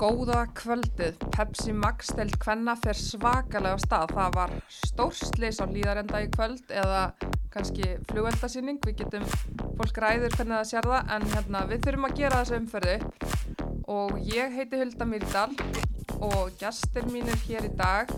[0.00, 4.14] Góða kvöldið, Pepsi Max stelt hvenna fer svakalega stað.
[4.16, 7.02] Það var stórslis á líðarenda í kvöld eða
[7.52, 8.78] kannski flugveldasýning.
[8.86, 9.26] Við getum,
[9.76, 12.96] fólk ræður hvernig það sér það en hérna, við þurfum að gera þessu umferðu.
[13.92, 15.48] Og ég heiti Hulda Myrdal
[16.30, 18.16] og gestir mínir hér í dag.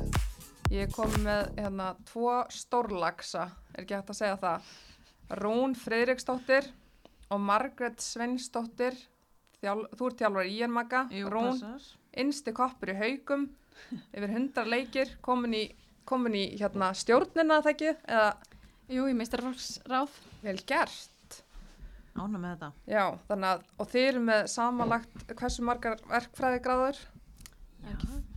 [0.71, 4.75] Ég kom með hérna tvo stórlaksa, er ekki hægt að segja það.
[5.43, 6.71] Rún Freiriksdóttir
[7.27, 9.12] og Margret Sveinsdóttir þjál,
[9.63, 11.61] þú ert þjálfur í Jernmaka, Rún,
[12.19, 13.47] innsti koppur í haugum,
[14.11, 15.63] yfir hundra leikir, komin í,
[16.09, 18.31] komin í hérna, stjórnina það ekki, eða
[18.93, 20.17] Jú, í meistarfólksráð.
[20.43, 21.39] vel gert.
[22.13, 22.71] Ána með þetta.
[22.93, 26.99] Já, þannig að, og þið eru með samanlagt hversu margar verkfræðigráður,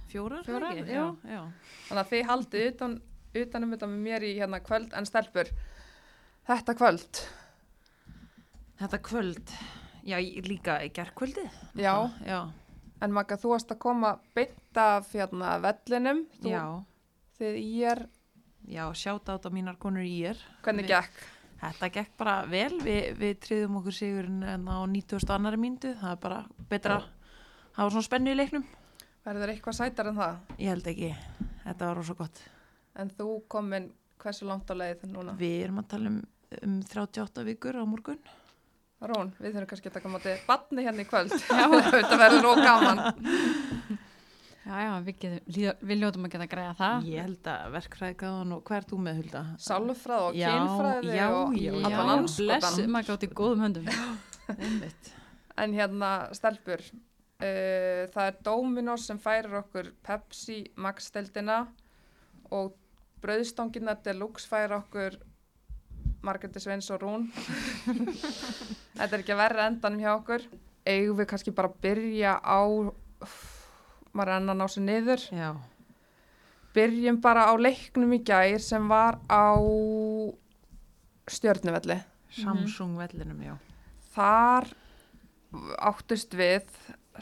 [0.08, 0.46] Fjórar?
[0.48, 0.86] Fjórar, já.
[0.88, 1.06] já.
[1.28, 1.42] já.
[1.90, 2.94] þannig að þið haldið utan,
[3.42, 5.50] utanum þetta með mér í hérna kvöld en stelpur,
[6.48, 7.26] þetta kvöld,
[8.76, 9.52] Þetta kvöld,
[10.06, 11.50] já, líka í gerðkvöldið.
[11.76, 11.94] já,
[12.26, 12.40] Já,
[13.02, 16.64] en Magga, þú varst að koma beint af hérna vellinum, þú, já,
[17.40, 18.04] þið í er,
[18.68, 20.38] já, sjáta át á mínar konur í er.
[20.64, 21.24] hvernig Við- gekk?
[21.66, 25.30] Þetta gekk bara vel, Vi, við triðum okkur sigur en á 90.
[25.34, 27.06] annari mínútu, það er bara betra að
[27.78, 28.66] hafa svona spennu í leiknum.
[29.26, 30.36] Verður eitthvað sætar en það?
[30.60, 31.16] Ég held ekki,
[31.64, 32.42] þetta var rosa gott.
[32.96, 33.88] En þú komin
[34.22, 35.34] hversu langt á leið núna?
[35.40, 36.20] Við erum að tala um,
[36.62, 38.20] um 38 vikur á morgun.
[39.06, 41.34] Rún, við þurfum kannski að taka á móti batni hérna í kvöld.
[41.60, 43.04] Já, þetta verður rók gaman.
[44.66, 47.04] Já, já, við, getum, við ljótum að geta græða það.
[47.12, 49.42] Ég held að verkfræði gáðan og hvað er þú með Hulda?
[49.62, 52.80] Sálfræð og kynfræði já, og já, allan anskotan.
[52.96, 53.92] maður gátt í góðum höndum.
[54.56, 55.12] Einmitt.
[55.62, 61.60] En hérna, stelpur, uh, það er Dominos sem færir okkur Pepsi Max-deldina
[62.58, 62.74] og
[63.22, 65.22] brauðstangina Deluxe færir okkur
[66.26, 67.28] Margreti Sveins og Rún.
[68.98, 70.46] Þetta er ekki að verra endanum hjá okkur.
[70.86, 72.62] Eigum við kannski bara að byrja á,
[74.16, 75.26] maður er enn að ná sér niður.
[75.34, 75.50] Já,
[76.76, 79.56] Byrjum bara á leiknum í gær sem var á
[81.32, 82.02] stjörnuvelli.
[82.36, 83.56] Samsung vellinum, já.
[84.12, 84.68] Þar
[85.80, 86.68] áttust við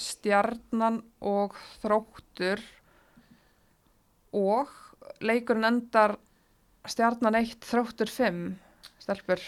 [0.02, 1.54] stjarnan og
[1.84, 2.64] þróttur
[4.34, 4.72] og
[5.22, 6.16] leikurinn endar
[6.90, 8.42] stjarnan 1, þróttur 5
[9.04, 9.42] stelpur.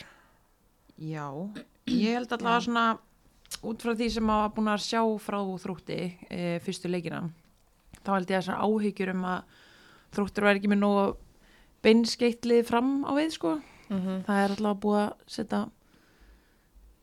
[0.99, 1.25] Já,
[1.91, 2.85] ég held allavega svona
[3.65, 5.97] út frá því sem maður var búin að sjá frá þrótti
[6.29, 7.19] e, fyrstu leikina
[8.05, 9.43] þá held ég að þessar áhyggjur um að
[10.15, 11.05] þróttur væri ekki með nógu
[11.85, 13.55] beinskeitlið fram á við sko
[13.85, 14.21] Mm -hmm.
[14.25, 15.57] það er allavega búið að setja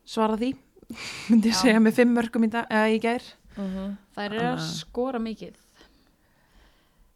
[0.05, 0.49] svara því
[1.31, 3.23] myndi ég segja með fimm mörgum í, dag, eða í gær
[3.55, 5.55] Það er að Þannig að- skora mikið.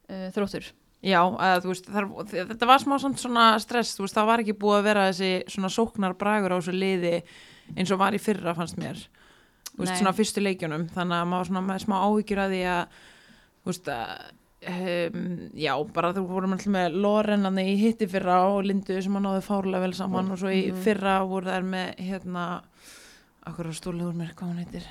[0.07, 0.69] Uh, þróttur.
[1.07, 4.79] Já, að, veist, þar, þetta var smá samt svona stress, veist, það var ekki búið
[4.81, 7.13] að vera þessi svona sóknar bragur á þessu liði
[7.77, 8.99] eins og var í fyrra fannst mér.
[9.77, 12.99] Veist, svona fyrstu leikjunum þannig að maður var svona með smá áhyggjur að því að
[13.93, 19.19] að um, já, bara þú vorum alltaf með Loren í hitti fyrra og Lindu sem
[19.19, 20.81] að náðu fárlega vel saman og svo í Mhm.
[20.83, 22.47] fyrra voru þær með hérna
[23.47, 24.87] akkur á stóliður mér, hvað hún heitir?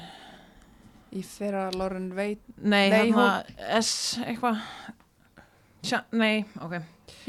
[1.16, 3.44] Í fyrra Lauren veit, Nei, Nei, hérna
[3.82, 4.62] S eitthvað
[5.86, 6.80] Sja, Nei, ok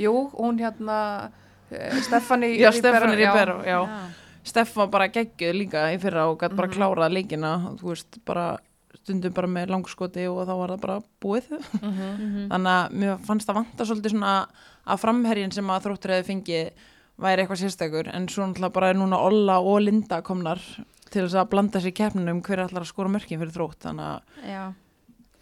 [0.00, 0.98] jú, hún hérna
[1.70, 3.80] uh, Stefani Já, Stefani Ribero, já.
[3.84, 4.06] Já.
[4.46, 6.76] Steff var bara geggjuð líka í fyrra og gætt bara Mhm.
[6.78, 7.50] klárað leikina,
[7.80, 8.58] þú veist, bara
[9.02, 11.48] stundum bara með langskoti og þá var það bara búið.
[11.50, 12.18] Mm -hmm.
[12.18, 12.48] Mhm.
[12.50, 14.46] Þannig að mér fannst það vanta svolítið svona
[14.86, 16.70] að framherjin sem að þróttur hefði fengið
[17.18, 20.58] væri eitthvað sérstakur en svo náttúrulega bara er núna Olla og Linda komnar
[21.10, 24.04] til þess að blanda sér í keppnum hver ætlar að skora mörkin fyrir þrótt þannig
[24.04, 24.72] að Já.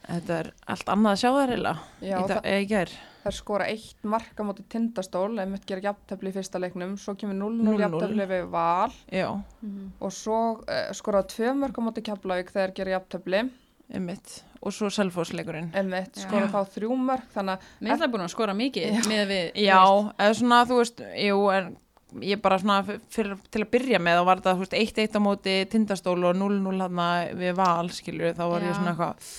[0.09, 2.93] Þetta er allt annað að sjá þær heila Já, í, dag- það, eða í gær.
[3.25, 7.15] það er skora eitt marka móti tindastól, ef mitt gera jafntefli í fyrsta leiknum, svo
[7.17, 7.81] kemur 0-0 0-0.
[7.81, 9.31] jafntefli við val Já,
[9.63, 9.93] Mhm.
[10.01, 13.51] og svo uh, skoraði tvö mörg á móti Keflavík þegar gera jafntefli
[13.95, 14.43] einmitt.
[14.65, 15.71] Og svo Selfossleikurinn.
[15.77, 16.25] Emmett Já.
[16.25, 19.51] skoraði þá þrjú mörg þannig að Mér er það búin að skora mikið með við,
[19.61, 19.81] Já,
[20.19, 21.77] eða svona, þú veist, jú, en
[22.23, 22.79] ég bara svona
[23.11, 26.37] fyrir, til að byrja með þá var þetta, þú veist, 1-1 á móti tindastól og
[26.37, 28.67] 0-0 hann við val, skilju, þá var Já.
[28.71, 29.31] ég svona eitthvað,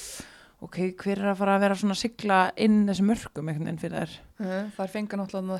[0.66, 3.82] ok, hver er að fara að vera svona að sigla inn þessi mörgum einhvern veginn
[3.82, 4.14] fyrir þær?
[4.42, 5.60] uh, það er fengið náttúrulega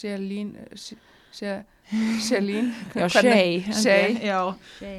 [0.00, 0.50] Selín
[2.22, 2.70] Selín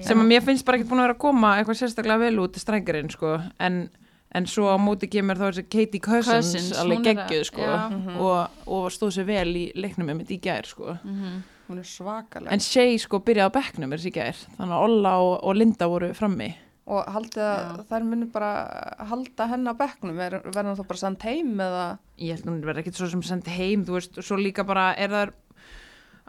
[0.06, 2.60] sem að mér finnst bara ekki búin að vera að koma eitthvað sérstaklega vel út
[2.62, 3.30] strækjarinn, sko,
[3.64, 3.80] en,
[4.36, 7.78] en svo á móti kemur þá þessi Katie Cousins, Cousins, alveg geggjuð, sko, já.
[7.88, 8.14] Mhm.
[8.20, 8.40] og,
[8.76, 10.86] og stóð sér vel í leiknum með mitt í gær, sko.
[11.02, 11.30] Mhm.
[11.70, 15.12] hún er svakaleg En Shea sko byrjaði á bekknum er þessi gær, þannig að Olla
[15.24, 16.52] og, og Linda voru frammi.
[16.86, 18.50] Og haldið að þær munir bara
[19.08, 21.84] halda henn á bekknum er, verður hann þá bara sendt heim eða
[22.20, 25.10] Ég held nú verði ekkit svo sem sendi heim, þú veist, svo líka bara er
[25.10, 25.32] það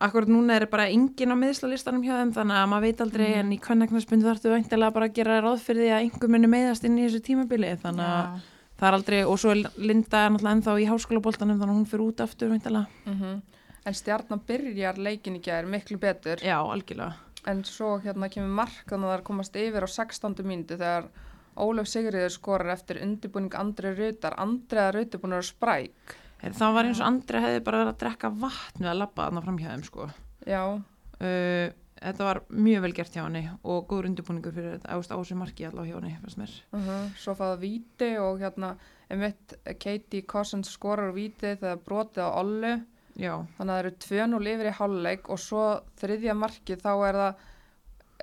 [0.05, 3.39] akkurat núna er bara engin á miðslalistanum hjá þeim þannig að maður veit aldrei Mhm.
[3.41, 6.85] en í kvennaknarsbundu þarftu væntilega bara að gera ráð fyrir því að einhver muni meðast
[6.85, 8.41] inn í þessu tímabili þannig að Já.
[8.79, 12.07] það er aldrei og svo Linda er náttúrulega ennþá í háskólaboltanum þannig að hún fyrir
[12.09, 13.43] út aftur væntilega Mhm.
[13.87, 17.15] En stjarnan byrjar leikin í gær miklu betur Já, algjörlega
[17.51, 20.43] en svo hérna kemur mark þannig að það komast yfir á 16.
[20.47, 21.09] mínútu þegar
[21.55, 24.35] Ólöf Sigriður skorar eftir undirbúning Andri Rutar.
[24.43, 26.17] Andriða Rutar búin að spræk.
[26.45, 29.43] Það var eins og Andri hefði bara verið að drekka vatn við að labba þarna
[29.47, 30.09] fram hjá þeim sko
[30.45, 31.69] Já, uh,
[32.05, 35.37] Þetta var mjög vel gert hjá henni og góður undirbúningur fyrir þetta ást á þessu
[35.41, 36.57] marki allavega hjá henni fannst mér.
[36.77, 38.75] uh svo fáða víti og hérna
[39.09, 42.75] einmitt Katie Cossens skorar víti þegar brotið á Ollu.
[43.15, 45.65] Já, Þannig að það eru 2-0 yfir í hálfleik og svo
[46.01, 47.45] þriðja markið þá er það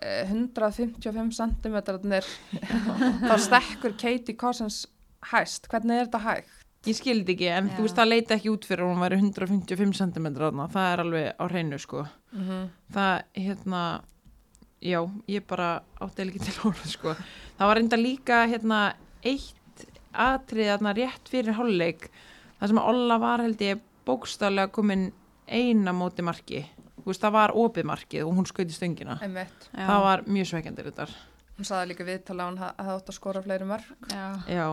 [0.02, 1.78] eh, 155 cm
[3.30, 4.84] þá stekkur Katie Cossens
[5.32, 5.70] hæst.
[5.72, 6.58] Hvernig er þetta hægt?
[6.90, 7.76] ég skildi ekki en Já.
[7.76, 11.04] þú veist það leita ekki út fyrir að hún væri 155 cm þarna, það er
[11.04, 12.06] alveg á hreinu sko.
[12.34, 12.64] Mm -hmm.
[12.96, 13.84] Það, hérna,
[14.82, 17.16] já, ég bara átti ekki til orða sko.
[17.58, 22.10] Það var reynda líka hérna eitt atrið þarna rétt fyrir hálfleik
[22.60, 25.12] það sem að Olla var held ég bókstaflega komin
[25.48, 26.64] eina móti marki.
[27.02, 29.18] Þú veist, það var opið markið og hún skauti stöngina.
[29.26, 29.70] Einmitt.
[29.74, 31.08] Það var mjög sveikjandir þetta.
[31.58, 33.86] Hún saði líka viðtala að hún ha- hefði átt að skora fleiri mörg.
[34.10, 34.26] Já.
[34.48, 34.68] Já,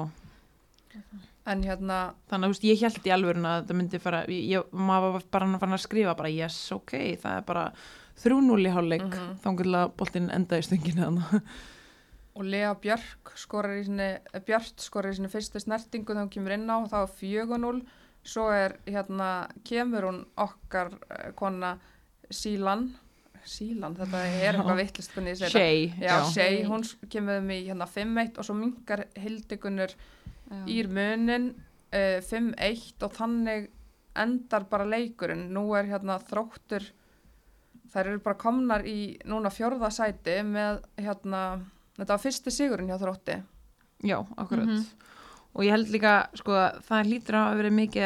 [1.49, 4.43] En hérna, þannig að þú veist, ég held í alvörun að þetta myndi fara, ég,
[4.53, 6.93] ég- maður var bara að fara að skrifa bara, yes, ok,
[7.23, 7.73] það er bara
[8.21, 9.39] 3-0 í hálfleik, mm Mhm.
[9.41, 9.49] þá
[9.79, 11.43] að boltinn enda í stöngina þannig.
[12.37, 16.53] og Lea Björk skorar í sinni, Björt skorar í sinni fyrstu snertingu þegar hún kemur
[16.53, 17.83] inn á, þá er 4-0.
[18.29, 21.77] Svo er hérna, kemur hún okkar eh, kona
[22.29, 22.91] Sílan,
[23.49, 25.63] Sílan, þetta er eitthvað vittlist hvernig ég segi þetta.
[25.63, 26.17] Shay, Já, já.
[26.35, 30.61] Shay, hún kemur um í hérna 5-1 og svo minkar Hildigunnur Já.
[30.75, 33.71] ír munin uh, 5-1 og þannig
[34.19, 35.47] endar bara leikurinn.
[35.55, 36.85] Nú er hérna þróttur,
[37.93, 41.43] þær eru bara komnar í núna fjórða sæti með hérna,
[41.97, 43.39] þetta var fyrsti sigurinn hjá þrótti.
[44.05, 44.69] Já, akkurat.
[44.69, 44.85] Mhm.
[45.57, 46.55] Og ég held líka, sko,
[46.87, 48.05] það lítur að verið mikið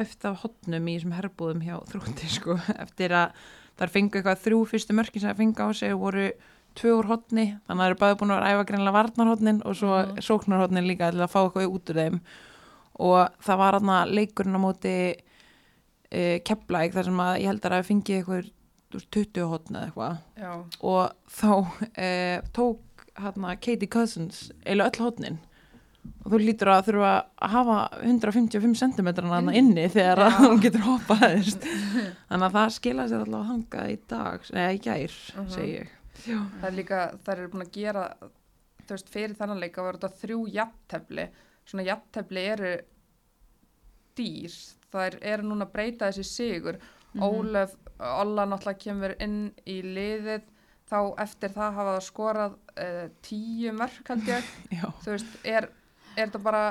[0.00, 3.38] eftir af hotnum í þessum herbúðum hjá þrúti, sko, eftir að
[3.80, 6.26] þar fengu eitthvað þrjú fyrstu mörkin sem það fengu á sig og voru
[6.76, 9.74] tvö úr hotni, þannig að það eru bæði búin að vera æfa greinlega varnarhotnin og
[9.78, 10.20] svo Mhm.
[10.26, 12.20] sóknarhotnin líka til að fá eitthvað út úr þeim.
[13.00, 14.94] Og það var aðna leikurinn á móti
[16.12, 18.50] uh, kepplæk þar sem að ég held að það fengi eitthvað
[18.90, 20.16] 20 hotni eða eitthvað.
[20.82, 25.38] Og þá uh, tók hérna Katie Cousins eða öll hotnin
[26.24, 27.12] og þú lítur að þurfa
[27.42, 30.38] að hafa 155 cm hana inni þegar að Já.
[30.44, 31.24] hún getur hoppað
[32.28, 35.50] þannig að það skila sér allavega hangað í dag, eða í gær Mhm.
[35.56, 38.02] segi ég það er líka, þær eru búin að gera,
[38.84, 41.24] þú veist, fyrir þennan leika var þetta þrjú jafntefli.
[41.64, 42.72] Svona jafntefli eru
[44.18, 44.56] dýr,
[44.92, 46.78] þær eru núna að breyta þessi sigur.
[47.14, 47.22] Mhm.
[47.26, 50.44] Ólöf, Olla náttúrulega kemur inn í liðið
[50.88, 54.46] þá eftir það hafa það skorað uh, tíu mörk held ég
[54.78, 55.66] Já, þú veist, er,
[56.16, 56.64] er þetta bara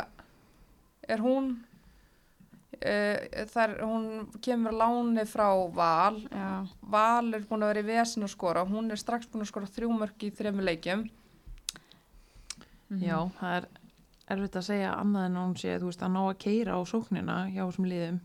[1.09, 1.51] er hún
[2.79, 4.09] uh, þar, hún
[4.43, 6.19] kemur á láni frá Val.
[6.29, 6.51] Já.
[6.81, 8.65] Val er búin að vera í vesin að skora.
[8.67, 11.07] Hún er strax búin að skora þrjú mörk í þrejum leikjum.
[12.89, 13.03] Mhm.
[13.05, 13.65] já, það er
[14.33, 17.61] erfitt að segja annað en hún sé, veist, að ná að keira á sóknina hjá
[17.61, 18.19] þessum liðum.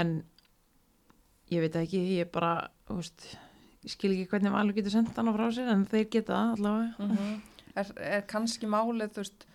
[0.00, 0.14] En
[1.52, 3.26] ég veit ekki, ég bara þú veist,
[3.84, 7.08] ég skil ekki hvernig Valur getur sendt hana frá sér en þeir geta allavega.
[7.76, 9.46] Er, er kannski málið þú veist,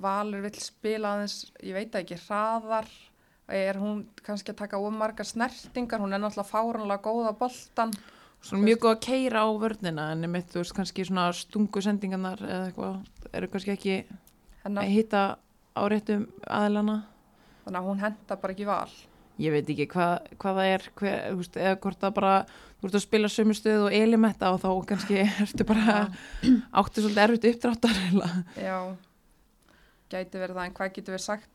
[0.00, 2.88] Valur vill spila aðeins ég veit ekki, hraðar.
[3.52, 7.90] Er hún kannski að taka ómargar snertingar, hún er náttúrulega fáranlega góða boltan
[8.42, 12.40] Svona mjög góð að keira á vörnina en einmitt, þú veist, kannski svona stungu sendingarnar
[12.42, 12.96] eða eitthvað,
[13.38, 13.94] eru kannski ekki
[14.64, 15.20] hennar, að hitta
[15.78, 16.96] á réttum aðilana.
[17.62, 18.90] þannig að hún henda bara ekki val.
[19.42, 22.34] Ég veit ekki hvað, hvað það er, hver, veist, eða hvort það bara,
[22.80, 25.96] þú ert að spila sömu stöðu og elimetta og þá kannski ertu bara
[26.82, 28.32] áttu svolítið erfitt uppdráttar eða.
[28.58, 28.76] Já,
[30.12, 31.50] gæti verið það, en hvað getur við sagt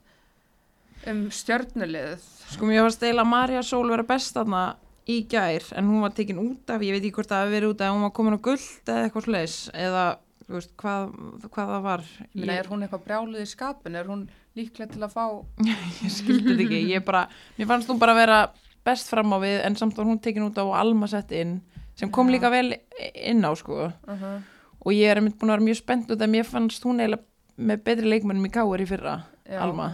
[1.08, 2.28] um stjörnuliðið?
[2.56, 4.64] Sko mér varst eiginlega Marja Sól vera best þarna
[5.08, 7.74] í gær en hún var tekin út af, ég veit ekki hvort það hafi verið
[7.76, 10.04] út af, hún var komin á guld eða eitthvað slags eða,
[10.52, 11.14] veist, hvað,
[11.48, 12.04] hvað það var.
[12.34, 13.96] Ég er hún eitthvað brjálið í skapin?
[13.96, 14.26] Er hún
[14.58, 15.26] líklega til að fá...
[16.04, 17.28] ég skildi þetta ekki, ég bara
[17.60, 18.42] mér fannst hún bara vera
[18.88, 21.60] best fram á við en samt var hún tekin út á og Alma sett inn
[21.98, 22.76] sem kom líka vel
[23.14, 24.42] inn á sko Uh -huh.
[24.86, 27.24] og ég er einmitt búin að vera mjög spennt út að mér fannst hún eiginlega
[27.58, 29.16] með betri leikmennum í káir í fyrra
[29.48, 29.62] Já.
[29.64, 29.88] Alma,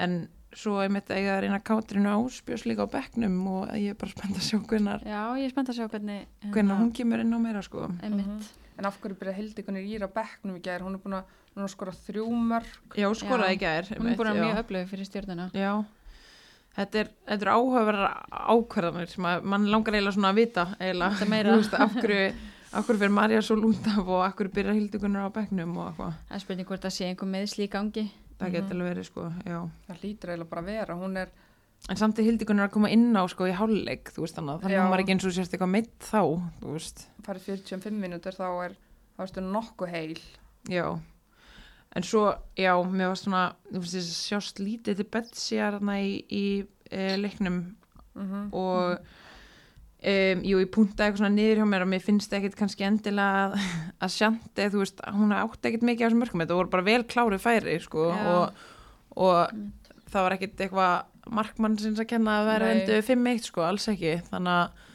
[0.00, 4.10] en svo einmitt eiga að reyna kátrinu áspjós líka á bekknum og ég er bara
[4.12, 7.22] spennt að sjá hvenar, Já, ég er spennt að sjá hvernig hérna, hvenar hún kemur
[7.22, 8.26] inn á meira sko einmitt.
[8.26, 8.48] Mhm.
[8.80, 10.80] En af hverju byrja Hildikunni íra bekknum í gær?
[10.80, 12.70] Hún er búin að, að skora þrjú mörg.
[12.96, 15.50] já, skoraði í gær Hún er búin að mjög öflög fyrir stjórnuna.
[15.52, 15.84] já,
[16.78, 18.14] þetta er, þetta er áhugaverðar
[18.54, 21.14] ákverðanir sem að mann langar eiginlega svona að vita eiginlega.
[21.20, 22.24] Þú veist, af hverju
[22.70, 26.18] hverju fyrir Marja svo út af og af hverju byrja hildugunar á bekknum og eitthvað?
[26.28, 28.04] Það er spurning hvort það sé einhver meðsli í gangi.
[28.40, 29.56] Það getur alveg verið sko, já.
[29.86, 31.32] Það hlýtur eiginlega bara að vera, hún er
[31.88, 34.64] en samt er hildugunar að koma inn á sko í hálfleik þú veist þannig, að
[34.64, 36.22] þannig að hún var ekki eins og sérst eitthvað meitt þá,
[36.60, 37.06] þú veist.
[37.26, 38.76] Farið 45 mínútur þá er
[39.16, 40.20] þá erstu nokkuð heil.
[40.70, 40.86] Já,
[41.96, 42.26] en svo,
[42.60, 46.44] já, mér var svona, þú veist, þess að sjást lítið til Betsy hérna í, í
[46.90, 47.62] e, leiknum.
[48.18, 49.16] Mm og
[50.00, 53.46] um, jú, ég puntaði eitthvað svona niður hjá mér og mér finnst ekkit kannski endilega
[53.46, 53.56] að,
[54.00, 57.00] að sjandi, þú veist, hún átti ekkit mikið af þessum mörgum, þetta voru bara vel
[57.14, 58.68] klárið færi, sko, og,
[59.16, 63.90] og það var ekkit eitthvað markmann sinns að kenna að vera endur 5-1, sko, alls
[63.92, 64.86] ekki, þannig að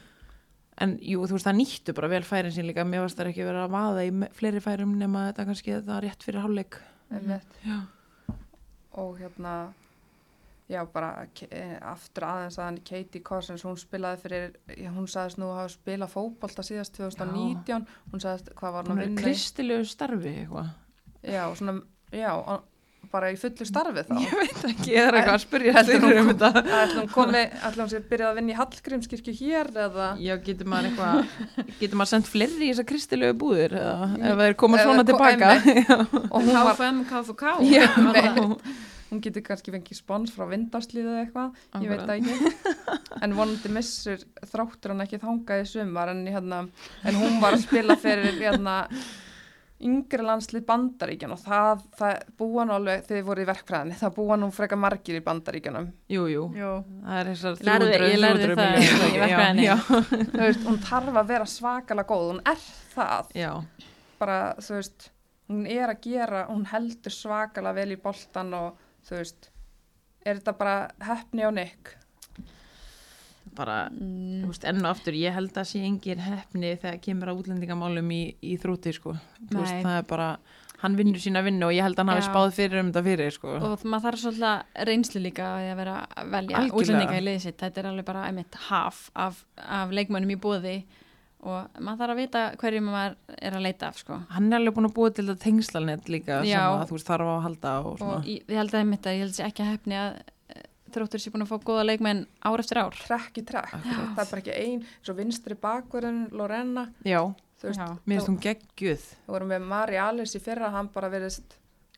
[0.84, 3.46] En jú, þú veist, það nýttu bara vel færin sín líka, mér varst það ekki
[3.48, 6.80] verið að vaða í fleiri færum nema þetta kannski þetta var rétt fyrir hálfleik.
[9.00, 9.54] og hérna
[10.70, 15.38] já bara eh, aftur aðeins að hann Katie Corsens hún spilaði fyrir, já, hún sagðist
[15.42, 19.26] nú að hafa spilað fótbolta síðast 2019 hún sagðist hvað var Hún að vinna í-
[19.28, 20.72] kristilegu starfi eitthvað.
[21.22, 21.76] já, svona,
[22.12, 22.32] já,
[23.12, 24.16] bara í fullu starfi þá.
[24.18, 26.50] Ég veit ekki, ég er eitthvað að spyrja hún um þetta.
[26.82, 30.08] ætlum hún komi, ætlum hún sér byrjað að vinna í Hallgrímskirkju hér eða?
[30.26, 31.38] Já, getur maður eitthvað,
[31.80, 35.54] getur maður sendt fleiri í þessar kristilegu búðir eða ef það er komað svona tilbaka.
[36.34, 36.82] og hún var,
[37.70, 37.86] Já,
[39.12, 42.72] hún getur kannski fengið spons frá vindarslíðu eða eitthvað ég veit það ekki.
[43.26, 46.64] En vonandi missur þráttur hann ekki þangað í sumar en, hérna,
[47.08, 48.74] en hún var að spila fyrir hérna,
[49.86, 54.14] yngri landslið bandaríkjan og það, það búa nú alveg þegar þið voru í verkfræðinni, það
[54.18, 56.44] búa nú frekar margir í bandaríkjanum jú, jú,
[57.04, 59.66] það er þessar Ég lærði- 300, ég lærði 300 það í verkfræðinni.
[59.66, 59.76] Já,
[60.32, 62.64] þú veist, hún þarf að vera svakalega góð hún er
[62.96, 63.52] það, já,
[64.22, 65.10] bara þú veist
[65.52, 69.50] hún er að gera, hún heldur svakalega vel í boltan og þú veist
[70.26, 71.96] er þetta bara hefni á Nick?
[73.56, 77.30] Bara, þú Mm, veist, enn og aftur, ég held að sé engin hefni þegar kemur
[77.32, 79.14] að útlendingamálum í, í þrúti, sko.
[79.52, 80.28] Þú veist, það er bara,
[80.82, 83.32] hann vinnur sína vinnu og ég held að hann hafi spáð fyrir um þetta fyrir,
[83.32, 83.54] sko.
[83.62, 87.80] og maður þarf svolítið reynslu líka að vera að velja útlendinga í liðið sitt, þetta
[87.80, 90.76] er alveg bara einmitt haf af, af leikmönnum í bóði
[91.46, 94.20] og maður þarf að vita hverju maður er að leita af sko.
[94.34, 96.64] Hann er alveg búin að búa til þetta tengslalnet líka sem Já.
[96.72, 98.16] að þú veist þarf á að halda og svona.
[98.20, 100.16] og ég, ég held að einmitt að ég held ekki að hefni að
[100.56, 100.64] eh,
[100.96, 104.32] þróttur sé búin að fá góða leikmenn ár eftir ár trekk í trekk, það er
[104.32, 107.22] bara ekki ein svo vinstri bakverðin Lorena Já,
[107.62, 109.06] finnst hún geggjuð.
[109.28, 111.40] þú vorum með Mari Alice í fyrra hann bara verið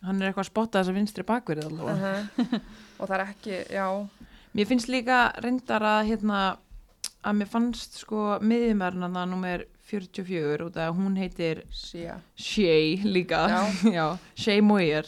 [0.05, 2.59] Hann er eitthvað að spotta þessa vinstri bakverið allavega.
[2.99, 3.87] og það er ekki, já
[4.57, 6.41] Mér finnst líka reyndar að hérna
[7.24, 12.97] að mér fannst sko miðjumærna það nummer 44 út af að hún heitir síja, Shay
[13.07, 13.45] líka.
[13.88, 14.05] Já.
[14.41, 15.07] Shay Moyer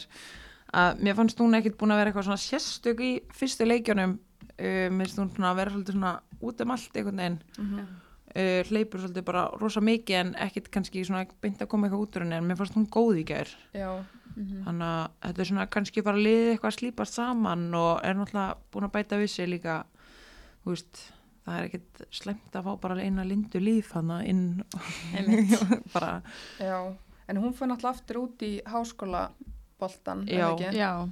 [0.72, 4.18] að mér fannst hún ekkit búin að vera eitthvað svona sérstök í fyrstu leikjunum.
[4.60, 7.38] Uh, mér finnst hún svona að vera svolítið svona út um allt einhvern veginn.
[7.58, 7.82] Mhm.
[8.30, 12.16] uh, hleypur svolítið bara rosa mikið en ekkit kannski svona beint að koma eitthvað út
[12.16, 13.48] úr henni en mér fannst hún góð í gær.
[13.74, 13.90] Já,
[14.30, 14.60] Mhm.
[14.64, 18.56] þannig að þetta er svona kannski bara liðið eitthvað að slípast saman og er náttúrulega
[18.72, 19.84] búin að bæta við sig líka
[20.64, 21.00] þú veist
[21.50, 24.44] það er ekkit slemt að fá bara eina lindu líf hann inn
[25.94, 26.20] bara
[26.58, 26.76] já
[27.30, 29.28] en hún fyrir náttúrulega aftur út í háskóla
[29.80, 30.50] boltan, Já.
[30.74, 31.08] Já,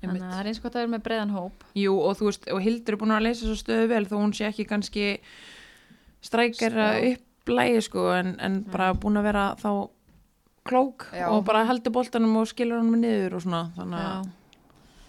[0.00, 2.48] þannig að það er eins gott að vera með breiðan hóp Jú og þú veist,
[2.54, 5.06] og Hildur er búin að leysa svo stöðu vel þó hún sé ekki kannski
[6.24, 7.14] strækjara Já.
[7.14, 9.70] upp lægi sko en, en bara búin að vera þá
[10.68, 11.28] klók Já.
[11.32, 14.34] og bara heldur boltanum og skilur hann með niður og svona þannig að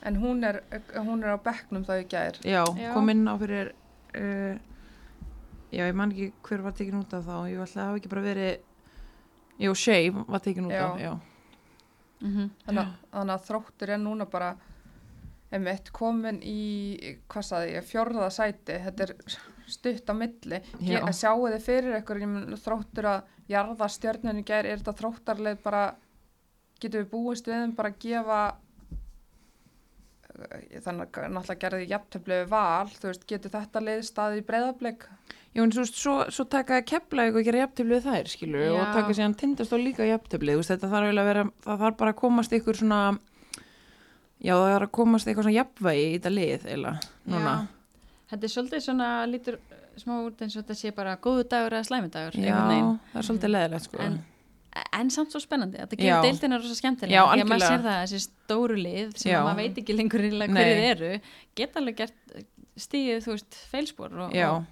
[0.09, 0.62] en hún er,
[0.95, 2.91] hún er á bekknum þá í gær já, Já.
[2.95, 3.74] kom inn á fyrir
[4.16, 4.58] uh,
[5.72, 8.10] já, ég man ekki hver var tekin út af þá, ég ætla að hafa ekki
[8.10, 8.58] bara verið
[9.60, 10.86] jú, Shay var tekin út Já.
[10.94, 11.13] af já,
[12.22, 12.50] Mhm.
[12.66, 14.56] þannig, að- þannig að þróttur er núna bara
[15.51, 19.13] einmitt komin í hvað saði ég, fjórða sæti þetta er
[19.68, 21.00] stutt á milli Já.
[21.06, 25.63] Ge- sjáu þið fyrir ykkur ég mun, þróttur að jarða stjörnunni gær er þetta þróttarleið
[25.63, 25.96] bara
[26.80, 28.56] getur við búist við þeim bara að gefa
[30.84, 35.05] þannig að náttúrulega gerði jafntöflu við val, þú veist, getur þetta leið staði í breyðablik
[35.50, 38.75] Já, en svo, svo, svo taka eitthvað að gera jafntöfli við þær, skilur Já.
[38.77, 41.84] og taka síðan tindast og líka jafntöfli, þú veist, þetta þarf eiginlega að vera, það
[41.84, 43.00] þarf bara að komast ykkur svona,
[44.38, 47.55] já, það þarf að komast eitthvað svona jafnvægi í þetta lið, eiginlega, núna.
[47.58, 48.05] Já.
[48.29, 49.58] Þetta er svolítið svona lítur
[50.00, 53.27] smá út eins og þetta sé bara góðu dagur eða slæmi dagur Já, það er
[53.31, 54.03] svolítið leðilegt, sko.
[54.05, 54.19] En-
[55.00, 58.21] en samt svo spennandi, þetta gefur deildina rosa skemmtilega, því að maður sér það þessi
[58.25, 59.39] stóru lið sem Já.
[59.45, 61.13] maður veit ekki lengur hverju eru,
[61.59, 62.36] geta alveg gert
[62.79, 64.67] stíðið, þú veist, feilspor og, og,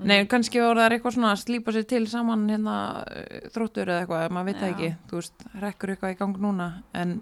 [0.00, 4.04] Nei, kannski voru það eitthvað svona að slípa sér til saman hérna uh, þróttur eða
[4.06, 4.74] eitthvað, maður veit það Já.
[4.74, 7.18] ekki, þú veist, rekkur eitthvað í gang núna, en,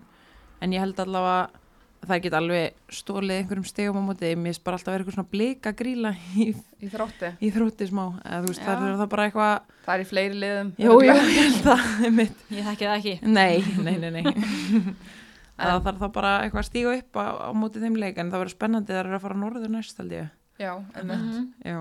[0.62, 1.57] en ég held allavega
[2.06, 5.16] það geta alveg stólið einhverjum stegum á móti, mér finnst bara alltaf að vera eitthvað
[5.18, 6.46] svona blika gríla í,
[6.84, 7.30] í þrótti.
[7.42, 8.66] í þrótti smá, eða þú veist, Já.
[8.68, 10.70] það er það bara eitthvað, Það er í fleiri liðum.
[10.78, 12.42] jú, jú, ég held það, einmitt.
[12.54, 13.14] Ég þekki það ekki.
[13.26, 14.94] nei, nei, nei, nei.
[15.58, 18.44] það þarf það bara eitthvað að stíga upp á, á móti þeim leik, en það
[18.44, 20.28] verður spennandi það er að fara norður næst, held ég.
[20.62, 21.24] Já, einmitt.
[21.24, 21.48] Mhm.
[21.66, 21.80] Já,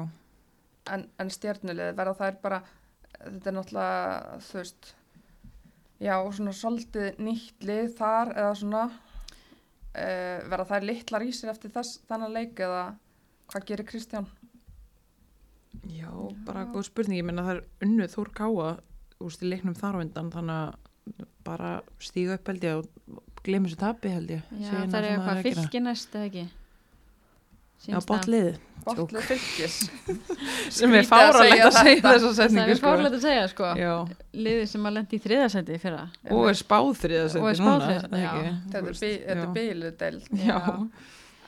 [0.88, 2.58] En, en stjörnulið verða þær bara,
[3.20, 4.94] þetta er náttúrulega, þú veist,
[6.00, 8.84] já, svona svolítið nýtt lið þar eða svona,
[9.98, 12.84] uh, verða þær litlar í sér eftir þess, þennan leik eða
[13.52, 14.28] hvað gerir Kristján?
[15.86, 16.10] já,
[16.48, 18.70] bara góð spurning, ég menna það er unnuð Þór Káa,
[19.24, 21.72] úrst í leiknum þar á undan, þannig að bara
[22.04, 24.48] stíga upp held ég og glemur sér tapi held ég.
[24.60, 26.48] Já, það er eitthvað næst eða ekki.
[27.88, 28.56] Já, botlið.
[28.88, 29.76] Botlið fylgis.
[30.78, 33.70] sem er fáralegt að segja þessa setningu er fárlega að segja, sko.
[33.80, 33.92] Já,
[34.34, 36.06] Liðið sem að lendi í þriðasendi fyrra.
[36.32, 38.00] og er spáð þriða Og er seti spáð núna.
[38.02, 39.52] Þetta er, Þú bí, veist, þetta er já.
[39.60, 40.30] bíludeld.
[40.48, 40.60] Já,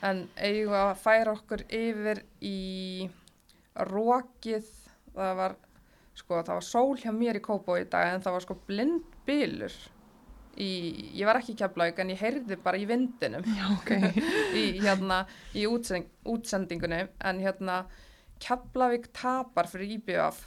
[0.09, 3.09] En eigum að færa okkur yfir í
[3.89, 4.67] rókið,
[5.15, 5.55] það var,
[6.15, 9.17] sko, það var sól hjá mér í Kópó í dag en það var sko blind
[9.27, 9.75] bílur.
[10.59, 10.69] Í,
[11.15, 13.91] ég var ekki í keflaug en ég heyrði bara í vindinum já, ok
[14.59, 15.21] í, hérna,
[15.55, 17.83] í útsending, útsendingunni en hérna
[18.39, 20.41] Keflavík tapar fyrir IBF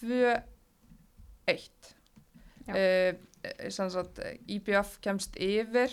[0.00, 0.40] 2-1
[2.68, 2.74] Já.
[2.76, 5.92] uh, sagt, IBF kemst yfir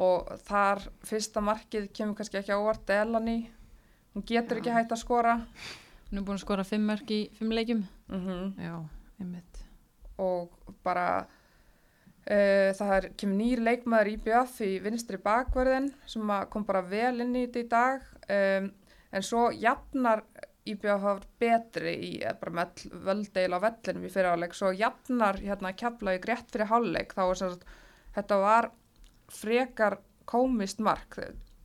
[0.00, 3.44] og þar fyrsta markið kemur kannski ekki á óvart Delany,
[4.16, 4.62] hún getur Já.
[4.62, 5.36] ekki hægt að skora
[6.12, 7.86] Hún er búin að skora fimm mörg í fimm leikjum.
[8.12, 8.74] mm Já,
[9.20, 9.62] einmitt
[10.20, 10.52] og
[10.84, 11.26] bara
[12.22, 17.46] það er, kemur nýr leikmaður IBF í vinstri bakverðin sem kom bara vel inn í
[17.48, 18.08] þetta í dag.
[18.30, 18.68] Um,
[19.12, 20.22] en svo jafnar
[20.62, 25.72] IBF var betri í eh, bara með völdeil á vellinum í fyriráleik svo jafnar hérna
[25.74, 27.14] keflaði grétt fyrir hálfleik.
[27.16, 27.72] Þá var sem sagt
[28.14, 28.70] þetta var
[29.32, 29.98] frekar
[30.30, 31.18] komist mark.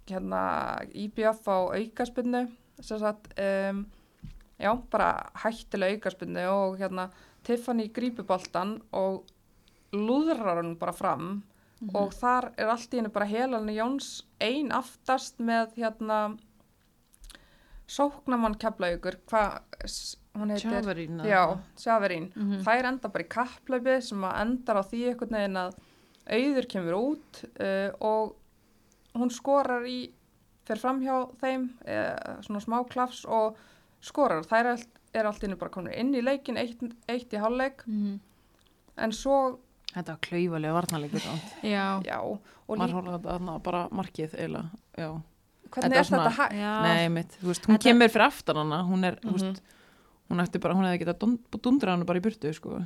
[0.10, 0.42] Hérna
[0.98, 2.48] IBF á aukaspunnu
[2.82, 3.86] sem sagt um,
[4.58, 5.12] já, bara
[5.44, 7.12] hættilega aukaspunnu og hérna
[7.46, 9.30] Tiffany grípur boltan og
[9.94, 11.44] lúðrar hann bara fram
[11.94, 16.38] og þar er allt í henni bara Helani Jóns ein aftast með hérna
[17.88, 19.62] sóknamann keflaugur hvað
[20.38, 21.44] hún heitir Tjafarín já,
[21.80, 22.64] Sjaverín Mhm.
[22.66, 25.78] þær enda bara í kapplaupi sem að endar á því einhvern veginn að
[26.28, 28.36] auður kemur út uh, og
[29.16, 30.12] hún skorar í
[30.68, 33.56] fer fram hjá þeim uh, svona smá klafs og
[34.02, 34.44] skorar.
[34.44, 37.86] Þær er, allt- er allt inni bara komin inn í leikin eitt, eitt í hálfleik.
[37.88, 38.20] Mm
[38.98, 39.60] en svo,
[39.94, 41.54] Þetta var klaufalega varnarleikur samt.
[41.64, 41.86] Já.
[42.06, 42.18] já
[42.68, 45.10] líka, hólaði þarna bara markið eiginlega, já
[45.72, 46.54] hvernig þetta er svona- þetta hægt?
[46.60, 46.74] Já.
[46.84, 49.40] Nei, mitt, þú veist, hún Þetta- kemur fyrir aftan hana hún er, þú Mhm.
[49.40, 49.62] veist
[50.30, 52.86] hún ætti bara, hún hefði getað dund- dundra hana bara í burtu, sko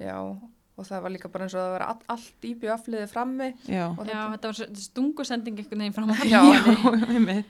[0.00, 3.54] Já, og það var líka bara eins og það var all, allt í bjöfliði frammi
[3.68, 7.46] Já, og Já, þetta var stungusending einhvern veginn fram á Já, já, mitt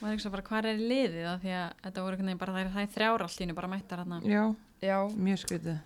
[0.00, 2.52] maður ekki svo bara hvað er liðið af því að þetta voru einhvern veginn bara
[2.52, 5.78] þær, þær þrjár allt í hennu bara mættar hérna Já, já, mjög skrítið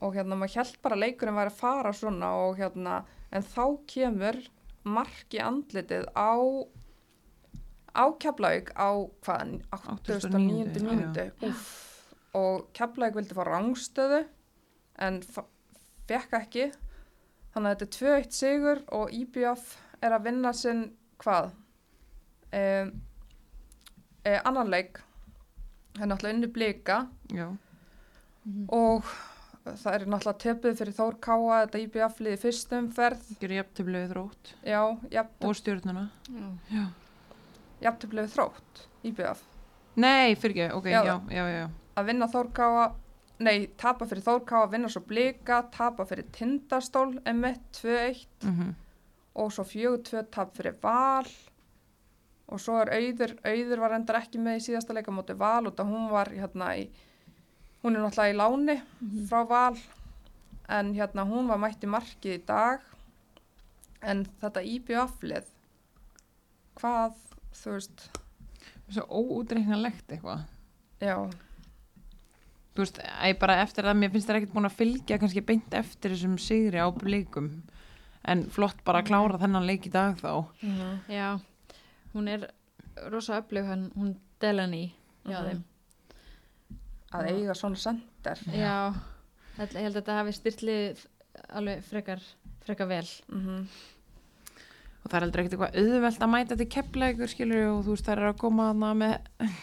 [0.00, 3.64] og hérna maður held bara að leikurinn væri að fara svona og hérna, en þá
[3.90, 4.38] kemur
[4.88, 6.32] marki andlitið á
[7.94, 8.90] á Keflavík á
[9.24, 10.30] hvað, 89.
[10.30, 11.24] 89., mínútu.
[11.46, 11.70] Úff,
[12.38, 14.22] og Keflavík vildi fá rángstöðu
[15.02, 16.70] en fekk ekki.
[17.50, 20.84] Þannig að þetta er 2-1 sigur og IBF er að vinna sinn
[21.20, 21.50] hvað
[22.54, 22.92] um,
[24.22, 25.02] e, annan leik.
[25.96, 27.00] Það er náttúrulega unni blika.
[27.34, 27.48] Já,
[28.70, 29.10] og
[29.78, 33.28] það er náttúrulega töpuð fyrir Þór Káa þetta IBF liði fyrstum ferð.
[33.40, 34.52] Gerir jafntöflið þrótt.
[34.66, 34.80] Já,
[35.46, 36.06] og stjórnuna.
[36.70, 36.84] Já.
[37.80, 39.44] Jafntöflið þrótt IBF
[40.00, 41.00] Nei, fyrir ekki, ok, Já.
[41.04, 41.64] já, já, já,
[41.98, 42.84] að vinna Þór Káa
[43.40, 48.74] nei, tapa fyrir Þór Káa, vinna svo blika tapa fyrir Tindastól M1 2-1 Mhm.
[49.40, 51.24] og svo 4-2 tap fyrir Val.
[52.50, 55.74] Og svo er Auður Auður var endar ekki með í síðasta leika móti Val og
[55.76, 56.88] það hún var hérna í
[57.82, 58.76] hún er náttúrulega í láni
[59.30, 59.78] frá Val
[60.68, 62.80] en hérna hún var mætt í markið í dag.
[64.02, 65.48] En þetta IBF-lið
[66.80, 67.16] hvað,
[67.52, 68.04] þú veist?
[68.90, 70.46] Svo óútreiknalegt eitthvað.
[71.00, 71.16] Já,
[72.70, 75.74] Þú veist, ég bara eftir það, mér finnst það ekkert búin að fylgja kannski beint
[75.74, 77.48] eftir þessum sigri á leikum.
[78.30, 80.46] En flott bara að klára þennan leik í dag þá.
[81.10, 81.40] Já,
[82.14, 82.46] hún er
[83.10, 84.92] rosa öflug hann, hún Delany
[85.26, 85.48] hjá Mhm.
[85.50, 85.64] þeim
[87.14, 88.92] að eiga svona sender Já,
[89.58, 91.06] ég held að þetta hafi styrtlið
[91.56, 92.22] alveg frekar,
[92.66, 93.06] frekar vel.
[93.32, 93.64] Mm
[95.00, 98.08] og það er heldur ekkert eitthvað auðvelt að mæta til keppleikur skilur og þú veist
[98.08, 99.54] það er að koma þarna með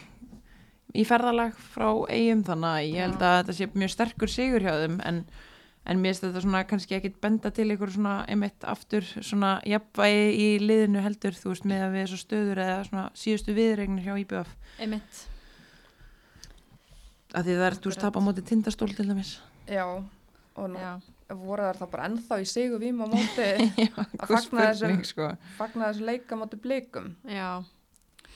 [0.98, 4.74] í ferðalag frá eigum þannig að ég held að þetta sé mjög sterkur sigur hjá
[4.82, 5.22] þeim en,
[5.86, 10.28] en mér finnst þetta svona kannski ekkit benda til ykkur svona einmitt aftur svona jafnvægi
[10.42, 14.16] í liðinu heldur þú veist með að við svo stöður eða svona síðustu viðregnir hjá
[14.24, 15.26] IBF einmitt
[17.38, 19.32] að því það er, þú veist, tapa á móti tindastól til dæmis
[19.70, 19.86] Já,
[20.58, 20.92] og nú já,
[21.38, 23.48] voru þær þá bara ennþá í sigu vím á móti
[23.84, 25.32] Já, að fagna þessum, sko.
[25.58, 27.12] fagna þessum leika móti blikum.
[27.28, 27.50] já,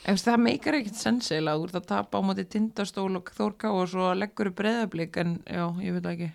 [0.06, 4.12] veist, það meikar ekkert sensilega úr það tapa á móti tindastól og þórká og svo
[4.18, 6.32] leggur upp breyðablík en já, ég veit það ekki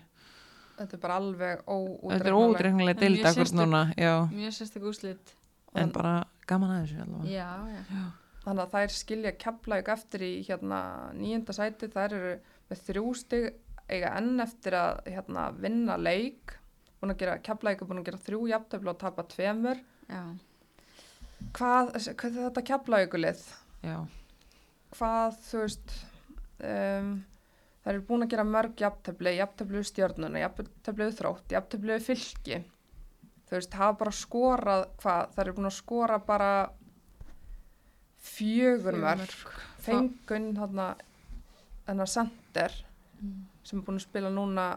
[0.77, 2.11] Þetta er bara alveg óútreiknanlegt.
[2.13, 3.57] Þetta er ódreiknilega En deild mjög akkur sérstök.
[3.63, 5.31] núna já, mjög sérstak úslit
[5.77, 6.11] en bara
[6.49, 8.01] gaman að þessu allavega já, já,
[8.47, 10.77] Þannig að þær skilja keflaug eftir í hérna
[11.17, 11.89] nýjunda sæti.
[11.91, 12.35] Þær eru
[12.69, 13.47] með þrjú stig
[13.91, 16.53] eiga enn eftir að hérna, vinna leik.
[17.01, 19.83] Búin að gera, keflaug búin að gera þrjú jafntöflu og tapa tveimur.
[21.57, 23.43] Hvað, hvað er þetta keflaugulið?
[24.95, 25.99] Hvað, þú veist,
[26.71, 27.11] um,
[27.83, 32.63] þær eru búin að gera mörg jafntöflu, jafntöflu stjórnuna, jafntöflu þrótt, jafntöflu fylki.
[33.47, 36.51] Þú veist, hafa bara skorað, hvað, þær eru búin að skora bara
[38.27, 39.53] fjögur mörg.
[39.83, 40.87] fengun þarna
[41.87, 42.75] þennar Sander
[43.63, 44.67] sem er búin að spila núna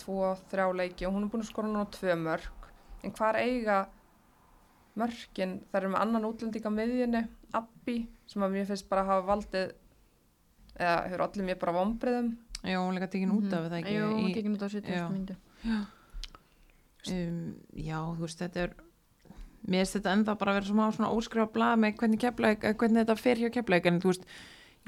[0.00, 2.68] tvo, þrjá leiki og hún er búin að skora núna tvö mörg
[3.04, 3.80] en hvar eiga
[5.00, 7.22] mörkin, það eru með annan útlending á miðjunni,
[7.56, 7.96] Abbi
[8.28, 9.72] sem að mér finnst bara að hafa valdið
[10.80, 12.30] eða hefur allir mér bara vombriðum
[12.60, 13.96] já, hún líka tekin út af það ekki?
[13.96, 15.04] Jú, í, hún tekin út á 70 já.
[15.10, 15.36] myndu
[17.14, 17.40] um,
[17.74, 18.76] Já, þú veist, þetta er
[19.70, 23.02] mér finnst þetta ennþá bara að vera svona, svona óskrifa blað með hvernig keflaug, hvernig
[23.04, 24.24] þetta fer hjá keflaug en þú veist,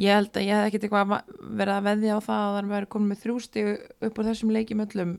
[0.03, 1.25] ég held að ég hef ekkert eitthvað va-
[1.63, 3.65] verið að veðja á það að það verið komin með þrjústi
[4.09, 5.13] upp á þessum leikjum öllum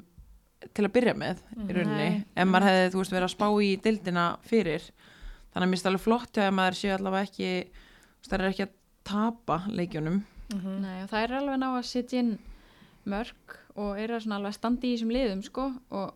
[0.73, 2.23] til að byrja með í rauninni, Nei.
[2.39, 4.85] en maður hefði þú veist verið að spá í dildina fyrir.
[5.53, 7.49] Þannig að mér finnst alveg flott að maður sé allavega ekki
[8.29, 8.71] það er ekki að
[9.03, 10.21] tapa leikjunum.
[10.53, 12.31] Nei, og það er alveg ná að setja inn
[13.11, 16.13] mörg og eru alveg að standa í þessum liðum sko og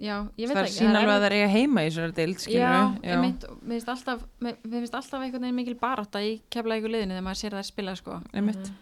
[0.00, 1.90] já, ég veit það er ekki sín það alveg að það er eiga heima í
[1.90, 5.76] þessari dild Já, skilur einmitt, og mér finnst alltaf mér finnst alltaf einhvern veginn mikil
[5.82, 8.18] barátta í kefla ykkur liðinu þegar maður sér það spila sko.
[8.32, 8.72] Einmitt.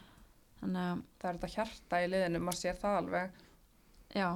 [0.61, 3.39] Þannig að, það er þetta hjarta í liðinu, maður sér það alveg.
[4.11, 4.29] Já,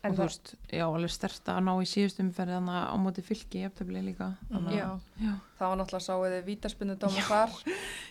[0.00, 3.24] en og þú veist, já, alveg stert að ná í síðustum fyrir þannig á móti
[3.26, 4.86] fylki jafntöfli líka þannig já.
[4.88, 7.56] Að- það var náttúrulega sáiði vítaspinnu dóma þar.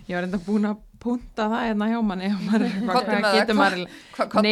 [0.07, 2.29] Ég var enda búin að punta það hérna hjá manni.
[2.35, 4.43] Og maður er eitthvað, Komdu með hvað getur maður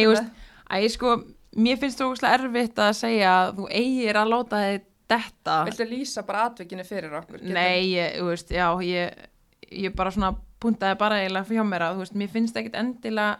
[0.66, 1.12] Nei, er sko,
[1.56, 4.80] mér finnst þú ógustlega erfitt að segja að þú eigir að láta þið
[5.12, 5.56] detta.
[5.68, 7.38] Viltu lýsa bara atvikinu fyrir okkur?
[7.40, 9.26] Getum- Nei, ég, þú veist, já, ég,
[9.86, 13.38] ég bara svona puntaði bara eiginlega hjá mér að, þú veist, mér finnst ekkit endilega,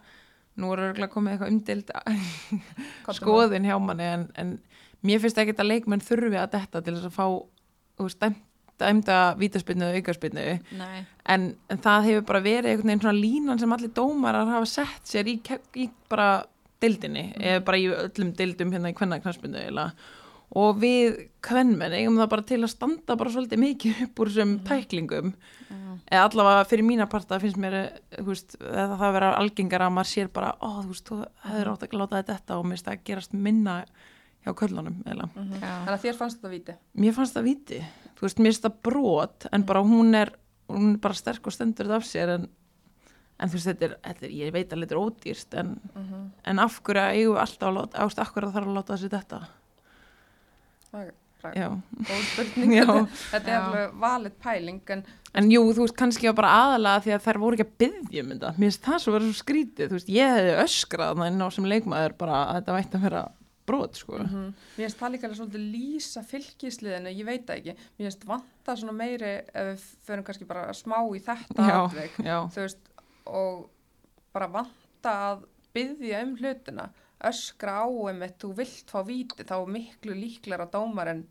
[0.56, 1.90] nú er örgulega komið eitthvað umdild
[3.18, 4.52] skoðin hjá manni, en, en
[5.06, 7.26] mér finnst ekkit að leikmenn þurfi að detta til þess að fá,
[7.98, 8.26] þú veist,
[8.76, 10.42] dæmda vítaspinnu og aukarspinnu,
[11.32, 15.08] en, en það hefur bara verið einhvern veginn svona línan sem allir dómarar hafa sett
[15.08, 15.38] sér í,
[15.80, 16.44] í bara
[16.82, 19.92] dildinni, eða bara í öllum dildum hérna í kvennaknarsbyndu eiginlega.
[20.56, 24.52] Og við kvennmenn eigum það bara til að standa bara svolítið mikið upp úr þessum
[24.68, 25.32] tæklingum.
[25.66, 27.74] Já, eða allavega fyrir mína parta finnst mér
[28.22, 31.86] veist, eða það vera algengar að maður sér bara, ó þú veist, þú hefur átt
[31.88, 33.80] að láta þetta og það að gerast minna
[34.46, 35.02] hjá köllunum.
[35.02, 35.58] Mhm.
[35.58, 36.76] já, Þannig að þér fannst þetta víti.
[36.94, 37.80] Mér fannst það viti,
[38.14, 40.32] þú veist, mér finnst það brot en bara hún er,
[40.70, 42.48] hún er bara sterk og stendur þetta af sér en,
[43.36, 46.24] en þú veist, þetta er, þetta er, ég veit að þetta er ódýrst en, Mm
[46.46, 49.12] en af hverju að við alltaf að láta, ást, af hverju þarf að láta þessi
[49.12, 49.40] þetta
[50.90, 51.14] Það er
[52.06, 52.74] góð spurning.
[52.74, 52.86] Já.
[53.32, 55.02] Þetta, er alveg valið pæling en
[55.36, 58.22] en jú, þú veist, kannski var bara aðalega því að þær voru ekki að byggja
[58.22, 58.52] um þetta.
[58.56, 61.68] Mér finnst það svo verið svo skrítið, þú veist, ég hefði öskrað þannig ná sem
[61.72, 63.22] leikmaður bara að þetta vætti að vera
[63.66, 64.22] brot, sko.
[64.22, 67.76] Mm mér finnst það líka svolítið lýsa fylgisliðinu, ég veit það ekki.
[67.98, 72.36] Mér finnst vanta svona meiri ef við förum kannski bara smá í þetta já, já,
[72.54, 72.92] Þú veist,
[73.26, 73.70] og
[74.34, 75.44] bara vanta að
[75.76, 76.88] byggja um hlutina.
[77.26, 81.22] Öskra á einmitt, þú vilt fá víti, þá er miklu líklar að dómar en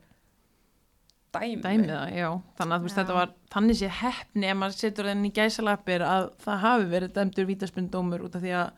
[1.36, 1.62] dæmi.
[1.62, 3.02] dæmið það, já þannig að veist, Já.
[3.04, 7.14] þetta var, þannig sé heppni ef maður setur þenni í gæsalapir að það hafi verið
[7.18, 8.72] dæmdur vítaspindómur út af því að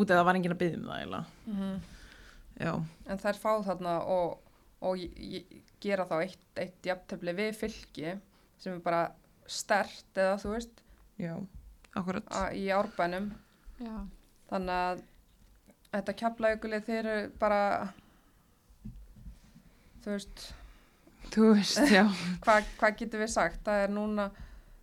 [0.00, 1.80] út af það var enginn að byggja um það, eiginlega Mhm.
[2.60, 2.72] já,
[3.06, 4.38] En þær fá þarna og,
[4.82, 4.98] og
[5.80, 8.18] gera þá eitt, eitt jafntefli við fylki
[8.58, 9.12] sem er bara
[9.46, 10.82] stert eða þú veist
[11.18, 11.34] já,
[11.98, 13.30] akkurat í árbænum.
[13.80, 13.94] já,
[14.50, 15.02] Þannig að
[15.90, 17.60] þetta kjaflaugulið þeir eru bara,
[20.04, 20.46] þú veist,
[21.34, 22.04] þú veist, já,
[22.44, 23.60] hvað hva getum við sagt?
[23.66, 24.30] Það er núna,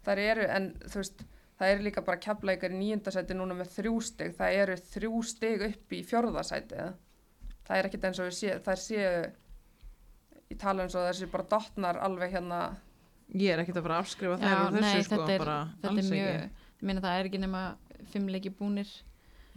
[0.08, 1.26] þær eru, en þú veist,
[1.58, 4.36] það eru líka bara kjaflaugar í nýjundasæti núna með þrjú stig.
[4.38, 6.88] Það eru þrjú stig upp í fjórðasæti.
[7.68, 9.16] Það er ekkit eins og við séu, þær séu,
[10.54, 12.62] í tala eins og þessi bara dottnar alveg hérna,
[13.36, 15.58] ég er ekkert að fara að afskrifa já þær úr þessu, sko, þetta er, bara
[15.74, 17.62] þetta alls er mjög ekki ég meina það er ekki nema
[18.14, 18.88] fimm leiki búnir.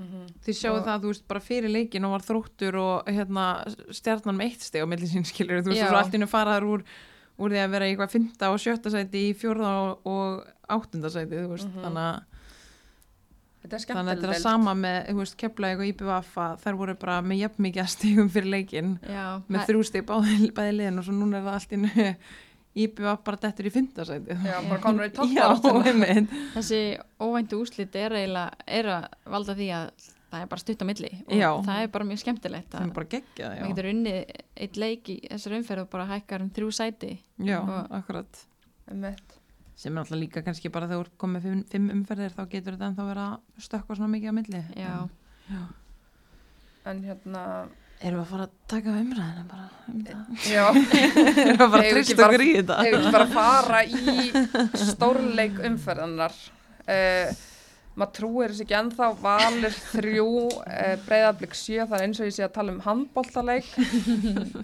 [0.00, 3.46] Þið sjáu Og- það, þú veist, bara fyrir leikin og var þróttur og hérna
[3.92, 6.84] stjarnan með eitt steg á milli sín skilur, þú veist, og innu faraðar úr
[7.40, 11.08] úr því að vera í eitthvað fymta og sjötta sæti í fjórða og, og áttunda
[11.12, 11.84] sæti, þú veist, Mhm.
[11.84, 12.18] þannig að
[13.60, 16.94] þannig að þetta er að sama með, þú veist, kepla eitthvað IPVF að þær voru
[17.00, 21.12] bara með jafn mikið stegum fyrir leikin Já, með þrjú steg bæði, liðin og svo
[21.16, 21.74] núna er það allt
[22.74, 25.10] IPVF bara dettur í fymta sæti Já, bara komur í
[25.90, 26.30] einmitt.
[26.54, 26.80] þessi
[27.20, 29.88] óvæntu úslit er eiginlega er að valda því að
[30.30, 31.48] það er bara stutt á milli og Já.
[31.66, 33.64] það er bara mjög skemmtilegt það að er bara geggjað, já.
[33.72, 34.20] getur unnið
[34.62, 37.10] eitt leik í þessar umferð og bara hækkar um þrjú sæti
[37.42, 38.46] Já, og- akkurat.
[39.80, 43.04] Sem er alltaf líka kannski bara þegar komið fimm, fimm umferðir þá getur þetta ennþá
[43.10, 44.94] verið að stökkva svona mikið á milli Já,
[45.50, 45.62] Já.
[46.90, 47.44] En hérna,
[48.00, 50.20] Erum við að fara að taka umræðina bara um það?
[50.48, 52.76] já, Erum við að fara að við trista okkur í þetta?
[52.86, 53.94] hefur ekki bara að fara í
[54.90, 56.36] stórleik umferðanar.
[56.90, 57.42] Uh,
[58.00, 60.28] maður trúir þessi ekki ennþá valir þrjú,
[60.62, 63.68] uh, breyðablík sjö, það er eins og ég sé að tala um handbóltaleik,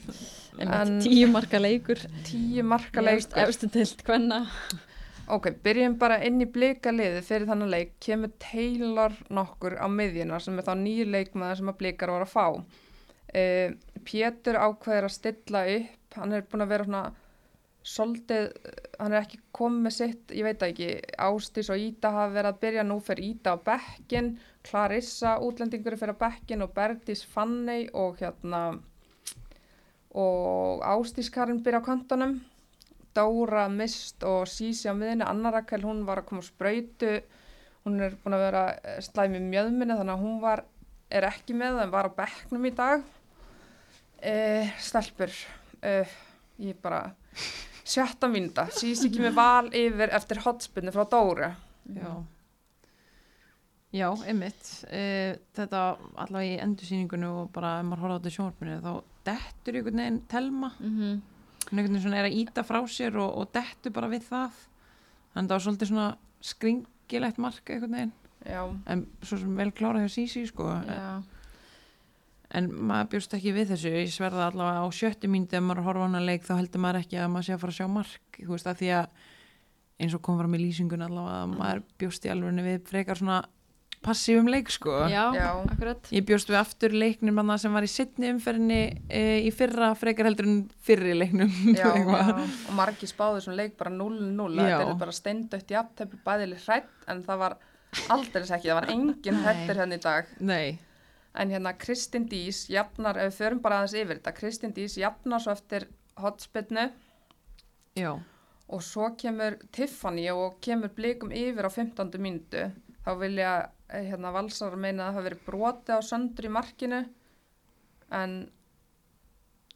[1.04, 3.36] tíu marka leikur tíu marka leikur.
[3.44, 4.46] efstu tilt hvenna
[5.28, 10.38] Ok, byrjum bara inn í blika liði fyrir þannig leik, kemur Taylor nokkur á miðjuna
[10.40, 12.44] sem er þá nýju leikmaður sem að blikar voru að fá.
[13.36, 17.04] Uh, Pétur ákveður að stilla upp, hann er búin að vera svona
[17.86, 18.48] svolítið,
[18.98, 20.88] hann er ekki komið sitt, ég veit ekki,
[21.22, 24.32] Ástís og Íta hafa verið að byrja nú fyrir Íta á bekkin,
[24.66, 28.62] Clarissa útlendingur fyrir á bekkin og Bergdís Fanney og hérna
[30.16, 32.38] og Ástís Karin byrja á kantonum.
[33.16, 37.12] Dóra Mist og Sísi á miðinni, Anna Rakel, hún var að koma á sprautu,
[37.86, 40.64] hún er búin að vera eh, slæmi mjöðminni þannig að hún var,
[41.08, 43.06] er ekki með en var á bekknum í dag.
[44.16, 45.32] Uh, stelpur,
[45.84, 46.14] uh,
[46.62, 47.02] ég bara,
[47.86, 51.52] sjötta mínúta, Sísi ekki með val yfir eftir hotspinni frá Dóra.
[51.94, 52.14] Já.
[53.94, 54.64] Já, einmitt.
[54.90, 55.82] E, þetta
[56.18, 58.90] allavega í endursýningunni og bara ef maður horfa á þetta í sjónvarpinu þá
[59.28, 60.72] dettur einhvern veginn telma.
[60.78, 61.20] mm -hmm.
[61.66, 64.52] Einhvern veginn svona er að íta frá sér og, og dettur bara við það.
[65.32, 68.12] Þannig að það var svolítið svona skringilegt mark einhvern veginn.
[68.46, 70.64] Já, En svo sem vel klára hjá Sísi, sko.
[70.64, 71.22] Já,
[72.56, 76.04] En maður bjóst ekki við þessu, ég sverða allavega á sjöttu mínúti ef maður horfa
[76.04, 78.38] á hana leik þá heldur maður ekki að maður sé að fara að sjá mark,
[78.40, 79.26] þú veist, að því að
[79.96, 83.42] eins og kom fram í lýsingun allavega að maður bjóst í alveg við frekar svona
[84.06, 84.92] passífum leik, sko.
[85.10, 85.48] já, Já.
[85.66, 89.92] akkurat Ég bjóst við aftur leiknum manna sem var í sittni umferðinni e, í fyrra
[89.98, 91.50] frekar heldur en fyrri leiknum.
[91.80, 97.08] já, og margi spáðu sem leik bara 0-0, þetta er bara steindött jafntefni bæðileg hrætt
[97.10, 97.58] en það var
[98.12, 99.42] aldrei ekki, það var engin Nei.
[99.46, 100.30] hrættir henni í dag.
[100.44, 100.78] Nei,
[101.36, 105.42] En hérna Kristín Dís jafnar, ef við förum bara aðeins yfir þetta, Kristín Dís jafnar
[105.44, 106.86] svo eftir hotspinnu
[107.96, 108.12] já,
[108.72, 112.16] og svo kemur Tiffany og kemur blikum yfir á 15.
[112.18, 112.64] mínútu.
[113.04, 113.50] Þá vilja
[113.92, 117.02] eh, hérna, valsar meina að það hafi verið broti á söndur í markinu
[118.16, 118.34] en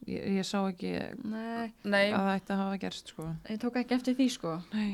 [0.07, 0.91] ég, ég sá ekki
[1.23, 3.29] Nei, nei, að það ætti að hafa gerst, sko.
[3.49, 4.91] ég tók ekki eftir því sko Nei.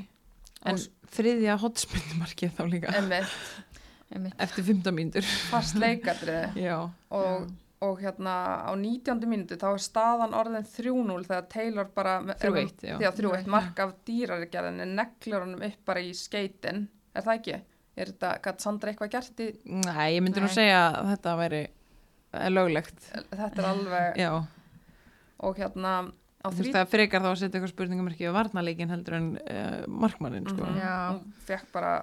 [0.66, 3.34] En Og þriðja hotspinnumarkið þá líka, emmitt,
[4.14, 4.36] Einmitt.
[4.40, 5.26] eftir 15 mínútur.
[5.52, 6.58] fast leikadrið
[7.18, 7.48] og,
[7.84, 9.26] og hérna á 19.
[9.28, 12.96] mínútu þá er staðan orðin 3-0 þegar Taylor bara með- 3-1, já.
[13.04, 17.58] Já, 3-1 mark af dýrarigerðinni neglur honum upp bara í skeitin er það ekki?
[17.98, 21.62] Er þetta, gætt Sandra eitthvað gert í Nei, ég myndi nú segja að þetta væri
[21.66, 23.08] eh, löglegt.
[23.34, 24.32] þetta er alveg Já,
[25.44, 25.94] og hérna
[26.48, 30.46] þú veist það frekar þá að setja eitthvað spurningamarki á varnarleikin heldur en uh, markmannin,
[30.48, 30.64] sko.
[30.64, 30.78] Mhm.
[30.80, 30.94] Já.
[31.50, 31.96] fekk bara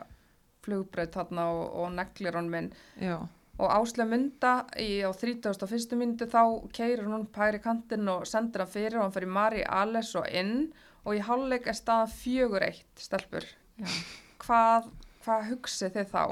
[0.64, 3.18] flugbraut þarna og, og neglir honum minn Já,
[3.58, 5.98] og Áslega Munda í, á 31.
[6.00, 6.42] mínútu þá
[6.74, 10.72] keirir hún pæri kantinn og sendir hann fyrir og hann fyrir Mari Ales og inn
[11.04, 13.46] og í hálfleik er staðan fjögur eitt stelpur
[14.42, 14.90] hvað,
[15.24, 16.24] hvað hugsið þið þá?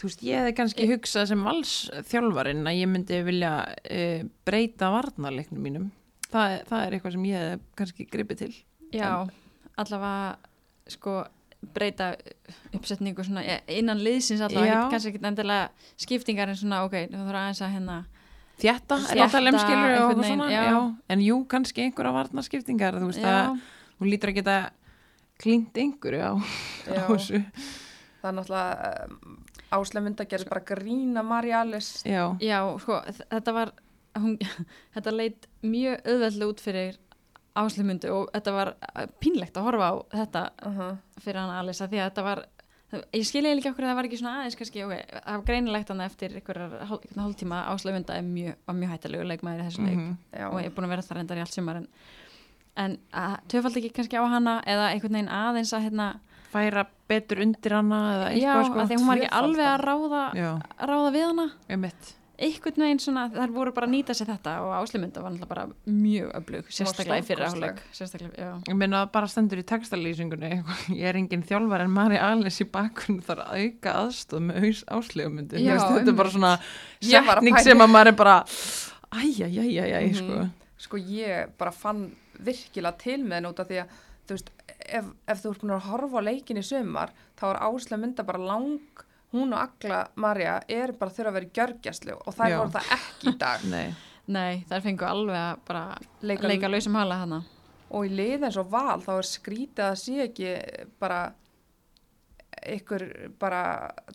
[0.00, 5.64] þú veist, ég hefði kannski hugsað sem valsþjálfarinn að ég myndi vilja uh, breyta varnarleiknum
[5.64, 5.90] mínum.
[6.30, 8.52] Það, það er eitthvað sem ég hefði kannski gripið til.
[8.94, 9.10] Já,
[9.80, 11.16] allavega sko
[11.60, 12.14] breyta
[12.74, 15.68] uppsetningu svona eh, innan liðsins allavega, kannski ekki endilega
[16.00, 17.98] skiptingar en svona, ok, þú þarf aðeins að hérna
[18.60, 20.62] Þjætta, er að tala um veginn, svona, já.
[20.68, 20.78] já.
[21.08, 23.62] En jú, kannski einhverja varnarskiptingar, þú veist, já, að
[23.96, 24.56] þú lítur að geta
[25.40, 26.32] klínt einhverju á,
[26.92, 27.40] á þessu.
[28.20, 29.38] Það er náttúrulega um,
[29.70, 33.72] Áslega Munda gerir bara grína Mari Ales Já, já, sko þetta var
[34.18, 34.36] hún,
[34.96, 36.98] þetta leit mjög auðveldlega út fyrir
[37.58, 40.96] áslumundu og þetta var eh, pínlegt að horfa á þetta uh -huh.
[41.20, 42.46] fyrir hann Alisa því að þetta var
[42.90, 45.92] ég skilja líka okkur að það var ekki svona aðeins kannski, ok, það var greinilegt
[45.92, 50.16] hann eftir hál- einhvern hálftíma áslöfunda er mjög, mjög hættalegu leikmaður í þessum leik mhm.
[50.32, 51.88] Já, og ég er búin að vera það reyndar í allt sumar en,
[52.76, 56.08] en að töfald ekki kannski á hana eða einhvern veginn aðeins að hérna,
[56.50, 58.00] færa betur undir hana
[58.34, 60.24] já, sko að því að hún var ekki alveg að ráða,
[60.90, 61.50] ráða við hana.
[61.68, 65.48] Einmitt einhvern veginn svona, þær voru bara að nýta sér þetta og áslumynda var náttúrulega
[65.50, 67.48] bara mjög öflug sérstaklega í fyrra
[68.40, 68.50] já.
[68.70, 70.52] Ég meina bara stendur í textalýsingunni
[71.00, 74.84] ég er engin þjálfar en Mari Alice í bakgrunn þarf að auka aðstóð með aus
[74.98, 76.54] áslegumundi Já, þetta er bara svona
[77.00, 78.38] setning sem að maður er bara
[79.10, 80.14] æjæjæjæjæj Mhm.
[80.20, 80.48] sko.
[80.80, 83.86] Sko ég bara fann virkilega til með af því að
[84.26, 84.50] þú veist,
[84.86, 88.24] ef, ef þú ert búin að horfa á leikin í sumar þá er áslega mynda
[88.24, 88.78] bara lang
[89.32, 92.58] hún og Agla Marja er bara þurfa að vera í gjörgjæslu og það Já.
[92.60, 93.66] voru það ekki í dag.
[93.74, 93.94] Nei,
[94.30, 95.84] nei, þær fengu alveg að bara
[96.22, 97.40] Leika- leika, lausum hala hana
[97.90, 100.50] og í lið eins og val þá er skrítið að sé ekki
[101.02, 101.20] bara
[102.70, 103.02] ykkur
[103.40, 103.62] bara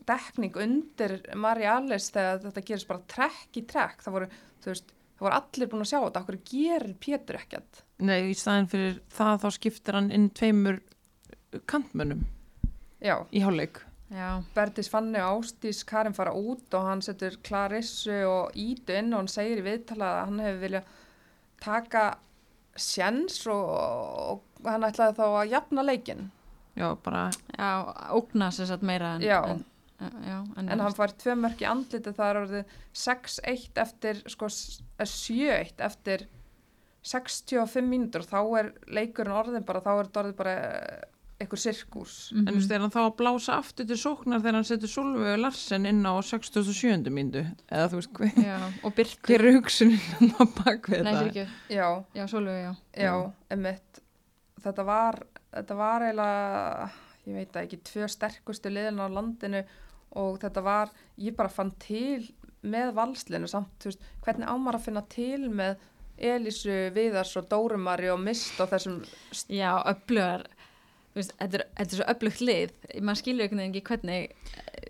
[0.07, 4.03] dekning undir Marja Alice þegar þetta gerist bara trekk í trekk.
[4.05, 4.27] Það voru,
[4.63, 6.21] þú veist, það voru allir búin að sjá þetta.
[6.23, 7.81] Okkur gerir Pétur ekkert?
[8.05, 10.79] Nei, í staðin fyrir það þá skiptir hann inn tveimur
[11.71, 12.25] kantmönnum
[12.99, 13.79] já, í hálfleik
[14.11, 19.13] já, Bertis Fanni og Ástís Karin fara út og hann setur Klarissu og Ídu inn
[19.13, 20.89] og hann segir í viðtala að hann hefur viljað
[21.65, 22.03] taka
[22.75, 23.69] sjens og,
[24.35, 26.25] og hann ætlaði þá að jafna leikinn.
[26.75, 27.69] Já, bara, já,
[28.11, 29.37] ógna sér satt meira en, Já.
[29.47, 29.61] en,
[30.27, 34.49] já, en, en hann fær tvö mörk í andliti það er orðið 6-1 eftir sko,
[34.51, 36.25] s- eh, 7-1 eftir
[37.05, 38.25] 65 mínútur.
[38.25, 40.55] Og þá er leikurinn orðin bara þá er þetta orðið bara
[41.39, 42.47] eh, einhver sirkús Mhm.
[42.47, 45.39] en þú veist, er hann þá að blása aftur til sóknar þegar hann setur Solveig
[45.39, 47.09] Larsen inn á 67.
[47.11, 51.47] myndu eða þú veist, hver, hver er hugsunin hann á bakvið þetta?
[51.69, 53.99] já, já, Sólveig, já Já, emitt
[54.63, 55.19] þetta var,
[55.53, 56.91] þetta var eiginlega
[57.27, 59.63] ég veit ekki, tvö sterkustu liðin á landinu
[60.15, 62.23] og þetta var ég bara fann til
[62.65, 65.75] með valslinu samt, þú veist, hvernig ámar að finna til með
[66.17, 69.01] Elísu Viðars og Dórumari og Mist og þessum
[69.51, 70.45] já, öflugar
[71.21, 72.75] veist, þetta er, þetta er svo öflugt lið.
[73.01, 74.29] Maður skilur einhvern veginn ekki hvernig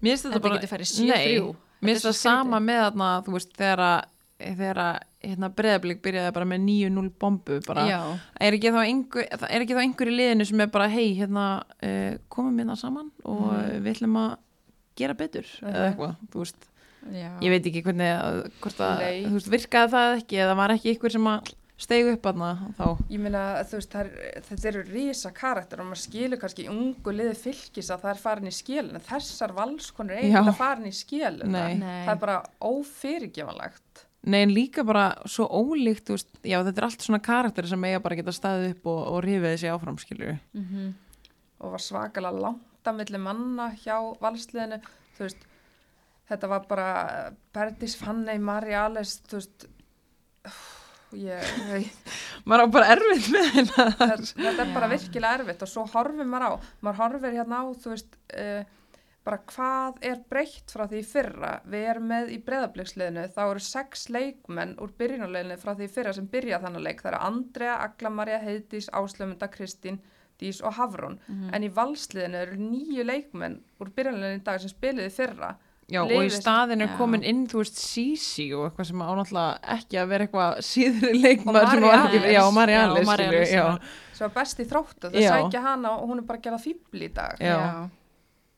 [0.01, 3.55] finnst þetta bara, getur farið Nei, 7-3 mér finnst það sama með þarna, þú veist,
[3.59, 7.59] þegar að þegar að hérna, breðablík byrjaði bara með 9-0 bombu
[8.43, 11.05] er ekki þá einhver, það er ekki þá einhver í liðinu sem er bara, hei,
[11.17, 13.77] hérna uh, komum hérna saman og mm.
[13.85, 14.31] við ætlum að
[14.99, 15.85] gera betur eða Mhm.
[15.87, 16.67] eitthvað, þú veist,
[17.15, 17.29] já.
[17.45, 20.93] Ég veit ekki hvernig að, hvort að, þú veist, virkaði það ekki eða var ekki
[20.95, 24.09] ykkur sem að stegu upp aðna þá, ég meina, þú veist, er,
[24.47, 28.47] þetta eru rísa karakter og maður skilur kannski ungu liði fylgis að það er farin
[28.51, 30.21] í skélinu þessar valskonur Já.
[30.23, 30.93] eiginlega farin í.
[31.81, 32.03] Nei.
[32.07, 32.37] það er bara
[32.71, 37.83] ófyrirgefanlegt Nei, en líka bara svo ólíkt, veist, já, þetta er allt svona karakter sem
[37.85, 40.37] eiga bara að geta staðið upp og, og rifið þessi áfram, skilju.
[40.57, 40.87] Mhm.
[41.59, 44.79] og var svakalega langt að milli manna hjá valsliðinu
[45.17, 45.45] þú veist,
[46.31, 46.89] þetta var bara
[47.53, 49.67] Berdis Fanney, Mari Alice þú veist
[51.15, 51.89] ég,
[52.45, 56.47] Maður á bara erfitt með þetta, þetta er bara virkilega erfitt og svo horfir maður
[56.47, 56.51] á.
[56.85, 58.63] Maður horfir hérna á, þú veist uh,
[59.25, 64.03] bara hvað er breytt frá því fyrra, við erum með í breðabliksliðinu, þá eru sex
[64.13, 68.37] leikmenn úr byrjunarliðinu frá því fyrra sem byrja þannig leik, það eru Andrea, Agla Maria
[68.43, 69.97] Heiðdís, Áslöfunda, Kristín
[70.37, 71.49] Dís og Hafrún, Mhm.
[71.55, 75.99] en í valsliðinu eru nýju leikmenn úr byrjunarliðinu í dag sem spiliði í fyrra Já,
[76.01, 76.95] og í staðin er Já.
[76.97, 81.59] komin inn, þú veist, Sisi og eitthvað sem ánáttúrulega ekki að vera eitthvað síðri leikmar
[81.61, 82.33] Og sem Mari var ekki, Alice.
[82.33, 84.15] já, og Mari Já, og Alice, Mari skilju, Alice, já, já.
[84.17, 85.29] sem var best í þróttu, þau Já.
[85.35, 87.59] sækja hana og hún er bara að gera fíbl í dag Já.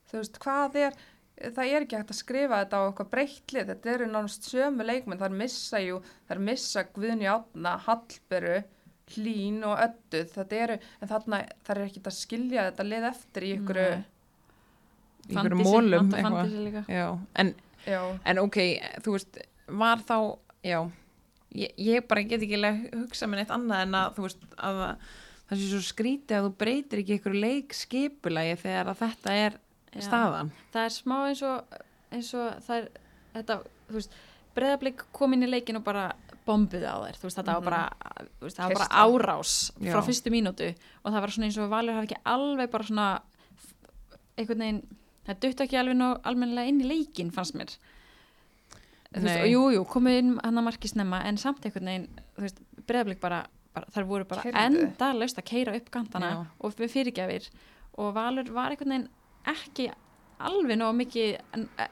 [0.07, 0.97] þú veist, hvað er
[1.37, 5.19] það er ekki hægt að skrifa þetta á eitthvað breytlið þetta eru nánast sömu leikmenn
[5.19, 8.55] það er missa jú, það er missa Guðni Átna Hallberu,
[9.13, 13.45] Hlín og Ödduð, þetta eru, en þarna það er ekki að skilja þetta lið eftir
[13.45, 14.05] í ykkur Nei.
[15.33, 16.11] Fandísi, mólum
[17.35, 17.53] en,
[17.87, 18.57] já, en ok,
[19.05, 20.17] þú veist, var þá,
[20.63, 20.79] já,
[21.57, 24.81] ég, ég bara get ekki að hugsa með neitt annað en að, þú veist, að
[25.47, 29.59] það sé svo skrítið að þú breytir ekki ykkur leikskipulagi þegar að þetta er
[29.97, 30.01] Já.
[30.09, 30.53] staðan.
[30.73, 31.77] það er smá eins og,
[32.13, 32.89] eins og það er
[33.37, 34.17] þetta, þú veist,
[34.57, 36.09] breyðablík kom inn í leikin og bara
[36.47, 37.81] bombuði á þær þú veist, þetta var bara,
[38.39, 40.05] þú veist, það var bara árás frá Já.
[40.07, 40.69] fyrstu mínútu
[41.03, 43.07] og það var svona eins og Valur hafi ekki alveg bara svona
[44.37, 44.81] einhvern veginn,
[45.27, 47.73] það dutt ekki alveg nú almennilega inn í leikin fannst mér
[49.17, 52.45] veist, og jú, jú, komið inn hann að marki snemma en samt einhvern veginn, þú
[52.45, 53.43] veist, breyðablík bara,
[53.75, 54.65] bara þar voru bara Keyrðu.
[54.65, 56.41] endalaust að keira upp kantana Já.
[56.59, 57.47] og við fyrirgjafir
[57.97, 59.09] og Valur var einhvern veginn
[59.47, 59.89] ekki
[60.47, 61.29] alveg nógu mikið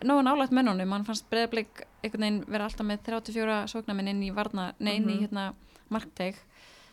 [0.05, 4.33] nógu nálægt mönnunum, mann fannst breyðablik einhvern veginn vera alltaf með 34 sóknarminn inn í
[4.35, 5.23] varna, nei inn í Mhm.
[5.25, 5.53] hérna
[5.89, 6.35] markteg,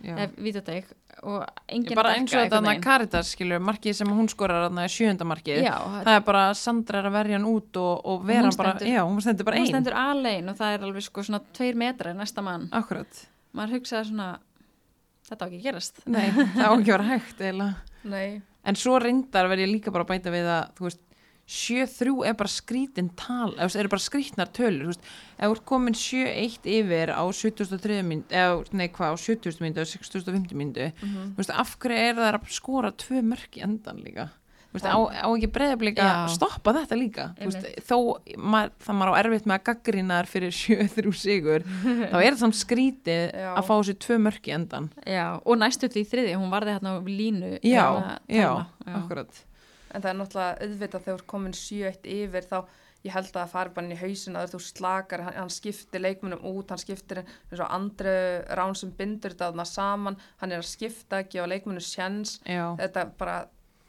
[0.02, 0.88] Vítoteg
[1.22, 2.72] og enginn bara eins og þetta.
[2.82, 5.60] Caritas, skilju, markið sem hún skorar þarna sjönda markið.
[5.62, 8.72] Já, Það er bara Sandra er að verja hann út og, og vera Hún bara,
[8.82, 9.70] já, hún stendur bara hún ein.
[9.70, 13.22] stendur alein og það er alveg sko svona tveir metrar næsta mann, Akkurat.
[13.54, 14.28] maður hugsaði svona
[15.28, 17.74] þetta á ekki að gerast Nei, það á ekki að vera hægt eiginlega.
[18.04, 21.00] nei en svo reyndar verð ég líka bara að bæta við að þú veist
[21.48, 27.10] 7-3 er bara skrítin tal eru bara skrítnar tölur ef þú ert komin 7-1 yfir
[27.12, 31.34] á 73 mynd eða nei hvað á 70 myndu eða 6050 myndu Mhm.
[31.50, 34.28] af hverju er það að skora tvö mörk í endan líka
[34.72, 37.84] þú veist, á, á ekki breyðablíka stoppa þetta líka Einmitt.
[37.84, 41.60] þó mað, það maður á erfitt með að gaggrina þar fyrir 7-3 sigur
[42.08, 43.50] þá er það samt skrítið Já.
[43.58, 46.78] að fá þessi tvö mörk í endan Já, og næstu til í þriði, hún varði
[46.78, 48.96] hérna á línu já, hérna, já.
[48.96, 49.42] akkurat
[49.92, 52.58] En það er náttúrulega auðvitað þegar komin 7-1 yfir þá
[53.02, 56.02] ég held að það fari bara inn í hausin að þú slakar, hann, hann skiptir
[56.02, 58.14] leikmunum út, hann skiptir eins og andru
[58.58, 63.08] rán sem bindur þetta þarna saman, hann er að skipta, gefa leikmunum sjens, já, þetta
[63.18, 63.36] bara,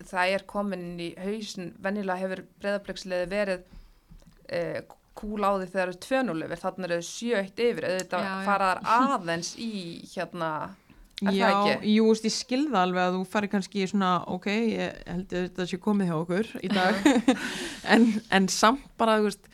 [0.02, 3.66] það er komin inn í hausin, venjulega hefur breyðabliksliði verið
[4.50, 4.82] eh,
[5.14, 9.54] kúl á því þegar það eru 2-0 yfir, þannig eru 7-1 yfir, auðvitað faraðar aðeins
[9.62, 9.74] í
[10.16, 10.50] hérna,
[11.22, 11.50] Er Já,
[11.86, 15.44] jú, veist, ég skilða alveg að þú fari kannski í svona, ok, ég held að
[15.46, 16.98] þetta sé komið hjá okkur í dag
[17.94, 19.48] en, en samt bara, þú veist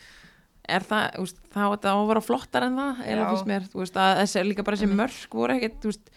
[0.69, 3.27] er það, þú veist, það á þetta að vera flottar en það, eða Já.
[3.33, 5.01] finnst mér, þú veist að þessi líka bara þessi Einmitt.
[5.03, 6.11] mörk voru ekkert, þú veist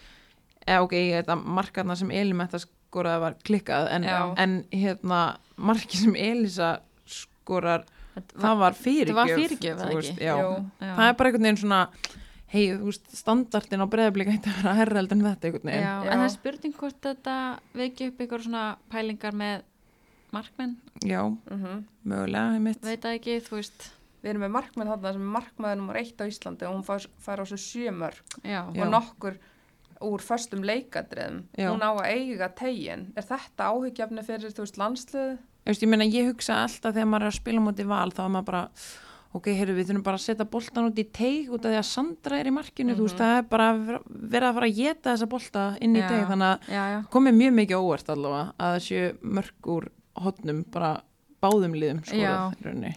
[0.63, 4.17] eða ok, þetta markarna sem Elimetta skoraði var klikkað, en, Já.
[4.45, 5.21] en hérna,
[5.69, 6.75] marki sem Elisa
[7.19, 10.33] skorar, Þetta það var fyrirgjöf Þetta var fyrirgjöf, veist, já.
[10.37, 10.49] Jú.
[10.77, 10.91] Já.
[10.93, 11.79] það er bara einhvern veginn svona
[12.53, 15.87] hei, þú veist, standartin á breyðablika hætti að vera herra heldur en þetta einhvern veginn
[15.87, 16.11] Já, Já.
[16.11, 17.39] en það er spurning hvort þetta
[17.81, 19.65] veiki upp ykkur svona pælingar með
[20.33, 23.91] markmenn, já, mhm mögulega, einmitt veit það ekki, þú veist
[24.23, 27.05] Við erum með markmenn þarna sem er markmaður nummer eitt á Íslandi og hún fær,
[27.19, 29.35] fær á svo sjömörk og nokkur
[30.03, 31.41] úr föstum leikadriðum.
[31.59, 31.67] Já.
[31.71, 33.09] Hún á að eiga tegin.
[33.19, 35.33] Er þetta áhyggjafni fyrir, þú veist, landsliðu?
[35.63, 38.23] Þú veist, ég meina, ég hugsa alltaf þegar maður er að spila mútið val, þá
[38.23, 38.63] er maður bara
[39.33, 41.87] ok, heyrðu, við þurfum bara að setja boltan út í teig út af því að
[41.89, 45.13] Sandra er í markinu, þú veist, það er bara að verið að fara að geta
[45.15, 46.07] þessa bolta inn í Já.
[46.11, 49.09] teig, þannig að já, já, komið mjög mikið óvart allavega að það séu
[49.39, 49.89] mörg úr
[50.23, 50.91] hotnum, bara
[51.43, 52.13] báðum liðum Já.
[52.13, 52.95] skorað rauninni.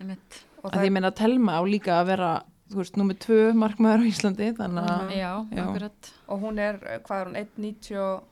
[0.00, 2.28] einmitt Og Að því ég meina, Telma á líka að vera,
[2.72, 5.10] þú veist, nummið tvö markmaður á Íslandi, þannig að, Mhm.
[5.18, 5.64] Já, Já.
[5.66, 8.24] akkurat og hún er, hvað er hún, 1.90 og,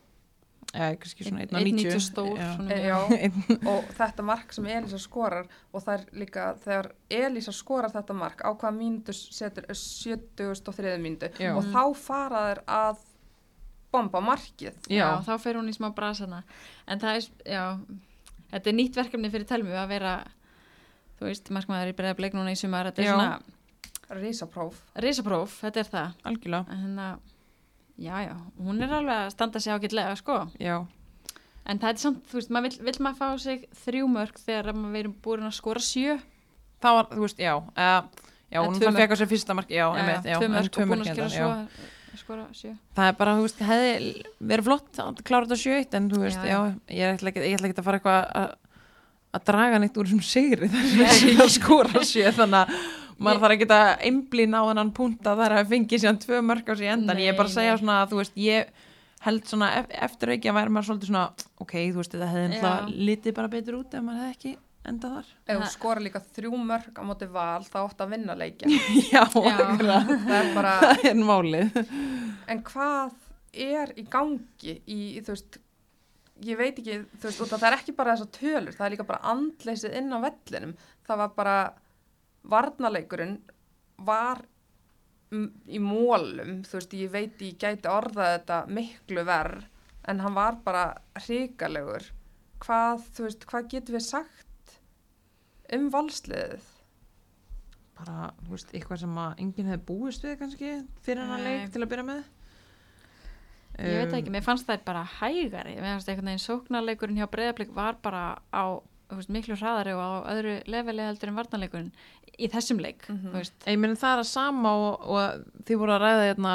[0.73, 2.41] eða, kannski svona 1,90 1.90 stór
[2.73, 2.99] e, já,
[3.73, 8.41] og þetta mark sem Elisa skorar og það er líka, þegar Elisa skorar þetta mark,
[8.45, 10.97] á hvaða mínútu setur 73.
[11.03, 11.53] mínútu Já.
[11.57, 13.03] og þá fara þær að
[13.93, 14.79] bomba markið.
[14.89, 15.03] já.
[15.05, 15.09] Já.
[15.27, 16.43] þá fer hún í smá brasana
[16.89, 17.65] en það er, já
[18.53, 20.15] þetta er nýtt verkefni fyrir telmu að vera
[21.21, 23.13] þú veist, markmaður í breyðableik núna í sumar, þetta er Já.
[23.15, 23.59] svona
[24.13, 24.81] Rísapróf.
[25.01, 27.07] risapróf, þetta er það algjörlega, en hérna,
[28.03, 30.39] já, já hún er alveg að standa sig ágætlega, sko.
[30.63, 30.77] Já,
[31.67, 34.71] en það er samt, þú veist, maður vill, vill maður fá sig þrjú mörg þegar
[34.75, 36.19] maður verið búin að skora sjö?
[36.83, 39.03] Það var, þú veist, já uh, já, Eða hún það mörk.
[39.03, 41.93] fekk á sér fyrsta mark, já, einmitt, já, en mörg tvö að skora hérna,
[42.23, 42.75] skora sjö.
[42.99, 43.93] Það er bara, þú veist, hefði
[44.53, 46.59] verið flott að klára þetta sjöitt, en þú veist, Já,
[46.91, 48.51] ég ætla ekki, ég ætla ekki að fara eitthvað að
[49.33, 52.89] að draga neitt úr þessum sigri þar sem að skora sjö þannig að
[53.27, 56.75] maður þarf ekki að einblín á þennan punta þar að fengi síðan tvö mörg á
[56.79, 57.81] sig endan, ég er bara að Nei, segja nei.
[57.85, 58.73] svona að þú veist, ég
[59.23, 61.25] held svona ef, eftir ekki að væri maður svolítið svona
[61.63, 64.55] ok, þú veist, þetta hefði ennlega litið bara betur út ef maður hefði ekki
[64.91, 68.15] endað þar Ef þú Það- skora líka þrjú mörg á móti val, þá átt að
[68.17, 68.73] vinna leikin.
[69.13, 69.59] já, Já.
[69.79, 71.77] Það er bara, það er málið
[72.51, 73.13] en hvað
[73.53, 75.61] er í gangi í, þú veist,
[76.43, 79.07] ég veit ekki, þú veist, að það er ekki bara þessar tölur, það er líka
[79.13, 80.73] bara andleysið inn á vellinum.
[81.07, 81.57] Það var bara,
[82.49, 83.39] varnaleikurinn
[84.03, 84.43] var
[85.33, 89.65] í mólum, þú veist, ég veit ég gæti orðað þetta miklu verð,
[90.09, 90.85] en hann var bara
[91.23, 92.11] hrikalegur.
[92.63, 94.77] Hvað, þú veist, hvað getum við sagt
[95.73, 96.69] um valsliðið?
[98.03, 100.71] bara, þú veist, eitthvað sem að enginn hefði búist við kannski
[101.05, 101.49] fyrir hennar Nei.
[101.49, 102.23] leik til að byrja með
[103.73, 107.25] Ég veit Um, ekki, mér fannst það bara hægari mér fannst einhvern veginn sóknarleikurinn hjá
[107.33, 108.65] breyðablik var bara á
[109.19, 111.93] veist, miklu hraðari og á öðru leveli heldur en varnarleikurinn
[112.39, 113.57] í þessum leik þú veist.
[113.69, 116.55] Ég meni það er að sama og, og þið voru að ræða hérna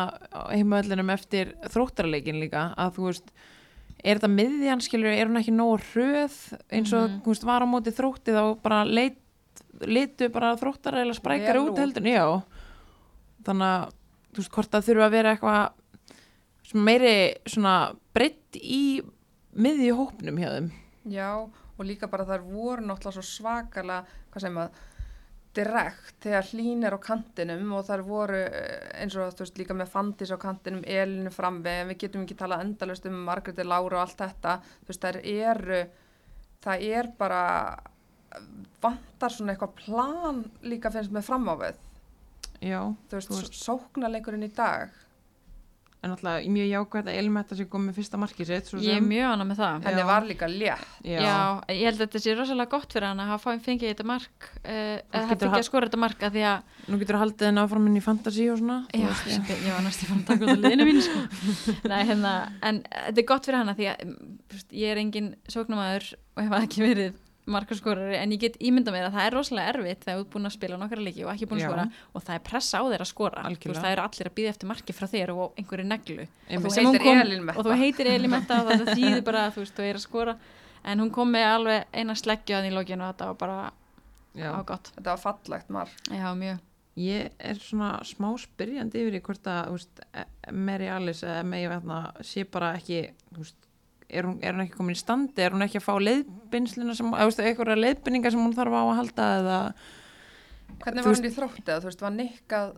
[0.53, 3.31] heimöðlinum eftir þróttarleikin líka að þú veist,
[4.01, 6.37] er þetta miðjan skilur, er hún ekki nógu hröð
[6.73, 9.19] eins og þú veist, var á móti þrótti þá bara leit,
[9.85, 12.25] litu bara þróttar eða sprækar Vel út heldur, já.
[13.47, 13.93] Þannig að
[14.31, 15.83] þú veist, hvort það þurfa að vera eitthvað
[16.75, 17.13] meiri
[17.47, 17.75] svona
[18.15, 18.99] breytt í
[19.57, 20.67] miðju hópnum hjá þeim.
[21.07, 21.29] Já,
[21.77, 24.85] og líka bara þær voru náttúrulega svo svakalega, hvað segir maður,
[25.57, 29.77] direkt þegar hlín er á kantinum og þær voru eh, eins og þú veist líka
[29.77, 33.97] með Fandis á kantinum, Elinu framvi, en við getum ekki talað endalust um Margréti Lára
[33.97, 35.81] og allt þetta, þú veist þær eru,
[36.65, 37.41] það er bara,
[38.83, 41.81] vantar svona eitthvað plan líka finnst með framávið,
[42.61, 43.59] já, þú veist, veist.
[43.63, 44.93] sóknarleikurinn í dag,
[46.05, 49.05] en alltaf mjög jákvæmt að Elmetta sé komið með fyrsta markið sitt svo ég er
[49.05, 49.85] mjög annað með það.
[49.87, 50.83] Henni var líka létt.
[51.01, 51.37] Já, Já,
[51.73, 54.69] ég held að þetta sé rosalega gott fyrir hann að hafa fengið þetta mark uh,
[54.69, 57.63] eða getur fengið ha- að skora þetta mark að því að nú getur haldið henni
[57.65, 60.53] áfram inn í fantasy og svona Já, sem, ég var næstu fann að taka út
[60.53, 61.23] af liðinu mín sko.
[61.91, 64.35] Nei, hérna, en þetta er gott fyrir hana því að mm,
[64.83, 69.15] ég er engin sóknumæður og hef ekki verið markaskorari en ég get ímynda mér að
[69.17, 71.61] það er rosalega erfitt þegar þú ert búin að spila nokkara leiki og ekki búin
[71.61, 71.69] að Já.
[71.71, 73.43] skora og það er pressa á þér að skora.
[73.47, 76.27] Veist, það eru allir að býða eftir marki frá þér og einhverju neglu.
[76.49, 76.77] Einmitt.
[76.77, 79.99] þú kom- og þú heitir Elimetta og það þýðir bara að þú veist, þú er
[79.99, 80.37] að skora.
[80.87, 83.71] En hún kom með alveg eina sleggju að í lokinu og þetta var bara
[84.35, 84.51] já.
[84.55, 84.91] á gott.
[84.95, 86.59] Þetta var fallegt marg Já, mjög.
[86.97, 89.85] Ég er svona smá spyrjandi yfir í hvort að
[90.51, 93.66] Mary Alice eða May Vatna sé bara ekki þú veist,
[94.09, 95.43] er, hún, er hún ekki komin í standi?
[95.43, 99.29] Er hún ekki að fá leiðbynslina sem, eitthvað leiðbynninga sem hún þarf á að halda
[99.41, 99.61] eða?
[100.83, 102.75] Hvernig var hann í þrótti þú veist, var nikkað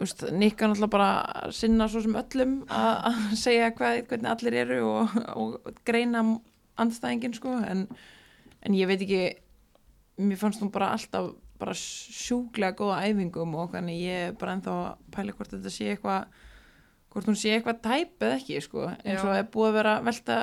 [0.00, 1.08] Nikka náttúrulega bara
[1.42, 6.22] að sinna svo sem öllum að að segja hvað, hvernig allir eru og, og greina
[6.80, 7.82] andstæðingin sko en,
[8.64, 9.24] en ég veit ekki
[10.24, 15.02] mér fannst hún bara alltaf bara sjúklega góða æfingum og þannig ég bara ennþá að
[15.12, 16.40] pæla hvort þetta sé eitthvað
[17.10, 19.38] hvort hún sé eitthvað tæp eða ekki sko eins og Já.
[19.40, 20.40] er búið að vera velta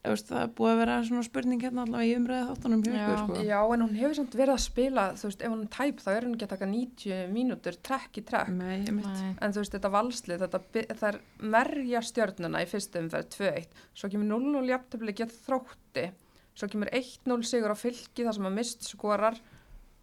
[0.00, 3.00] veist, það er búið að vera svona spurning hérna allavega í umræði þáttunum hjá Já.
[3.02, 5.72] ykkur sko já, en hún hefur samt verið að spila þú veist, ef hún er
[5.76, 9.10] tæp þá er hún ekki að taka 90 mínútur trekk í trekk Nei, ég mitt
[9.10, 9.34] Nei.
[9.36, 10.62] en þú veist, þetta valslið, þetta
[11.02, 11.20] það er
[11.56, 13.68] merja stjörnuna í fyrstu umferð 2-1,
[14.00, 16.06] svo kemur 0-0 jafntöfli gett þrótti,
[16.56, 19.36] svo kemur 1-0 sigur á fylki þar sem að mist skorar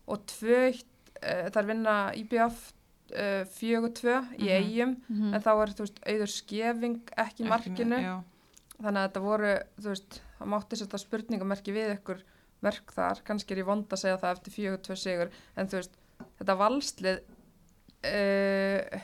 [0.07, 0.85] og 2-1
[1.23, 2.67] uh, þar vinna IBF
[3.11, 4.55] uh, 4-2 í Mhm.
[4.57, 5.33] eigum Mhm.
[5.33, 8.15] en þá er, veist, auður skefing ekki í markinu, já,
[8.81, 12.21] þannig að þetta voru veist, það mátti setja spurningamerki við ykkur
[12.61, 15.91] verk þar, kannski er ég vond að segja það eftir 4-2 sigur, en veist
[16.39, 17.19] þetta valslið
[18.05, 18.99] uh,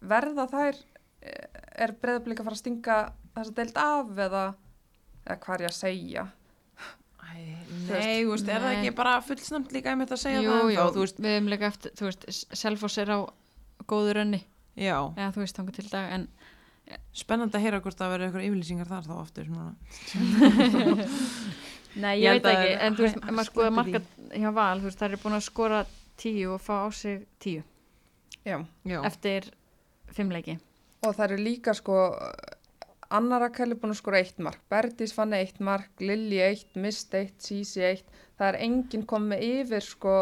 [0.00, 0.76] verða þær
[1.22, 1.48] eh,
[1.84, 2.98] er breyðablík að fara að stinga
[3.34, 4.44] þess að deilt af eða,
[5.26, 6.24] eða hvað er ég að segja
[7.94, 10.72] Nei, þú veist, er það ekki bara fullsnamt líka einmitt að segja Jú, það?
[10.76, 12.26] jú, veist, við hefum líka eftir, þú veist,
[12.62, 13.18] Selfoss er á
[13.90, 14.40] góðu rönni,
[14.76, 16.28] já, eða þú veist, þangar til dag, en
[17.14, 19.74] spennandi að heyra hvort það verður eitthvað yfirlýsingar þar þá aftur núna.
[22.00, 24.00] Nei, Ég ég, veit að ekki, en þú veist, maður skoða marka
[24.38, 25.80] hjá Val, þú veist, það er búin að skora
[26.20, 27.62] tíu og fá á sig tíu.
[28.46, 28.56] Já.
[28.86, 29.48] Já, eftir
[30.14, 30.54] fimm leiki.
[31.02, 31.96] og það eru líka sko
[33.10, 37.14] Anna Rakel er búin að skora eitt mark Berdís fann eitt mark, Lilji eitt Mist
[37.18, 38.06] eitt, Sísi eitt
[38.38, 40.14] það er enginn komið yfir sko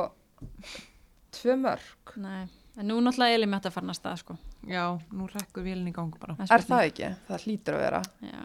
[1.37, 2.47] tvö mörg Nei,
[2.79, 4.39] en nú náttúrulega Eli með þetta farin að stað, sko.
[4.69, 6.37] já, nú rekkur vélinn í gang bara.
[6.59, 6.71] er spurning.
[6.73, 7.11] það ekki?
[7.29, 8.41] Það hlýtur að vera Já,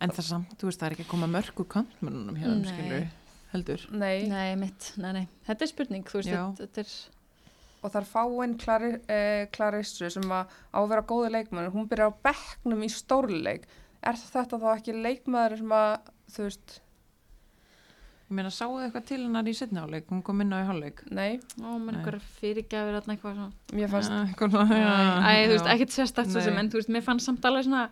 [0.00, 2.70] En það samt, þú veist, það er ekki að koma mörg úr þeim, Nei.
[2.70, 3.02] skilur,
[3.52, 3.82] heldur.
[3.92, 6.94] Nei, nei, mitt, nei, nei, þetta er spurning, þú veist, þetta er,
[7.80, 8.56] og það er fáinn
[9.08, 13.66] eh, Klarissu sem að á að vera góði leikmannur, hún byrjar á bekknum í stórleik
[14.00, 15.90] er þetta þá ekki leikmaður sem að
[16.34, 16.80] þú veist,
[18.30, 20.66] Ég meina, sáu þið eitthvað til hennar í setni áleik, hún kom inn á í
[20.68, 21.00] hálfleik.
[21.10, 21.96] nei ó, menn Nei.
[21.98, 23.48] einhver fyrirgjafir þarna eitthvað svona.
[23.74, 24.92] mér fannst, Ja, eitthvað svona, já,
[25.26, 27.82] Æ, þú veist, ekkert sérstakt svo sem, en þú veist, mér fannst samt alveg svona,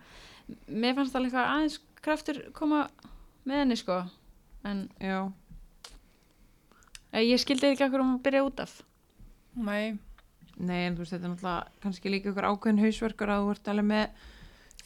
[0.70, 2.84] mér fannst alveg eitthvað aðeins kraftur koma
[3.50, 3.98] með henni, sko,
[4.70, 5.18] en Já,
[7.10, 8.78] eh, ég skildi ekki okkur um að byrja út af.
[9.58, 9.98] Nei
[10.58, 13.68] nei, en þú veist, þetta er náttúrulega kannski líka ykkur ákveðin hausverkur að þú ert
[13.72, 14.24] alveg með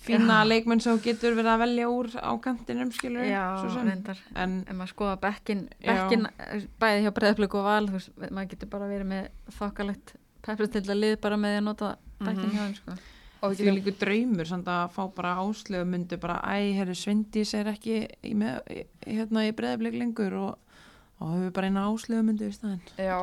[0.02, 3.86] fína leikmenn sem getur verið að velja úr á kantinum, skilur, sem.
[3.86, 4.18] reyndar.
[4.34, 5.92] En, ef maður skoða bekkin, Já.
[5.94, 9.28] bekkin eh, bæði hjá breyðablík og val þú veist, maður getur bara verið með
[9.60, 12.56] þokkalegt peplustilda lið bara með að nota bekkin Mhm.
[12.56, 12.96] hjá þeim sko.
[13.42, 17.70] og því líku draumur samt að fá bara áslögu myndi bara, æ, herri, Svindís er
[17.72, 18.60] ekki í, með,
[19.06, 20.58] hérna í breðablik lengur og,
[21.22, 22.80] og höfum við bara eina áslögu myndi í staðinn.
[22.98, 23.18] já,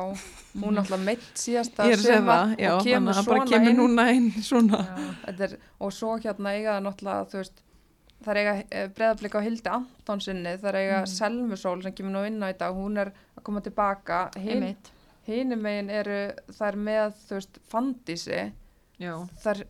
[0.64, 3.48] hún alltaf meitt síðasta Ég er að segja það, já, og þannig að það bara
[3.50, 4.80] kemur inn núna inn svona.
[4.86, 5.10] Já.
[5.26, 7.62] Þetta er, og svo hérna eiga það náttúrulega þú veist,
[8.24, 11.12] það er eiga breðablika á Hildi Antonsinni, það er eiga Mhm.
[11.14, 14.90] Selmusól sem kemur nú inn á í dag, hún er að koma tilbaka, hin, Einmitt.
[15.28, 16.18] hinum megin eru
[16.50, 18.42] það er með, þú veist, fandísi
[19.44, 19.64] þar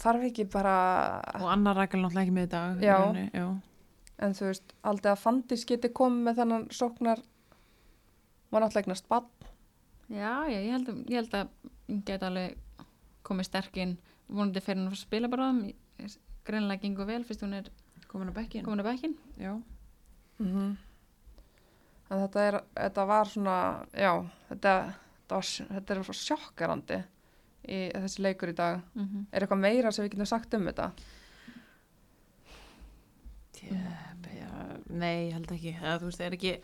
[0.00, 0.72] þarf ekki bara
[1.38, 2.94] og Anna Rækjal náttúrulega ekki með í Já.
[2.98, 3.46] rauninni, já.
[4.18, 7.20] En þú veist, aldrei að fandís geti komið með þennan sóknar
[8.50, 9.26] var náttúrulega eignast bann
[10.08, 11.48] já, já, ég held, að- ég held að
[11.88, 12.56] hún geti alveg
[13.24, 13.96] komið sterkinn
[14.28, 15.52] vonandi fyrir hún að spila bara
[16.44, 17.70] greinlega gengur vel fyrst hún er
[18.08, 18.64] Komin á bekkin.
[18.64, 19.52] komin á bekkin Já.
[20.38, 20.76] mm
[22.10, 23.56] en þetta er þetta var svona,
[23.92, 24.12] já
[24.48, 24.72] þetta,
[25.28, 26.98] þetta, var, þetta er svo sjokkarandi
[27.68, 28.78] í þessi leikur í dag.
[28.94, 29.24] Mm -hmm.
[29.32, 30.90] er eitthvað meira sem við getum sagt um þetta
[33.62, 34.50] Já,
[34.90, 35.74] nei, held ekki.
[35.80, 36.54] Eða, þú veist, það er ekki...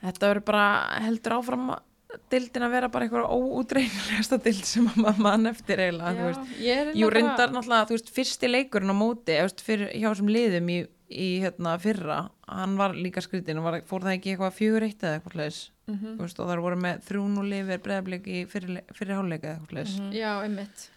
[0.00, 0.66] Þetta verður bara
[1.04, 1.86] heldur áfram að
[2.32, 6.54] dildin að vera bara eitthvað óútreinilegasta dild sem að maður mann eftir eiginlega, þú veist.
[6.64, 10.08] ég er Jú, reyndar náttúrulega, þú veist, fyrsti leikurinn á móti, þú veist, fyrir, hjá
[10.08, 10.78] þessum liðum í,
[11.10, 12.16] í hérna, fyrra,
[12.50, 16.16] hann var líka skritin, var, fór það ekki eitthvað fjögur eitt eða eitthvað hlæðis, Mhm.
[16.16, 19.56] þú veist, og það voru með þrjún og lifir breðablik í fyrir, fyrir hálfleika eða
[19.60, 19.94] eitthvað hlæðis.
[20.00, 20.12] Mhm.
[20.14, 20.88] já, einmitt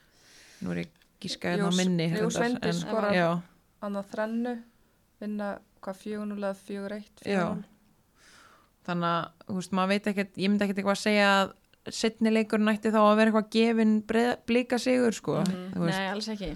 [0.64, 0.89] Nú er ég
[1.20, 2.06] gískaði Jú, það minni.
[2.14, 2.30] jú,
[2.80, 3.14] skorar.
[3.14, 3.30] Já,
[3.84, 4.54] Annað þrennu,
[5.20, 5.50] vinna
[5.84, 7.24] hvað fjögunulega fjögur eitt,
[8.88, 11.54] þannig að, þú veist, maður veit ekkert, ég myndi ekkert eitthvað að segja að
[12.00, 13.94] setni leikur nætti þá að vera eitthvað gefin
[14.48, 15.98] blika sigur, sko, þú veist.
[16.00, 16.52] nei, alls ekki.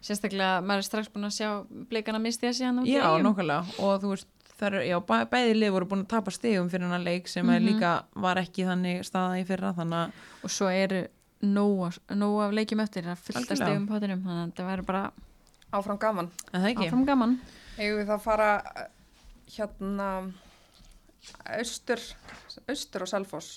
[0.00, 1.48] Sérstaklega, maður er strax búin að sjá
[1.90, 4.28] blikana misti að síðan í Já, nokkulega og þú veist
[4.64, 7.52] eru, já, bæ, bæði lið voru búin að tapa stigum fyrir hennar leik sem mm
[7.54, 7.66] Mhm.
[7.68, 11.02] líka var ekki þannig staða í fyrra þannig að og svo eru
[11.42, 13.56] nóg, nóg af leikjum eftir að Algjörlega.
[13.56, 15.04] stegum pátinum þannig að það verður bara
[15.72, 16.30] Áfram gaman.
[16.52, 16.86] en það ekki?
[16.88, 17.34] Áfram gaman.
[17.78, 18.86] Eigum við það að fara eh,
[19.56, 20.08] hérna
[21.58, 22.00] austur,
[22.68, 23.50] austur og Selfoss.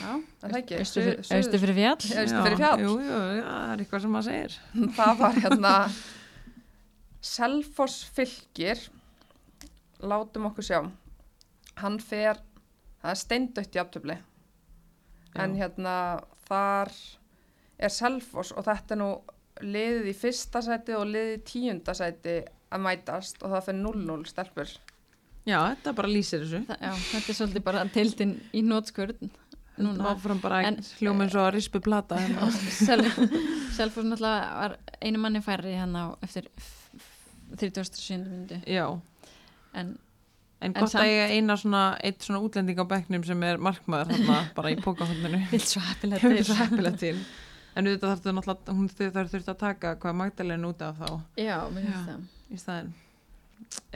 [0.00, 0.10] já,
[0.44, 0.78] Er það ekki?
[0.82, 1.96] austur fyrir, suður- austur fyrir fjall?
[2.24, 2.80] Austur fyrir fjall.
[2.84, 4.58] Jú, jú, já, það er eitthvað sem maður segir.
[4.98, 5.72] Það var hérna
[7.24, 8.84] Selfoss fylgir
[10.04, 10.80] látum okkur sjá.
[11.80, 12.40] Hann fer
[13.02, 14.16] það er steindött í aftöfli
[15.34, 15.94] en hérna
[16.46, 16.92] þar
[17.82, 19.08] er Selfoss og þetta er nú
[19.62, 22.38] liðið í fyrsta sæti og liðið í tíunda sæti
[22.74, 24.72] að mætast og það fyrir 0-0 stelpur.
[25.46, 26.60] Já, þetta bara lýsir þessu.
[26.66, 29.28] Þa, já, þetta er svolítið bara tildin í nótskurð
[29.78, 30.14] núna.
[30.14, 32.48] Áfram bara En- hljóma eins og að rispu plata hérna.
[33.74, 36.48] Selfoss náttúrulega var einu manni færri hérna eftir
[37.58, 38.24] 37.
[38.24, 38.86] myndi Já,
[39.74, 39.98] en
[40.64, 43.58] en En gott samt- að eiga eina svona eitt svona útlending á bekknum sem er
[43.58, 46.44] markmaður þarna bara í pókahondinu vilt svo heppilega til.
[46.44, 47.18] svo heppilega til
[47.74, 51.08] En auðvitað þarf það náttúrulega, hún þarf þurft að taka hvað Magdalena út af þá.
[51.42, 52.26] Já, mér finnst það.
[52.54, 52.92] Í staðin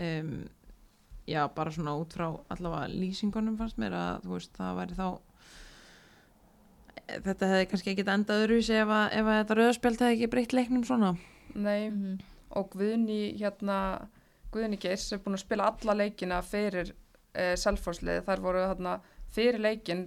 [0.03, 0.33] um,
[1.29, 5.09] já, bara svona út frá allavega lýsingunum fannst mér að þú veist, það væri þá
[7.25, 10.55] þetta hefði kannski ekki endað öðruvísi ef, að, ef að þetta rauðspjöld hefði ekki breytt
[10.57, 11.13] leiknum svona.
[11.55, 12.19] Nei, Mhm.
[12.59, 13.79] og Guðni hérna
[14.53, 16.91] Guðni Geirs er búin að spila alla leikina fyrir
[17.37, 18.99] uh, Selfosslið, þar voru hérna
[19.33, 20.07] fyrir leikin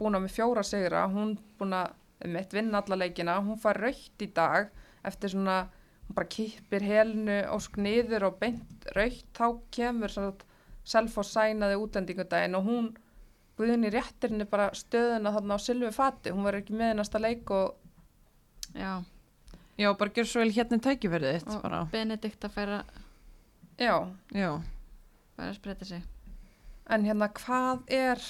[0.00, 1.92] búin að með fjóra sigra, hún búin að
[2.28, 4.70] mitt vinna alla leikina, hún fær raukt í dag
[5.06, 5.62] eftir svona,
[6.06, 10.50] hún bara kippir helnu ósk niður og beint raukt, þá kemur svona
[10.82, 12.92] Selfoss sænaði útlendingudaginn og hún
[13.58, 17.50] Guðni réttir henni bara stöðuna þarna á Silvi Fati, hún verður ekki með næsta leik
[17.52, 17.74] og
[18.72, 19.02] já,
[19.76, 22.78] já, bara gjör svo vel hérna tækifærið þitt og bara, Benedikt að færa
[23.76, 23.94] já,
[24.32, 24.48] já,
[25.36, 26.08] bara að spreita sig.
[26.88, 28.24] En hérna, hvað er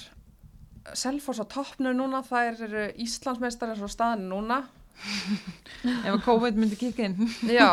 [0.98, 2.22] Selfoss á toppnu núna?
[2.26, 4.62] Það eru Íslandsmeistar eins og staðin núna.
[6.04, 7.70] ef að COVID myndi kikka inn Já.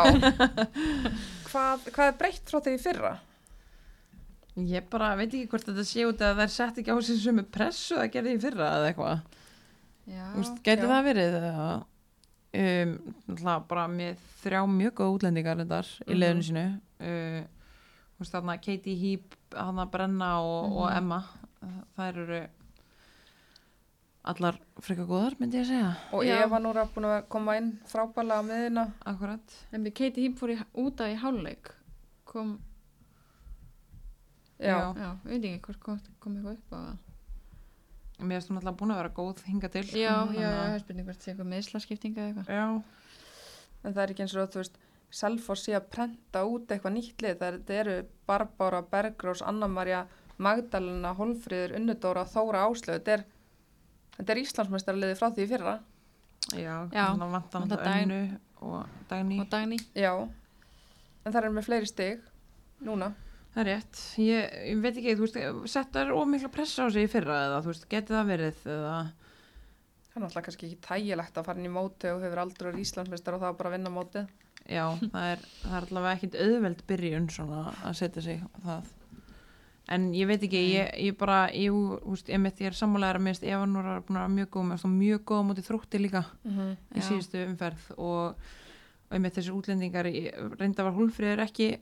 [1.50, 3.12] hvað, hvað er breytt frá því í fyrra?
[4.60, 7.38] ég bara veit ekki hvort þetta sé út að þær sett ekki á sig sem
[7.54, 9.20] pressu að gera því í fyrra eða eitthvað
[10.66, 10.88] gæti já.
[10.90, 12.94] það verið um,
[13.30, 15.80] náttúrulega bara með þrjá mjög góð útlendingar þetta
[16.10, 17.40] í leiðinu sínu uh,
[18.16, 20.96] þú veist þarna Katie Heap hana Brenna og, og Mhm.
[20.98, 21.20] Emma
[21.96, 22.40] þær eru
[24.24, 26.42] allar freka góðar myndi ég að segja Og Já.
[26.44, 28.84] Eva núra búin að koma inn frábælega á miðina.
[29.06, 31.70] akkurat en við Katie Heap fór í, út af í hálfleik
[32.24, 32.58] kom,
[34.60, 34.92] Já.
[34.92, 36.78] já, ég veit ekki hvort kom, kom eitthvað upp á
[38.20, 40.48] það mér finnst hún alltaf búin að vera góð hinga til já, já, Þannig já,
[40.50, 42.82] að- það er spurning hvort sé eitthvað meðslaskiptinga eða eitthvað já,
[43.80, 44.74] En það er ekki eins og þú veist,
[45.10, 47.38] Selfoss sé að prenta út eitthvað nýtt lið.
[47.40, 47.94] Það eru- þetta eru
[48.28, 50.02] Barbára, Bergrós, Anna-Maria,
[50.36, 53.00] Magdalena, Holfríður, Unnudóra, Þóra Áslöð.
[53.00, 53.24] Þetta er,
[54.20, 55.74] þetta er Íslandsmeistarliði frá því í fyrra.
[56.54, 60.12] já, Já, þannig að vantan vantar alltaf Dag- önnu og dagný og Dagný Já.
[61.24, 62.20] En það eru með fleiri stig
[62.84, 63.10] núna.
[63.50, 67.10] Það er rétt, ég, ég veit ekki, þú veist, settar ómikla pressa á sig í
[67.10, 68.92] fyrra eða, þú veist, geti það verið eða,
[70.10, 72.80] Það er náttúrulega kannski ekki tægilegt að fara inn í móti og hefur aldrei verið
[72.84, 74.30] Íslandsmeistar og það bara að vinna mótið.
[74.70, 78.88] já, það er, það er allavega ekkit auðveld byrjun svona að setja sig á það.
[79.90, 81.74] En ég veit ekki, ég, ég bara, ég,
[82.06, 84.50] veist, ég mitt, ég er sammálega að minnst, Eva Núra er búin að vera mjög
[84.54, 86.76] góð, með mjög góð á móti þrótti líka Mm -hmm.
[86.94, 88.36] í síðustu umferð og,
[89.10, 90.06] og ég mitt þessi útlendingar,
[90.60, 91.78] reynda var húlfriður ekki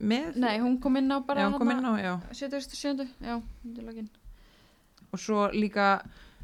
[0.00, 2.20] með, nei, hún kom inn á bara já, hún kom inn á, já.
[2.32, 3.08] 77.
[3.20, 4.08] já, undir lokin
[5.12, 6.00] og svo líka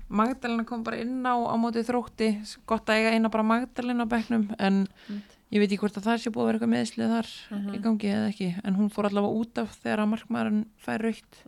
[0.09, 2.29] Magdalena kom bara inn á á móti þrótti,
[2.67, 5.36] gott að eiga eina bara Magdalena á bekknum en Einmitt.
[5.55, 7.29] Ég veit ekki hvort að það sé búið að vera eitthvað meðslið þar
[7.77, 11.39] í gangi eða ekki, en hún fór allavega út af þegar að markmaðurinn fær raukt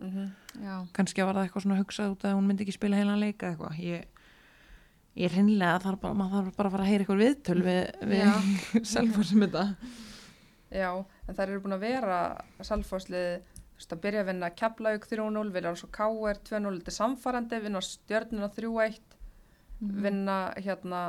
[0.63, 3.49] já, kannski var það eitthvað svona hugsað út að hún myndi ekki spila heilan leika
[3.51, 3.79] eitthvað.
[3.83, 4.05] Ég,
[5.19, 7.81] ég er hinnlega þarf bara, maður þarf bara að fara að heyra eitthvað viðtöl við,
[8.13, 9.65] við Selfoss um þetta.
[10.69, 10.89] Já,
[11.27, 12.19] en þær eru búin að vera
[13.79, 18.49] veist, að byrja að vinna Keflaug 3-0, vinna svo KR 2-0 til samfarandi, vinna stjörnuna
[18.55, 18.99] 3-1,
[19.79, 20.01] Mhm.
[20.03, 21.01] vinna hérna,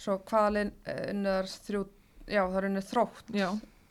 [0.00, 0.72] svo hvaðalinn
[1.12, 1.82] unnur þrjú,
[2.26, 3.48] já það er unnur þrótt, Já,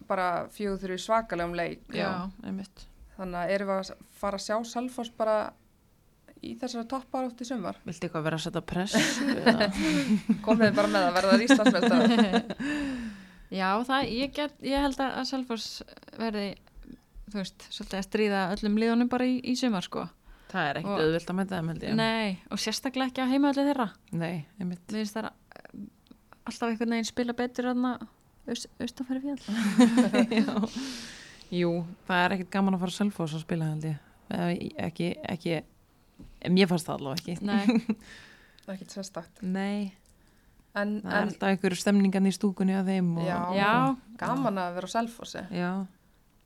[0.09, 1.83] bara fjögur þrjú svakalegum leik.
[1.95, 2.09] já,
[2.43, 2.85] einmitt.
[3.17, 5.35] Þannig að erum við að fara að sjá Selfoss bara
[6.41, 7.77] í þessari topparátt í sumar.
[7.85, 8.95] Viltu eitthvað vera að setja press?
[9.21, 9.67] eða?
[10.47, 12.55] Komið bara með að verða Íslandsmeistar.
[13.61, 15.67] Já, það, ég, get, ég held að Selfoss
[16.17, 16.47] verði,
[17.29, 20.05] þú veist, svolítið að stríða öllum liðunum bara í, í sumar, sko.
[20.53, 21.97] það er ekkert auðvilt að mæta þeim held ég.
[21.99, 23.87] Nei, og sérstaklega ekki að heima allir þeirra.
[24.15, 24.85] Nei, einmitt.
[24.87, 25.29] Mér finnst það
[26.47, 28.07] alltaf einhvern veginn spila betur en að
[28.81, 29.41] austanfæri fjall.
[30.41, 30.55] Já.
[31.51, 31.71] Jú,
[32.07, 33.97] það er ekkert gaman að fara selfos að spila held ég.
[34.31, 34.51] Eða
[34.87, 35.55] Ekki, ekki,
[36.55, 37.35] mér fannst það allavega ekki.
[37.43, 37.97] Nei,
[38.61, 39.41] Það er ekkert sérstakt.
[39.43, 39.91] Nei,
[40.71, 43.09] En, það er en alltaf einhverju stemningan í stúkunni að þeim.
[43.19, 43.39] Og, Já.
[43.57, 43.71] já,
[44.21, 45.41] gaman að vera á Selfossi.
[45.51, 45.71] Já.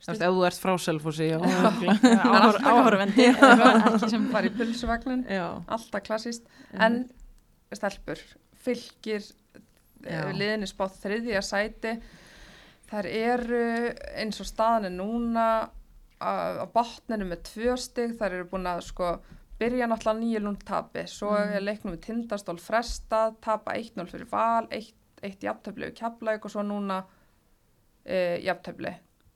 [0.06, 1.38] Þú veist, ef þú ert frá selfosi, já.
[2.26, 5.46] áhor, áhorfendi, ekki sem Bara í pulsuvagnin, já.
[5.72, 6.50] alltaf klassíst.
[6.74, 6.98] En
[7.74, 8.20] stelpur,
[8.66, 9.24] fylgir.
[10.40, 11.96] Liðinni spátt þriðja sæti.
[12.90, 13.62] Þær eru
[14.16, 15.46] eins og staðan er núna
[16.22, 18.14] á, botninu með tvö stig.
[18.20, 19.20] Þær eru búin að sko
[19.60, 21.06] byrja náttúrulega nýju lund tapi.
[21.08, 21.56] Svo Mhm.
[21.56, 24.94] er leiknum við tindastól frestað, tapa 1-0 fyrir val, 1
[25.24, 27.04] eitt jafntöfli við keflaug og svo núna
[28.06, 28.92] e, jafntöfli.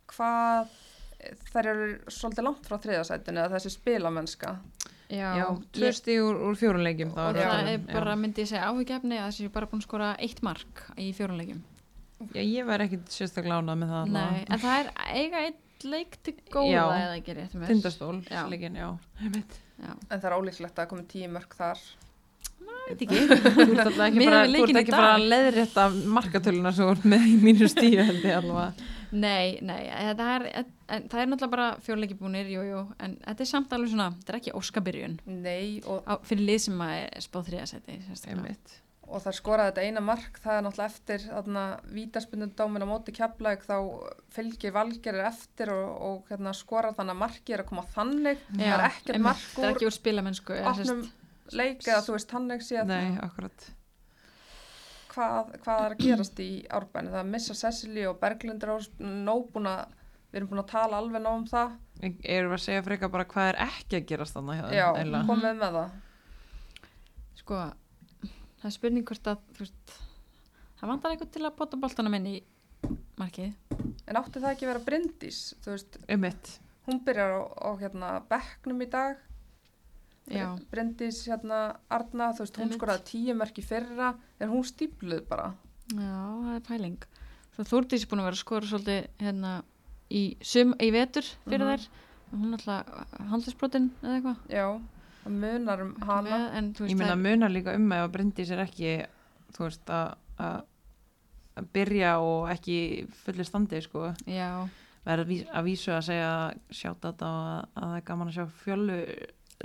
[0.07, 0.67] Hvað,
[1.51, 4.51] þær eru svolítið langt frá þriðasætinu eða þessi spilamennska.
[5.09, 7.11] Já, Já, tvö stíg úr, úr fjóruleikjum.
[7.17, 10.09] og það er bara, myndi ég segja áhugjefni að þessi er bara búin að skora
[10.21, 11.63] eitt mark í fjórunleikjum.
[12.35, 14.11] Já, ég var ekkit sérstaklega ánað með það.
[14.13, 16.83] Nei, en það er eiga eitt leik til góða Já.
[16.99, 17.71] eða ekki rétt með.
[17.71, 18.43] Tindastól, Já.
[18.51, 18.89] leikin, já.
[19.79, 21.81] Já, En það er ólíklegt að komi tíu mörg þar.
[22.89, 23.19] veit ekki.
[23.55, 25.89] Þú ert alltaf ekki bara, bara að leiðrétta
[26.19, 28.83] markatöluna sem ert með í mínu stíu held ég alveg.
[29.11, 29.87] Nei, nei,
[30.17, 30.43] það er,
[30.89, 34.11] en, það er náttúrulega bara fjórleiki búnir, jú, jú, en þetta er samt alveg svona,
[34.19, 38.37] þetta er ekki óskabyrjun Nei, og, á, fyrir lið sem að spáð þriðasæti, sérstaklega.
[38.43, 38.75] Einmitt.
[39.09, 41.63] og það skoraði þetta eina mark, það er náttúrulega eftir þarna
[41.95, 43.77] vítaspundundómin á móti keflaug þá
[44.35, 48.43] fylgir valgerir eftir og, og hérna, skorar þannig að marki er að koma þannig.
[48.53, 50.59] það er ekkert einmitt, mark Það er ekki úr spilamennsku.
[50.73, 51.01] opnum
[51.57, 53.69] leik eða þú veist þannig séð Nei, akkurat.
[55.19, 56.49] Hvað, hvað er að gerast í
[56.79, 57.11] árbæni.
[57.13, 58.85] Það er missa Cecily og Berglindur og
[59.69, 59.95] að,
[60.31, 61.75] við erum búin að tala alveg nóg um það.
[61.99, 64.85] Erum við að segja frekar bara hvað er ekki að gerast þannig hjá þeim, Já,
[64.95, 65.27] eiginlega?
[65.29, 65.97] komið með það.
[67.41, 67.59] Sko,
[68.61, 69.93] það er spurning hvort að, þú veist,
[70.79, 72.37] það vantar eitthvað til að bota boltanum inn í
[73.19, 73.53] markið.
[74.09, 76.53] En átti það ekki að vera Bryndís, þú veist, Einmitt.
[76.87, 79.19] hún byrjar á, á hérna bekknum í dag
[80.29, 81.59] Já, Bryndís hérna
[81.89, 85.53] Arna, þú veist, hún skoraði tíu mörk í fyrra en hún stípluð bara.
[85.89, 86.99] já, það er pæling.
[87.59, 89.53] Þúrdís er búin að vera að skora svolítið hérna
[90.11, 91.71] í, sum, í vetur fyrir Mhm.
[91.73, 91.87] þær.
[92.31, 94.37] Hún er alltaf handlisbrotin eða eitthvað.
[94.49, 94.81] Já,
[95.25, 96.29] það munar um hana.
[96.29, 99.05] Með, en veist, Ég meina það- munar líka um ef að Bryndís er ekki,
[99.51, 100.63] þú veist, að-
[101.73, 104.13] byrja og ekki fullir standi, sko.
[104.27, 104.67] já,
[105.05, 108.27] Verð að ví- að vísu að segja sjátt þetta og að, að það er gaman
[108.27, 108.97] að sjá fjölu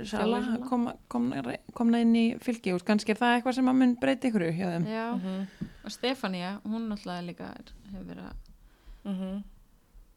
[0.03, 3.93] Sala koma, komna, komna inn í fylgi og kannski er það eitthvað sem að mun
[4.01, 4.87] breyti ykkur hjá þeim.
[4.91, 5.05] já.
[5.15, 9.43] Mhm, Og Stefania, hún náttúrulega líka er, hefur verið að mhm.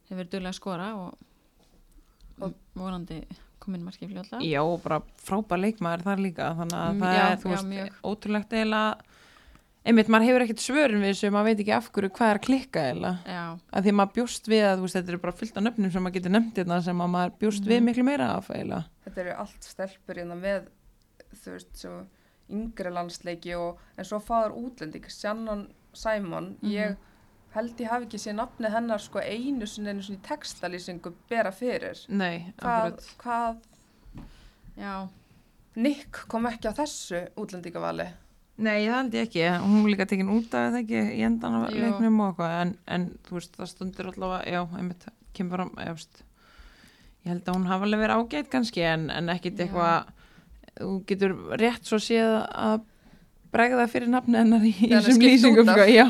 [0.08, 1.14] hefur verið duglega að skora og,
[2.40, 3.20] og vonandi
[3.62, 4.42] komin markið fljóðlega.
[4.48, 7.54] Já, og bara frábær leikmaður þar líka þannig að Mm, það já, er, þú já,
[7.54, 8.02] veist, mjög.
[8.10, 9.17] ótrúlegt eiginlega
[9.88, 12.82] einmitt, maður hefur ekkert svörin við þessu maður veit ekki af hverju hvað er klikka
[12.92, 16.04] að því maður bjóst við að þú veist, þetta eru bara fullt af nöfnum sem
[16.04, 17.84] maður getur nefnt hérna sem að maður bjóst við Mhm.
[17.88, 20.68] miklu meira af eiginlega Þetta eru allt stelpur hérna með,
[21.44, 22.06] þú veist, svo
[22.50, 26.70] yngri landsleiki og en svo fáður útlending, Shannon Simon, Mhm.
[26.70, 26.96] ég
[27.54, 32.04] held ég hafi ekki séð nafni hennar sko einu sinni einu sinni textalýsingu bera fyrir.
[32.08, 33.56] Nei, Hvað, hvað,
[34.78, 35.08] já,
[35.76, 38.08] Nick kom ekki á þessu útlendingavali.
[38.58, 41.68] Nei, það held ég ekki, hún líka tekin út af það ekki í endan af
[41.70, 42.54] leiknum og eitthvað.
[42.64, 45.06] En, en þú veist, það stundir allavega já, einmitt,
[45.38, 46.22] kemur fram ég, veist,
[47.22, 50.10] ég held að hún hafa alveg verið ágætt kannski en, en ekkit eitthvað
[50.78, 52.80] þú getur rétt svo séð að
[53.54, 56.06] bregða fyrir nafni hennar í þessum lýsingum sko, já,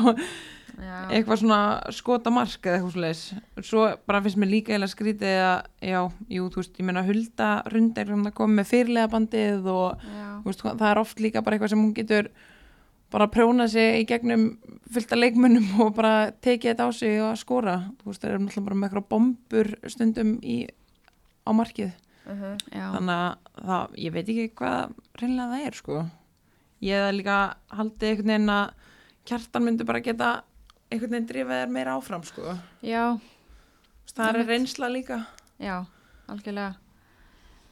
[0.81, 0.97] já.
[1.09, 1.61] eitthvað svona
[1.95, 3.23] skota mark eða eitthvað svoleiðis.
[3.67, 5.99] Svo bara finnst mér líka eða skrítið að já,
[6.35, 10.07] jú, þú veist, ég meina Hulda Rundar hún að koma með fyrirlega bandið og
[10.45, 12.31] veist, það er oft líka bara eitthvað sem hún getur
[13.09, 14.51] bara prjóna sig í gegnum
[14.93, 17.79] fullt af leikmönnum og bara tekið þetta á sig og skora.
[18.01, 20.61] Þú veist, það er náttúrulega bara með eitthvað bombur stundum í,
[21.45, 21.97] á markið.
[22.29, 22.91] Uh já.
[22.93, 26.01] þannig að það, ég veit ekki hvað reynlega það er sko.
[26.85, 27.37] Ég hef líka
[27.73, 28.85] haldið einhvern veginn að
[29.29, 30.29] kjartan myndi bara geta
[30.91, 32.55] einhvern veginn drifað þér meira áfram sko.
[32.85, 33.03] Já,
[34.15, 35.19] það er reynsla líka.
[35.61, 35.85] Já,
[36.27, 36.75] algjörlega.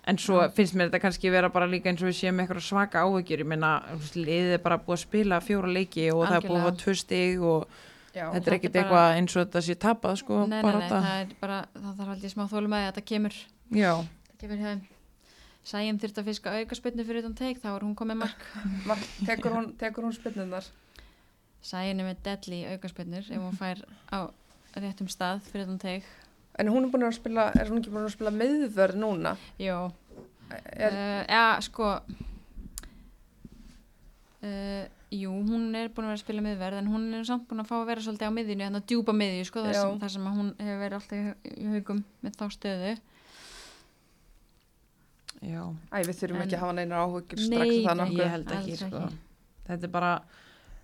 [0.08, 0.52] En svo Já.
[0.56, 3.50] finnst mér þetta kannski vera bara líka eins og við séum eitthvað svaka áhyggjur, ég
[3.52, 3.72] meina,
[4.16, 6.84] liðið er bara búið að spila fjóra leiki og það er búið að Algjörlega.
[6.84, 7.68] tvö stig og
[8.16, 10.48] Já, þetta er þetta ekkit er bara- eitthvað eins og þetta sé tapað, sko, nei,
[10.48, 13.36] nei, bara nei, það er bara, það þarf aldrei smá þólum að þetta kemur.
[13.76, 13.92] Já,
[14.32, 14.82] það kemur hjá þeim.
[15.68, 18.46] Sæjum þurft að fiska aukaspinnu fyrir utan teik þá er hún komið mark.
[18.88, 20.64] Mar- tekur hún, tekur hún spinnunar
[21.68, 23.82] Er með deadly aukaspinnur ef hún fær
[24.14, 24.30] á
[24.78, 26.04] réttum stað fyrir utan teik
[26.58, 29.92] en hún er búin að spila, er hún ekki búin að spila meðvörð núna Jó,
[30.50, 31.90] er, uh, ja, sko
[34.44, 37.62] uh, Jú, hún er búin að vera að spila miðverð en hún er samt búin
[37.64, 39.80] að fá að vera svolítið á miðjunni þannig að djúpa miðju, sko, þar Já.
[39.84, 42.90] sem, þar sem að hún hefur verið alltaf í, í haugum með þá stöðu
[45.48, 45.62] já,
[45.94, 48.52] æ, við þurfum En- ekki að hafa neinar áhugjur strax Nei, það nei, ég held
[48.58, 49.02] ekki, sko.
[49.06, 49.22] ekki.
[49.68, 50.12] Þetta er bara,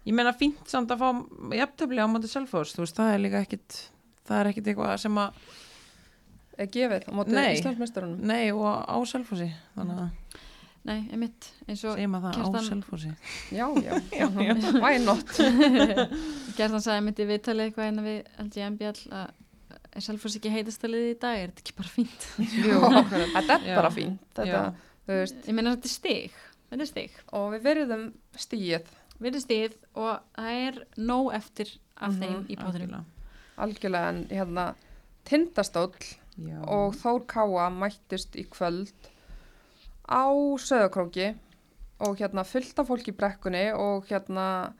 [0.06, 1.10] ég meina fínt samt að fá
[1.60, 3.78] jafntöfli á móti Selfoss, þú veist, það er líka ekkit,
[4.28, 5.44] það er ekkit eitthvað sem að,
[6.64, 7.46] er gefið á móti Nei.
[7.58, 8.20] Íslandsmeistarunum?
[8.34, 10.42] Nei, og á Selfossi, þannig að
[10.84, 13.12] Nei, einmitt, eins og segjum að það á Kjartan- Selfossi.
[13.56, 14.26] já, já, já,
[14.84, 15.30] why not?
[16.58, 19.30] Gerðan sagði myndi við talið eitthvað en við held ég MBL að
[19.94, 22.28] er Selfoss ekki heitastalið í dag, er þetta ekki bara fínt?
[22.42, 22.82] Jú,
[23.38, 23.76] þetta er Já.
[23.80, 24.20] bara fínt.
[24.36, 25.22] Þetta, Já.
[25.48, 26.36] Ég meina þetta er stig,
[26.72, 27.16] þetta er stig.
[27.40, 28.06] Og við verðum
[28.44, 28.92] stíið
[29.24, 33.04] við erum stig og það er nóg eftir af Mhm, þeim í pátunum Algjörlega.
[33.58, 34.68] algjörlega en hérna
[35.26, 35.94] tindastóll
[36.38, 36.60] Já.
[36.68, 38.92] og Þór Káa mættist í kvöld
[40.10, 40.26] á
[40.60, 41.36] Söðakróki
[42.04, 44.74] og hérna fullt af fólk í brekkunni og hérna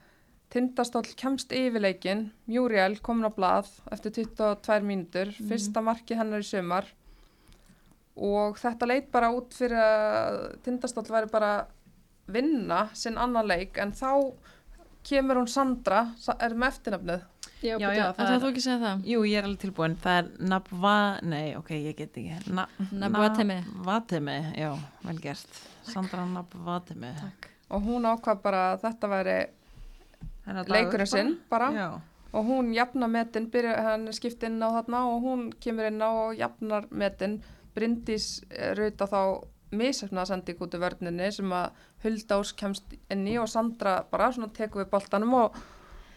[0.54, 5.48] Tindastóll kemst yfir leikin Muriel komin á blað eftir 22 mínútur Mhm.
[5.48, 6.84] fyrsta markið hennar í sumar
[8.16, 11.66] og þetta leit bara út fyrir að Tindastóll væri bara
[12.26, 14.32] vinna sinn annan leik en þá
[15.04, 17.22] kemur hún Sandra, sa- er með eftirnafnið
[17.64, 19.60] Já, Já, já, það það er þú ekki að segja það Jú, ég er alveg
[19.62, 19.94] tilbúin.
[19.96, 22.52] Það er Nabva, nei, ok, ég get ekki.
[22.52, 23.54] Na, Nabvatemi.
[23.70, 24.68] Nabvatemi, já,
[25.06, 25.60] vel gert.
[25.88, 27.12] Sandra Nabvatemi.
[27.20, 27.48] Takk.
[27.70, 29.38] og hún ákvað bara að þetta væri
[30.68, 31.86] leikurinn sinn bara Já,
[32.34, 36.02] og hún jafnar metin, byrja, hann er skipt inn á þarna og hún kemur inn
[36.02, 37.40] á og jafnar metin.
[37.74, 38.42] Bryndís
[38.76, 39.20] rauta þá
[39.74, 41.70] misefna sending út í vörninni sem að
[42.04, 45.56] Huldás kemst inn í og Sandra bara svona tekur við boltanum og,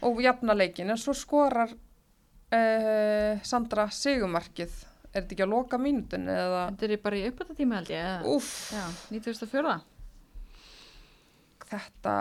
[0.04, 4.74] og jafnar leikin en svo skorar uh, Sandra sigumarkið.
[5.08, 6.66] Er þetta ekki að loka mínútin eða?
[6.76, 9.78] Þetta er bara í uppbæta tíma held ég eða- Úff, Já, 94.
[11.68, 12.14] þetta,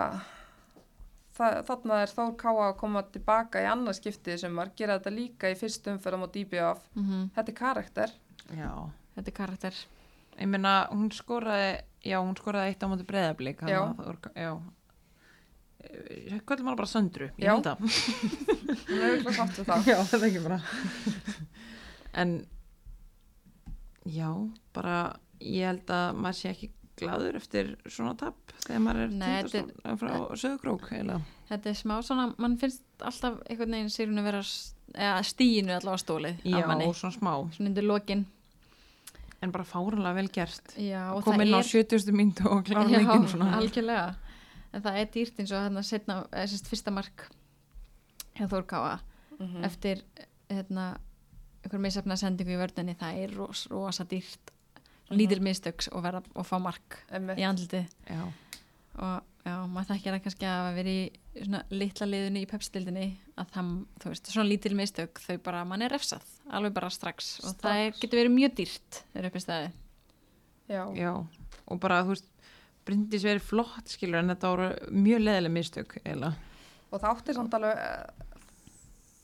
[1.37, 5.13] það, þarna er Þór Káa að koma tilbaka í annað skiptið sem var, gera þetta
[5.15, 6.81] líka í fyrst umferðum á DBF.
[6.99, 8.15] Mm Þetta er karakter.
[8.55, 8.71] já.
[9.17, 9.83] Þetta er karakter
[10.37, 13.63] Ég meina, hún skoraði, já, hún skoraði eitt á móti breyðablík.
[13.67, 13.81] Já.
[14.35, 14.51] Já.
[15.87, 17.27] Hvað er maður bara söndru?
[17.39, 17.83] Ég held það.
[18.87, 19.87] Hún er auðvitað sátt við það.
[19.91, 20.57] Já, það er ekki bara.
[22.17, 22.33] en,
[24.07, 24.29] já,
[24.75, 24.97] bara,
[25.43, 29.99] ég held að maður sé ekki gladur eftir svona tap þegar maður er Nei, tindastól
[30.01, 31.19] frá eiginlega.
[31.51, 36.01] Þetta er smá svona, mann finnst alltaf einhvern veginn sér hún að vera stíinu allavega
[36.01, 37.31] stólið Já, svona smá.
[37.53, 38.25] svona undir lokin
[39.41, 40.71] En bara fáranlega vel gert.
[40.81, 42.11] Já, og Kom það inn á er 70.
[42.17, 43.51] myndu og klára Já, leikin svona.
[43.59, 44.15] algjörlega
[44.73, 47.27] en það er dýrt eins og hérna setna, eða sérst fyrsta mark
[48.37, 48.99] hjá Þórkáa
[49.39, 49.63] Mhm.
[49.63, 50.01] eftir
[50.49, 50.97] hérna
[51.63, 54.49] einhver misafna sendingu í vörðinni það er ros, rosa dýrt
[55.11, 57.37] lítil mistöks og vera og fá mark Einmitt.
[57.37, 58.23] í andliti Já,
[58.97, 61.11] og já, maður þekkir það kannski að vera í
[61.43, 65.81] svona litla liðunni í pepstildinni að það, þú veist, svona lítil mistök þau bara, mann
[65.81, 66.23] er refsað,
[66.53, 68.01] alveg bara strax og það er, Strax.
[68.03, 69.71] getur verið mjög dýrt þegar upp í staði
[70.67, 70.83] Já.
[70.95, 71.11] já.
[71.71, 72.25] Og bara, þú veist,
[72.87, 76.35] Bryndís verið flott, skilur, en þetta voru mjög leðileg mistök, eiginlega.
[76.91, 78.27] Og það átti samt alveg, eh,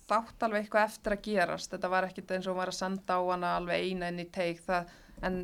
[0.07, 1.71] það átti alveg eitthvað eftir að gerast.
[1.71, 4.59] Þetta var ekkit eins og var að senda á hana alveg eina inn í teik.
[4.67, 4.91] Það,
[5.23, 5.37] en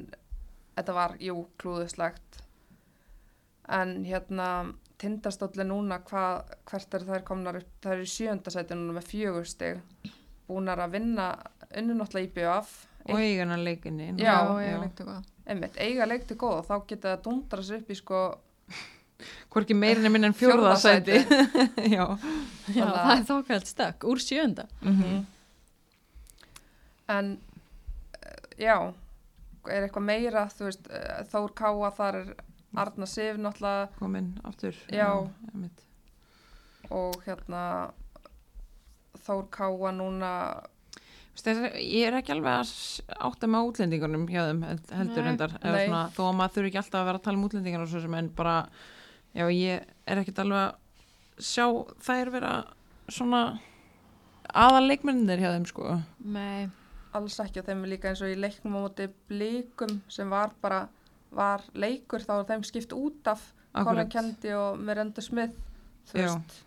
[0.76, 2.42] þetta var, jú, klúðuslegt.
[3.70, 4.50] En hérna,
[5.00, 7.72] tindastóli núna, hva, hvert er þær komnar upp?
[7.84, 9.82] Það eru í sjöndasæti núna með fjögustig.
[10.50, 11.30] Búnar að vinna,
[11.78, 12.76] unnu náttúrulega í BF.
[13.10, 14.12] Og eigana leikinni.
[14.20, 17.90] Já, já, góð Einmitt, eiga leik til góð og þá geta það dundra sér upp
[17.90, 18.20] í sko
[19.52, 21.18] Hvorki meirin er minn en Fjórða fjórðasæti.
[21.96, 22.06] já.
[22.72, 25.26] Já, það er þákvæmt stökk, úr sjönda Mm
[27.10, 27.40] En
[28.22, 28.76] eh, já,
[29.66, 32.28] er eitthvað meira, þú veist, eh, Þór Káa, þar er
[32.78, 34.76] Arna Sif náttúrulega Komin aftur.
[34.94, 35.10] Já.
[35.54, 35.82] einmitt.
[36.90, 37.64] og hérna
[39.26, 40.34] Þór Káa núna,
[41.48, 45.30] ég er ekki alveg að s- átta með útlendingunum hjá þeim held- heldur Nei.
[45.32, 47.88] endar svona, þó að maður þurfi ekki alltaf að vera að tala um útlendingar og
[47.90, 48.56] svo sem en bara
[49.36, 50.76] já ég er ekkert alveg að
[51.40, 51.66] sjá
[52.02, 52.54] þær vera
[53.10, 53.60] svona
[54.54, 56.70] aðal leikmennir hjá þeim sko Nei,
[57.14, 60.52] alls ekki og þeim er líka eins og í leiknum á móti blikum sem var
[60.62, 60.88] bara
[61.32, 64.10] var leikur þá er þeim skipt út af Colin.
[64.10, 65.54] Kennedy og Miranda Smith
[66.10, 66.26] þú Já.
[66.34, 66.64] veist,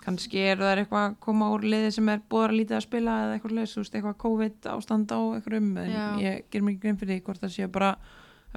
[0.00, 3.18] kannski eru það eitthvað að koma úr liði sem er búið að lítið að spila
[3.24, 6.06] eða eitthvað leys, þú veist, eitthvað COVID ástand á eitthvað um, en Já.
[6.24, 7.92] ég ger mér ekki grein fyrir því hvort það sé bara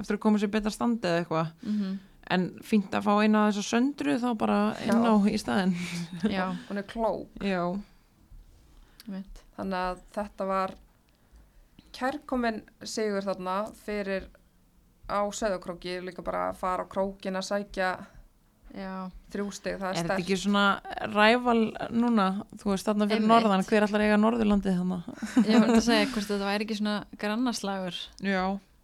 [0.00, 1.94] eftir að koma sér betra standi eða eitthvað, mm
[2.32, 5.74] en fínt að fá eina af þessar söndru þá bara inn á í staðinn.
[6.36, 7.34] Já, hún er klók.
[7.44, 7.64] Já,
[9.58, 10.74] þannig að þetta var
[11.94, 14.30] kærkomin sigur þarna fyrir
[15.04, 17.90] á söðakróki líka bara að fara á krókin að sækja
[18.74, 18.92] já,
[19.32, 20.64] þrjú stig, það er er þetta ekki svona
[21.14, 21.58] ræval
[21.94, 22.26] núna,
[22.60, 23.32] þú veist, þarna fyrir Einmitt.
[23.32, 26.96] norðan hver allar eiga norðurlandið þannig ég var að segja hvort þetta væri ekki svona
[27.22, 28.40] grannaslagur já,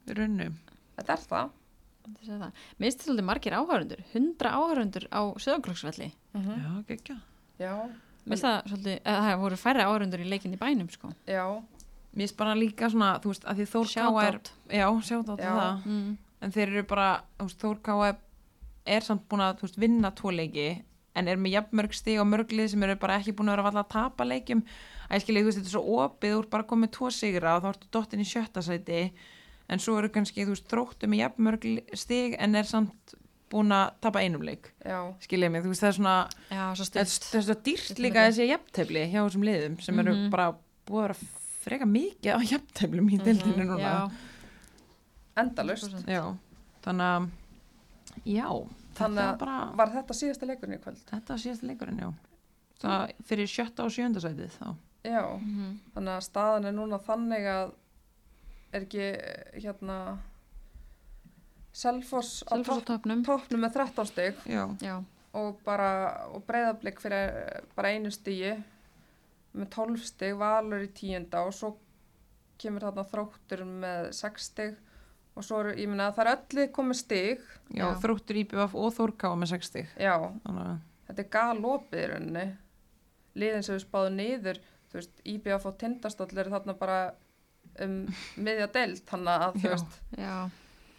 [0.06, 0.50] í rauninu
[1.00, 1.50] þetta er það.
[2.00, 2.62] Þetta segja það.
[2.78, 7.18] Mér finnst þetta svolítið margir áhörundur 100 áhörundur á söðakröksvelli mm já, gekkja
[7.60, 7.74] já,
[8.24, 11.12] Mér finnst það svolítið, það voru færri áhörundur í leikin í bænum sko.
[11.26, 11.44] Já,
[12.14, 14.50] mér finnst bara líka svona, þú veist, að því Þór Ká er Shoutout.
[14.70, 15.30] Já, sjátt
[18.86, 20.82] er samt búin að, veist, vinna tvo leiki
[21.14, 23.82] en er með jafnmörg stig og mörglið sem eru bara ekki búin að vera valla
[23.84, 24.62] að tapa leikjum.
[25.10, 27.56] Að ég skilja, þú veist, þetta er svo opið þú ert bara komið tvo sigra
[27.56, 29.00] og þá ertu dottin í sjötta sæti
[29.70, 31.66] en svo eru kannski, þú veist, þróttu með jafnmörg
[31.98, 33.14] stig en er samt
[33.50, 34.70] búin að tapa einum leik.
[34.86, 36.16] Já, skilja mig, þú veist, það er svona
[36.54, 39.80] Já, svo það er styrst það er svo dýrt líka þessi jafntefli hjá þessum liðum
[39.82, 40.30] sem eru Mhm.
[40.30, 40.52] bara
[40.86, 41.18] búið að vera
[41.60, 43.78] freka mikið á jafnteflum í deildinu núna.
[43.82, 44.10] Já,
[45.42, 46.06] endalust 100%.
[46.10, 46.22] Já,
[46.84, 47.28] þannig að
[48.24, 50.98] já, Þannig að- var bara var þetta síðasta leikurinn í kvöld?
[51.06, 52.12] Þetta var síðast leikurinn, já.
[52.80, 54.76] Það fyrir sjötta og sjönda sætið þá.
[55.04, 55.78] Já, Mhm.
[55.94, 57.72] þannig að staðan er núna þannig að
[58.72, 59.06] er ekki
[59.62, 60.18] hérna
[61.72, 63.22] Selfoss á toppnum.
[63.62, 64.34] með 13 stig.
[64.46, 65.04] Já, Já,
[65.34, 68.56] og bara og breyðablик fyrir bara einu stigi
[69.54, 71.76] með 12 stig, valur í tíunda og svo
[72.58, 74.76] kemur þarna þróttur með 6 stig
[75.36, 77.44] og svo eru, ég minna að það er öllu komið stig.
[77.70, 77.94] Já, Já.
[78.02, 80.14] þróttur IBF og Þórkáa með 60 já,
[80.44, 80.72] þannig
[81.10, 82.44] þetta er galopið í rauninni.
[83.40, 84.60] Liðin sem við spáðum niður
[84.90, 86.98] þú veist, IBF og Tindastóll eru þarna bara
[87.80, 87.94] um
[88.42, 89.72] miðja deild þannig að þú Já.
[89.76, 90.00] veist.
[90.18, 90.36] Já,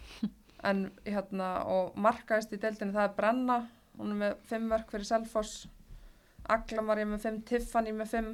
[0.70, 3.58] en hérna og markaðist í deildinni það er Brenna.
[4.00, 5.66] Hún er með 5 verk fyrir Selfoss.
[6.50, 8.30] Aglamar er með 5 Tiffany með 5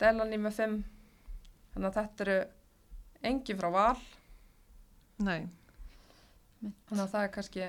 [0.00, 0.78] Delany með 5
[1.74, 2.38] þannig að þetta eru
[3.30, 4.00] engin frá val
[5.24, 5.46] Nei,
[6.88, 7.66] þannig að það er kannski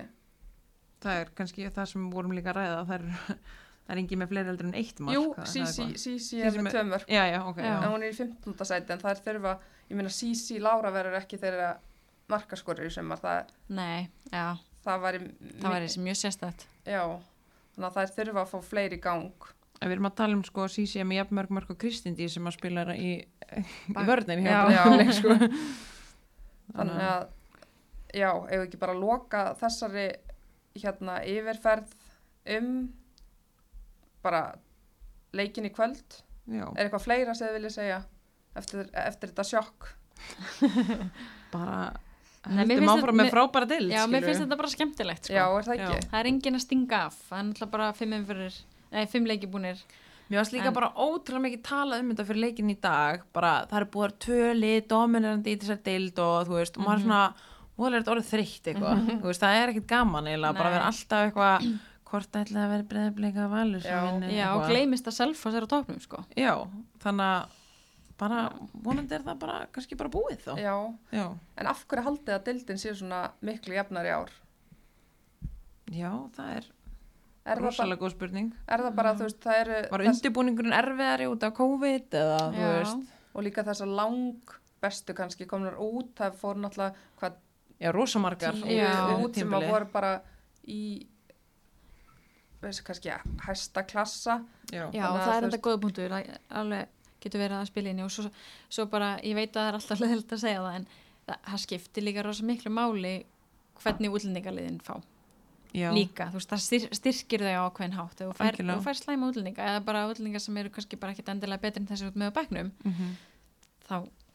[1.04, 3.06] það er kannski það sem við vorum líka að ræða það er,
[3.88, 5.88] það er engin með fleiri eldur en eitt mark jú, er Sisi.
[6.02, 7.74] Sisi er með 2 mörk Já, já, ok, Já.
[7.78, 8.56] en hún er í 15.
[8.72, 9.54] sæti en það er þurfa
[9.88, 11.70] ég meina Sisi Lára verður ekki þeirra
[12.28, 14.48] markaskorur í sumar það, nei, já
[14.84, 15.22] það væri
[15.62, 17.04] Það væri mjög sérstætt já,
[17.76, 20.34] þannig að það er þurfa að fá fleiri í gang En við erum að tala
[20.34, 24.50] um sko Sisi með jafnmörg mörg og Kristindi sem að spila í, í vörðin hjá
[24.50, 24.62] Já.
[24.66, 25.36] Breiðablik, sko.
[26.78, 27.28] þannig að
[28.18, 30.08] já, ef við ekki bara loka þessari
[30.78, 31.94] hérna yfirferð
[32.58, 32.72] um
[34.26, 34.42] bara
[35.38, 36.22] leikin í kvöld?
[36.48, 38.02] Já, er eitthvað fleira sem þið vilja segja
[38.58, 39.90] eftir, eftir þetta sjokk?
[41.54, 41.92] Bara
[42.48, 45.34] Nei, mér heldum finnst áfram með frábæra dild Já, mér finnst þetta bara skemmtilegt sko.
[45.36, 46.06] já, er það.
[46.08, 47.18] Það er engin að stinga af.
[47.28, 48.60] Það er náttúrulega bara fimm umfyrir
[48.94, 49.82] Nei, fimm leiki búnir
[50.30, 53.52] Mér varst líka En- bara ótrúlega mikið talað um þetta fyrir leikin í dag, bara
[53.68, 57.04] það er búið að töli, dominirandi í þessar dild og þú veist, og maður er
[57.06, 57.22] svona,
[57.78, 61.28] voðlega er þetta orðið þreytt eitthvað, veist, það er ekkit gaman eiginlega, bara vera alltaf
[61.28, 61.70] eitthvað
[62.08, 63.98] hvort ætlaði að vera breyðableika valur Já.
[64.32, 66.22] Já, og gleymist að Selfoss er á topnum sko.
[66.40, 66.54] Já,
[67.04, 67.56] þannig að
[68.18, 68.38] bara,
[68.86, 70.54] vonandi er það bara kannski bara búið þá.
[70.64, 70.76] Já,
[71.14, 71.26] Já,
[71.62, 74.32] en af hverju haldið að dildin sé svona miklu jafnari ár?
[75.94, 76.66] Já það er
[77.48, 78.48] Er það, rosalega góð spurning.
[78.68, 82.40] er það bara, þú veist, það eru Var þess, undirbúningurinn erfiðari út af COVID eða,
[83.38, 87.38] og líka þessar lang bestu kannski komnar út, það fór náttúrulega hvað
[87.80, 89.18] já, rosamargar Já.
[89.22, 90.22] út sem að voru bara
[90.68, 91.08] í
[92.62, 93.12] veist kannski
[93.46, 94.40] hæsta klassa
[94.74, 96.88] Já, Já, að það er þetta góða punktur að- alveg
[97.24, 98.32] getur verið að spila inn og svo,
[98.70, 100.88] svo bara, ég veit að það er alltaf leðilt að segja það en
[101.28, 103.14] það, það skiptir líka rosa miklu máli
[103.84, 104.96] hvernig útlendingaliðin fá
[105.78, 105.92] já.
[105.94, 109.68] líka, þú veist, það styr, styrkir þau á hvern hátt þú fær, fær slæma útlendinga
[109.72, 112.38] eða bara útlendinga sem eru kannski bara ekkit endilega betri en þessi út með á
[112.42, 113.12] bæknum Mhm.
[113.88, 114.27] þá, þú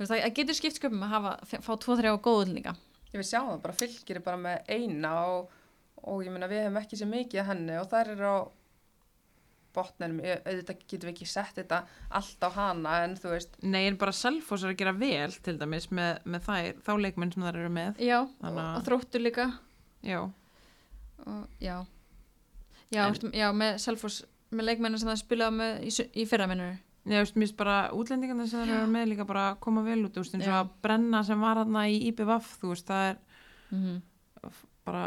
[0.00, 2.74] veist, það getur skipt sköpum að hafa, fá tvo, þrjá góða útlendinga.
[3.10, 5.50] Ég vil sjá það, bara fylgir er bara með eina og,
[6.06, 8.38] og ég meina við hefum ekki sér mikið að henni og þær eru á
[9.74, 11.76] botninum, Ég- auðvitað getum við ekki sett þetta
[12.18, 15.54] allt á hana en þú veist, Nei, en bara Selfoss er að gera vel til
[15.60, 18.00] dæmis með, með þær, þá leikmenn sem þær eru með.
[18.02, 19.46] Já, og, Þannig að- og þróttur líka.
[20.02, 20.20] Já,
[21.26, 21.76] og, já.
[22.90, 26.46] Já, En- já með Selfoss með leikmennin sem það spilaði með í, í fyrra
[27.06, 30.04] þú veist, mér finnst bara útlendingarnir sem það eru með líka bara að koma vel
[30.04, 30.60] út, þú veist, eins og Já.
[30.60, 33.18] að brenna sem var hann í IPVF, þú veist, það er
[33.70, 33.98] mm
[34.84, 35.02] bara,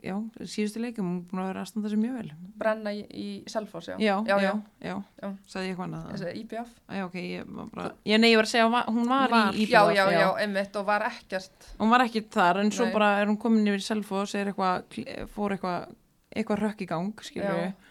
[0.00, 0.14] já,
[0.46, 2.28] síðustu leikum, hún búin að vera að standa sér mjög vel.
[2.62, 3.96] brenna í, í Selfoss, já.
[3.98, 4.52] Já, já, já.
[4.80, 5.28] já, Já.
[5.50, 6.04] sagði ég eitthvað annað.
[6.12, 6.70] Þessi IBF.
[6.94, 9.30] Já, ok, ég var bara, ég, nei, ég var að segja, hún var, hún var,
[9.34, 9.50] Var.
[9.58, 11.68] í IPVF, Já, já, já, einmitt og var ekkert.
[11.82, 12.92] Hún var ekki þar, en svo Nei.
[12.94, 15.90] bara er hún komin yfir í Selfoss, er eitthvað, fór eitthvað,
[16.30, 17.50] eitthvað rökk í gang, Já.
[17.58, 17.90] við.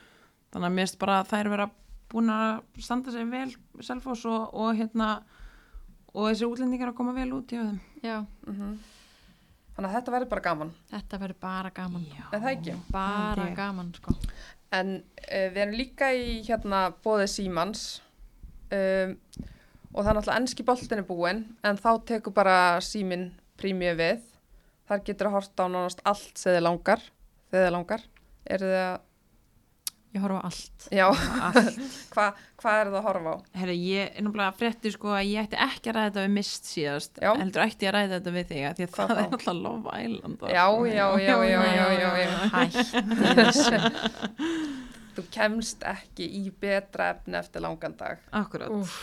[0.55, 1.69] Þannig að mér finnst bara að þær vera
[2.11, 3.49] búin að standa sér vel
[3.83, 5.09] Selfoss og, og hérna,
[6.13, 7.81] og þessi útlendingar að koma vel út hjá þeim.
[8.03, 8.77] Já, Mm
[9.77, 10.69] Þannig að þetta verður bara gaman.
[10.89, 12.73] þetta verður bara gaman En það ekki.
[12.89, 13.55] bara ég.
[13.59, 14.13] gaman sko
[14.73, 17.83] En uh, við erum líka í hérna bóðið Símans
[18.73, 19.13] um,
[19.93, 23.27] og það er náttúrulega ennski boltin er búinn en þá tekur bara Símin
[23.61, 24.25] prímið við.
[24.89, 27.05] Þar getur að horta á nánast allt sem þið langar.
[27.51, 28.03] Þegar þið langar.
[28.49, 28.97] Er þið að,
[30.17, 31.05] Ég horfa á allt já,
[31.47, 31.77] Allt.
[32.15, 33.37] hvað hva er það að horfa á?
[33.61, 36.69] Herra, ég er náttúrulega frétti sko að ég ætti ekki að ræða þetta við mist
[36.71, 37.29] síðast, Já.
[37.37, 40.47] heldur ætti að ræða þetta við þig, af því að það er náttúrulega Love Island.
[40.47, 42.35] Já, já, já, já, já, já, já.
[42.57, 43.81] Hætti þessu
[45.17, 48.19] Þú kemst ekki í betra efni eftir langan dag.
[48.37, 48.69] Akkurat.
[48.69, 48.97] Úff.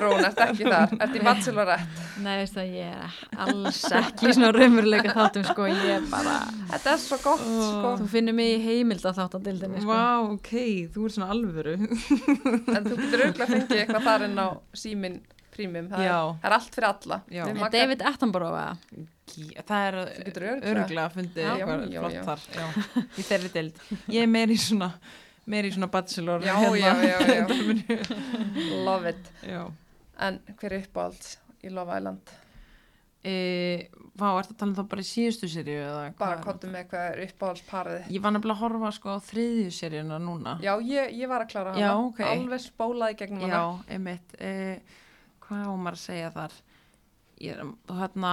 [0.00, 0.94] Rún, ert ekki þar?
[0.96, 2.04] Ert í bachelorette?
[2.24, 6.38] Nei, veist það, ég er alls ekki í svona raunveruleika þáttum sko, ég er bara
[6.70, 7.92] Þetta er svo gott, sko.
[8.00, 9.90] Þú finnur mig í heimild að þátt á dildinni sko.
[9.92, 10.54] Vá, ok,
[10.94, 11.76] þú er svona alvöru.
[11.76, 15.20] En þú getur auðvitað fengið eitthvað þar inn á símin
[15.54, 15.88] prímum.
[15.90, 17.18] Það, er- það er allt fyrir alla.
[17.30, 19.06] Er Magga- David Attenborough eða?
[19.30, 20.70] Það er Þú getur örugglega.
[20.74, 23.82] öruglega að fundið Já, eitthvað flott þar, í þeirri deild.
[24.08, 24.88] Ég er meir í svona,
[25.46, 26.40] meir í svona bachelor.
[26.42, 26.76] Já, hérna.
[26.78, 28.84] já, já, já.
[28.84, 29.30] Love it.
[29.46, 29.62] já.
[30.20, 32.32] En hver er uppáhalds í Love Island?
[33.20, 33.32] E,
[34.16, 36.44] vá, ertu að tala um það bara í síðustu seríu eða Bara hvað?
[36.46, 38.06] kottum með hvað er uppáhaldsparið.
[38.16, 40.54] Ég var nefnilega að horfa sko á þriðju seríuna núna.
[40.64, 41.82] Já, ég, ég var að klára hana.
[41.84, 42.20] Já, ok.
[42.30, 43.58] Alveg spólaði gegnum hana.
[43.60, 44.32] Já, einmitt.
[44.40, 44.80] E,
[45.50, 46.58] hvað á maður að segja þar?
[47.40, 48.30] Ég er, hérna,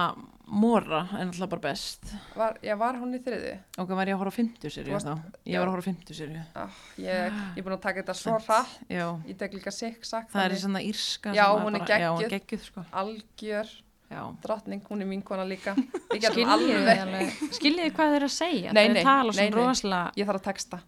[0.52, 2.10] Mora er náttúrulega bara best.
[2.36, 3.54] Var, já, var hún í þriði?
[3.80, 5.38] Ok, var ég að horfa á fymtu seríu Þú varst- þá?
[5.48, 5.60] Ég já.
[5.62, 6.42] var að horfa á fymtu seríu.
[6.60, 8.74] Ah, ég, ég er búin að taka þetta svo hratt.
[8.92, 10.28] Já, Ég tek líka sikk-sakk.
[10.32, 11.32] það er í svona írska.
[11.32, 12.32] Já, hún er bara- Já, hún geggjuð.
[12.32, 12.84] er geggjuð, sko.
[12.92, 13.68] Algjör
[14.10, 14.22] Já.
[14.44, 15.72] drottning, hún er mín kona líka.
[16.12, 17.00] Við getum Skiljið alveg.
[17.00, 20.12] alveg Skiljið hvað þeir að segja Nei, nei, tala nei, nei.
[20.20, 20.80] Ég þarf að texta.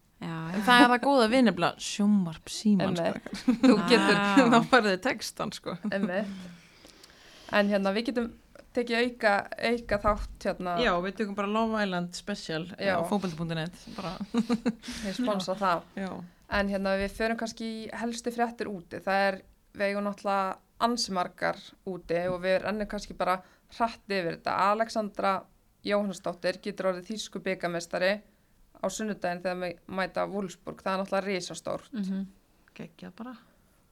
[0.66, 3.40] Það er það góða vinnibla, sjómarp síman, sko.
[3.64, 4.36] Þú getur, Ah.
[4.54, 5.76] þá færðu textan, sko.
[7.52, 8.28] En hérna, við getum
[8.76, 12.94] tekið auka, auka þátt hérna, Já, við tökum bara Love Island special Já.
[12.94, 13.80] á fókbalti.net.
[13.96, 14.12] Bara,
[15.04, 15.82] við sponsa það.
[15.98, 16.10] já.
[16.50, 19.00] En hérna, við förum kannski í helstu fréttir úti.
[19.02, 19.40] Það er,
[19.74, 23.40] við eigum náttúrulega ansimarkar úti og við rennum kannski bara
[23.76, 24.54] hratt yfir þetta.
[24.72, 25.34] Alexandra
[25.86, 28.14] Jóhannsdóttir getur orðið þýsku byggamestari
[28.80, 30.82] á sunnudaginn þegar við mæta Wolfsburg.
[30.82, 31.92] Það er náttúrulega risastórt.
[31.92, 32.26] mm -hmm.
[32.74, 33.36] Geggjað bara.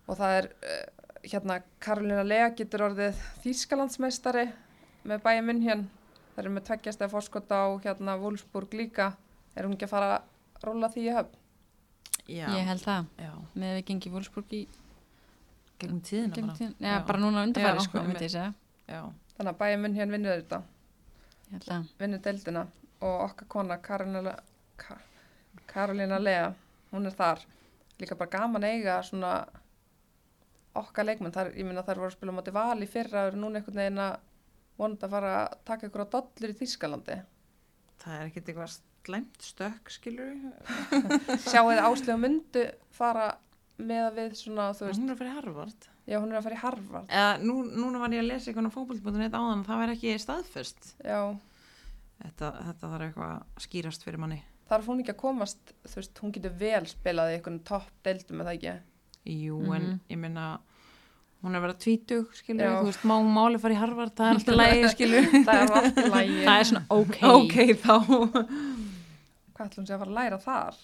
[0.08, 3.14] og það er uh, hérna Karolina Lea getur orðið
[3.44, 4.46] Þýskalandsmeistari
[5.04, 5.82] með bæja munn hér
[6.36, 9.12] það er með tveggjast eða fórskot á hérna Wolfsburg líka
[9.56, 10.22] er hún ekki að fara að
[10.64, 11.34] róla því í höfn
[12.28, 12.46] Já.
[12.56, 13.32] Ég held það Já.
[13.54, 14.68] með við gengi Wolfsburg í
[15.78, 16.58] Gegnum tíðina gegnum bara.
[16.58, 17.06] tíðan, já, Já.
[17.06, 18.12] bara núna undarfæri sko, einmitt.
[18.14, 18.54] myndi ég segja
[18.88, 19.02] Já.
[19.36, 20.62] þannig að bæja munn hér vinnur þetta
[21.48, 22.66] Ég held það vinnur deildina
[23.00, 24.34] og okkar kona Karolina,
[24.78, 24.96] Ka,
[25.70, 26.48] Karolina Lea
[26.92, 27.42] hún er þar.
[27.98, 29.32] Líka bara gaman eiga svona
[30.78, 31.34] okkar leikmenn.
[31.34, 33.58] Þar, ég minna þær voru að spila á móti val í fyrra og eru núna
[33.60, 34.18] einhvern veginn að
[34.78, 37.16] vonandi að fara að taka ykkur á dollur í Þýskalandi.
[37.98, 38.76] Það er ekkert eitthvað
[39.08, 40.34] slæmt stökk, skilur
[41.48, 42.64] sjáu þið áslegu myndu
[42.94, 43.28] fara
[43.78, 45.86] með að við svona, þú veist, Hún er að fara í Harvard.
[46.08, 47.10] já hún er að fara í Harvard.
[47.14, 50.92] Eða, nú, núna var ég að lesa eitthvað á fókbalti.net áðan, það var ekki staðfest.
[51.02, 51.20] já,
[52.18, 54.38] Þetta, þetta þarf eitthvað að skýrast fyrir manni.
[54.68, 58.40] Þarf hún ekki að komast þú veist, hún getur vel spilað í einhvern topp deildum
[58.44, 58.74] eða ekki,
[59.28, 59.74] Jú, Mhm.
[59.74, 60.58] en ég minna,
[61.42, 62.80] hún er að vera tvítug, skilur Já.
[62.80, 65.44] þú veist, má hún máli fara í Harvard, það er alltaf lægi, skilur við.
[65.44, 67.94] það er allt í lægi Það er svona ok ok, þá.
[69.54, 70.74] hvað ætlum sé að fara að læra þar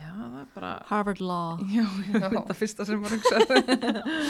[0.00, 2.28] Já, það er bara, Harvard Law já, Já.
[2.34, 4.20] þetta fyrsta sem var hugsað.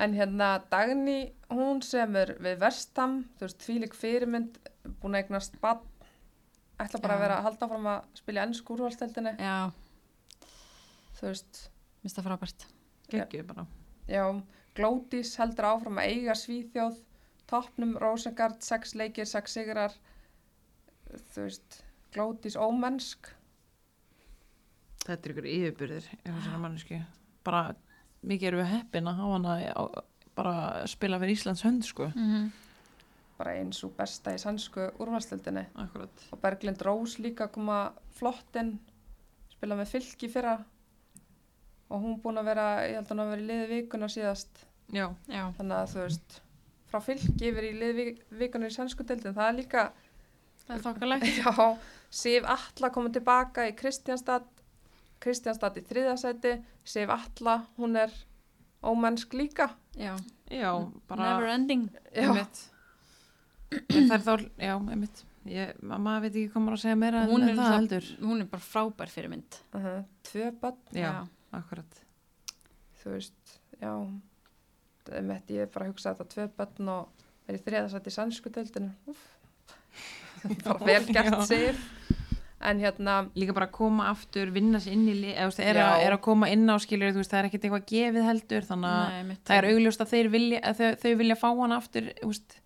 [0.00, 4.56] en hérna Dagný, hún semur við Vestam, þú veist, tvílik fyrirmynd
[5.02, 5.82] búin að eignast bann
[6.84, 7.18] ætla bara Já.
[7.18, 9.56] að vera að halda áfram að spila ennsku úrvalsteldinni, Já,
[11.18, 11.64] þú veist
[12.00, 12.66] minnst það frábært
[13.10, 13.66] Gekkið bara.
[14.10, 14.24] Já,
[14.78, 17.00] Glódís heldur áfram að eiga Svíþjóð,
[17.50, 19.94] toppnum Rosengard, sex leikir, sex sigrar,
[21.34, 21.80] þú veist,
[22.14, 23.32] Glódís ómennsk.
[25.04, 27.00] Þetta er ykkur yfirbyrðir, ef þessari mannesku.
[27.46, 27.74] Bara,
[28.22, 29.82] mikið erum við heppin að hafa hana á,
[30.38, 32.10] bara að spila fyrir Íslands hönd, sko.
[32.14, 32.50] mm -hmm.
[33.40, 34.90] Bara eins og besta í sannsku.
[35.80, 36.26] Akkurat.
[36.34, 37.80] Og Berglind Rós líka koma
[38.18, 38.76] flottinn,
[39.54, 40.58] spila með fylki fyrra.
[41.90, 44.60] og hún búin að vera, ég held að hún að vera í liði vikuna síðast.
[44.94, 46.36] Já, já, þannig að þú veist
[46.90, 48.06] frá fylki yfir í liði
[48.40, 49.84] vikuna í sænsku deildin það er líka,
[50.64, 51.28] það er þokkalegt.
[51.40, 51.66] Já,
[52.20, 54.48] Sif Atla komið tilbaka í Kristjánstad
[55.22, 56.56] Kristjánstad í þriðasæti
[56.94, 58.14] Sif Atla, hún er
[58.86, 59.72] ómennsk líka.
[59.98, 60.14] Já,
[60.48, 60.70] já,
[61.10, 62.46] bara never ending já,
[63.70, 65.24] það er þá, já, einmitt.
[65.50, 68.08] Ég, maður veit ekki hvað maður að segja meira Hún en er það það- heldur.
[68.20, 69.60] hún er bara frábær fyrir mynd.
[69.74, 70.04] Uh -huh.
[70.28, 71.12] tvö börn já,
[71.52, 72.02] akkurat.
[73.02, 73.92] Þú veist, já.
[75.06, 77.08] Það er mitt, ég er bara að hugsa þetta tvö börn og
[77.48, 78.90] er í þriðasæti í sænsku deildinu
[80.64, 81.46] bara vel gert Já.
[81.46, 81.80] Sif
[82.60, 86.06] en hérna líka bara að koma aftur, vinna sér inn í eða, er, að, Já.
[86.06, 88.90] er að koma inn á skilur þú veist, það er ekkert eitthvað gefið heldur þannig
[88.92, 92.28] að það er augljóst að þeir vilja að þau, þau vilja fá hann aftur þú
[92.34, 92.59] veist,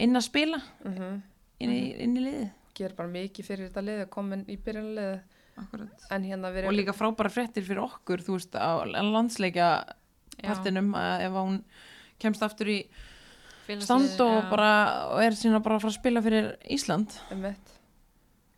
[0.00, 0.62] inn að spila.
[0.84, 1.20] Uh
[1.60, 4.56] inn í, inn í liði ger bara mikið fyrir þetta lið að koma inn í
[6.14, 9.70] en hérna og líka frábæra fréttir fyrir okkur þú veist, á landsleikja
[10.40, 11.58] partinum að ef hún
[12.22, 12.78] kemst aftur í
[13.82, 14.70] stand og bara
[15.10, 17.12] og er sína bara að fara að spila fyrir Ísland.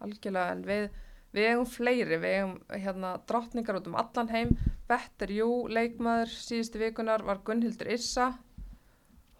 [0.02, 0.86] Algjörlega en við,
[1.34, 4.54] við eigum fleiri við eigum hérna drottningar út um allan heim.
[4.86, 8.30] Better Jú, leikmaður síðustu vikunar var Gunnhildur Issa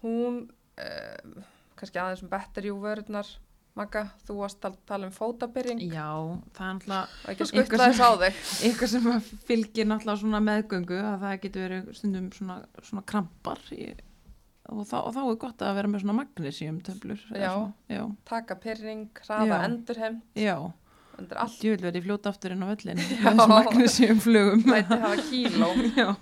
[0.03, 1.43] hún um,
[1.83, 3.33] kannski aðeins um Better Jú vörurnar
[3.73, 6.05] Magga, þú varst að tala um fótabyrring já,
[6.53, 9.07] það er náttúrulega og ekki að Eitthvað skuttla þess á þig eitthvað sem
[9.47, 13.87] fylgir náttúrulega svona meðgöngu að það getur verið stundum svona, svona krampar í,
[14.69, 17.49] og, þá, og þá er gott að vera með svona magnesium töflur Já.
[17.89, 19.57] já, taka pyrring, hraða Já.
[19.71, 20.55] endurheim já.
[21.87, 23.25] verið fljóta aftur inn á völlin með Já.
[23.25, 25.73] þessum magnesium flugum læti hafa kíló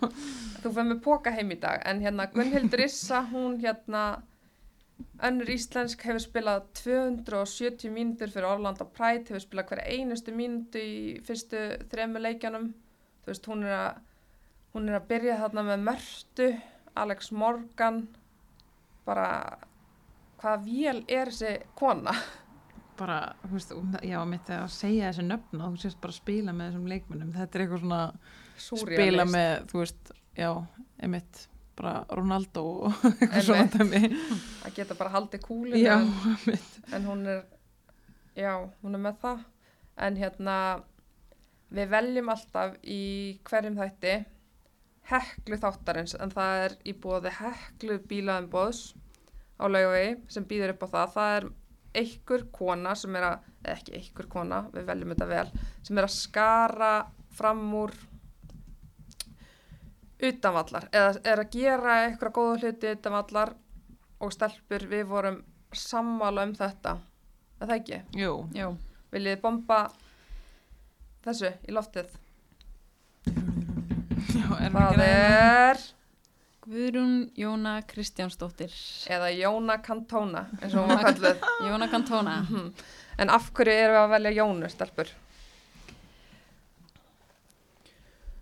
[0.61, 4.21] þú fyrir með póka heim í dag en hérna Gunnhildur Issa hún hérna
[5.27, 10.95] önnur íslensk hefur spilað 270 mínútur fyrir Orlando Pride hefur spilað hverja einustu mínútu í
[11.27, 12.71] fyrstu þremu leikjanum
[13.21, 13.99] þú veist hún er að
[14.71, 16.47] hún er að byrja þarna með Mörtu
[17.01, 18.05] Alex Morgan
[19.07, 19.27] bara
[20.41, 22.13] hvaða vél er þessi kona?
[22.99, 23.71] Bara, þú veist,
[24.05, 27.57] já, mitt að segja þessi nöfn og þú sést bara spila með þessum leikmennum þetta
[27.57, 28.01] er eitthvað svona
[28.55, 29.33] spila Súrrealist.
[29.33, 30.49] með, þú veist, já,
[31.07, 31.45] emitt
[31.77, 34.11] bara Ronaldo og eitthvað svona dæmi.
[34.65, 36.67] Að geta bara haldið kúlinu já, en,
[36.97, 37.41] en hún er
[38.37, 39.45] já, hún er með það.
[40.01, 40.57] En hérna
[41.71, 43.01] við veljum alltaf í
[43.47, 44.15] hverjum þætti
[45.11, 48.83] heklu þáttarins en það er í bóði heklu bílaðumbóðs
[49.61, 51.15] á laugavegi sem býður upp á það.
[51.15, 51.49] Það er
[52.01, 55.47] einhver kona sem er að, ekki einhver kona, við veljum þetta vel
[55.83, 56.93] sem er að skara
[57.35, 57.95] fram úr
[60.29, 63.53] utanvallar eða er að gera eitthvað góða hluti utanvallar
[64.21, 65.39] og stelpur við vorum
[65.73, 66.97] sammála um þetta
[67.61, 68.01] er það ekki?
[68.21, 68.67] jú, já,
[69.11, 69.79] Viljið þið bomba
[71.25, 72.11] þessu í loftið?
[74.35, 75.81] já, er Það er
[76.61, 78.71] Guðrún Jóna Kristjánsdóttir
[79.09, 82.71] eða Jóna Kantóna eins og hún var kalluð Jóna Kantona Mhm.
[83.17, 85.09] en af hverju erum við að velja Jónu stelpur?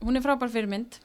[0.04, 1.00] hún er frábær fyrirmynd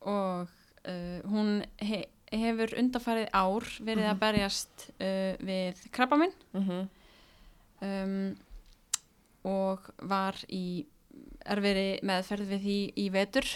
[0.00, 0.48] og
[0.88, 6.88] uh, hún he hefur undarfarið ár verið að berjast uh, við krabbaminn Mm -hmm.
[7.82, 8.36] um,
[9.44, 10.86] og var í
[11.46, 13.46] erfiðri meðferð við því í vetur.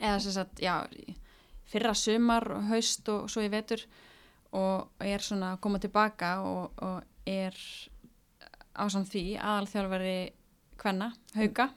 [0.00, 0.84] Eða sem sagt, já
[1.64, 3.82] fyrra sumar og haust og svo í vetur.
[4.52, 7.56] Og er svona að koma tilbaka og, og er
[8.76, 10.32] ásamt því aðalþjálfari
[10.76, 11.70] kvenna, hauka.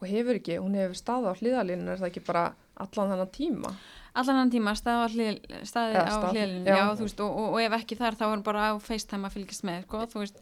[0.00, 2.44] Og hefur ekki, hún hefur staðið á hliðalínu er það ekki bara
[2.76, 3.74] allan þennan tíma
[4.14, 5.06] allan hann tíma staðið á,
[5.66, 6.76] stað, hliðalínu já.
[6.76, 9.26] já, þú veist, og, og, og ef ekki þar þá er hún bara á FaceTime
[9.28, 10.38] að fylgjast með sko, þú veist,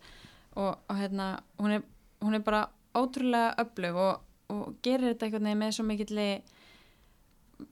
[0.56, 1.28] og, og hérna
[1.58, 1.82] hún er,
[2.20, 2.62] hún er bara
[2.94, 4.20] ótrúlega öflug og,
[4.52, 6.12] og gerir þetta veginn með svo mikill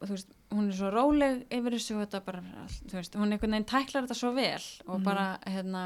[0.00, 2.40] þú veist, hún er svo róleg yfir þessu þetta bara,
[2.88, 5.04] þú veist, hún einhvern veginn tæklar þetta svo vel og Mhm.
[5.04, 5.82] bara hérna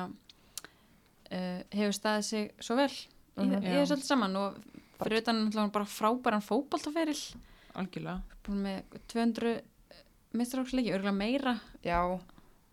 [1.32, 3.64] uh, hefur staðið sig svo vel í, Mhm.
[3.64, 4.54] í þessu öllu saman og
[5.02, 7.34] fyrir utan náttúrulega bara frábæran fótboltaferil
[7.80, 8.38] algjörlega.
[8.46, 9.54] Búin með 200
[10.34, 11.58] mistráksleiki, örgulega meira.
[11.84, 12.00] Já,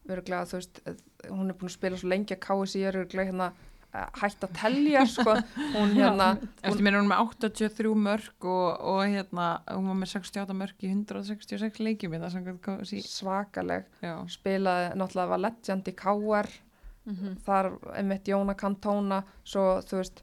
[0.09, 0.81] örgulega þú veist
[1.29, 3.49] hún er búin að spila svo lengi að KSI er örgulega hérna
[3.91, 5.35] eh, hætt að telja sko,
[5.75, 6.31] hún hérna
[6.63, 10.87] Eftir mér er hún með 83 mörg og, og hérna, hún var með 68 mörg
[10.87, 13.03] í 166 leikjum KSÍ.
[13.05, 13.87] svakaleg.
[14.01, 16.53] Já, spilaði náttúrulega var legend í KR
[17.01, 20.19] mm þar einmitt Jóna Kantona svo þú veist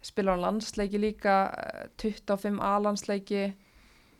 [0.00, 3.42] spilar hann landsleiki líka eh, 25 A-landsleiki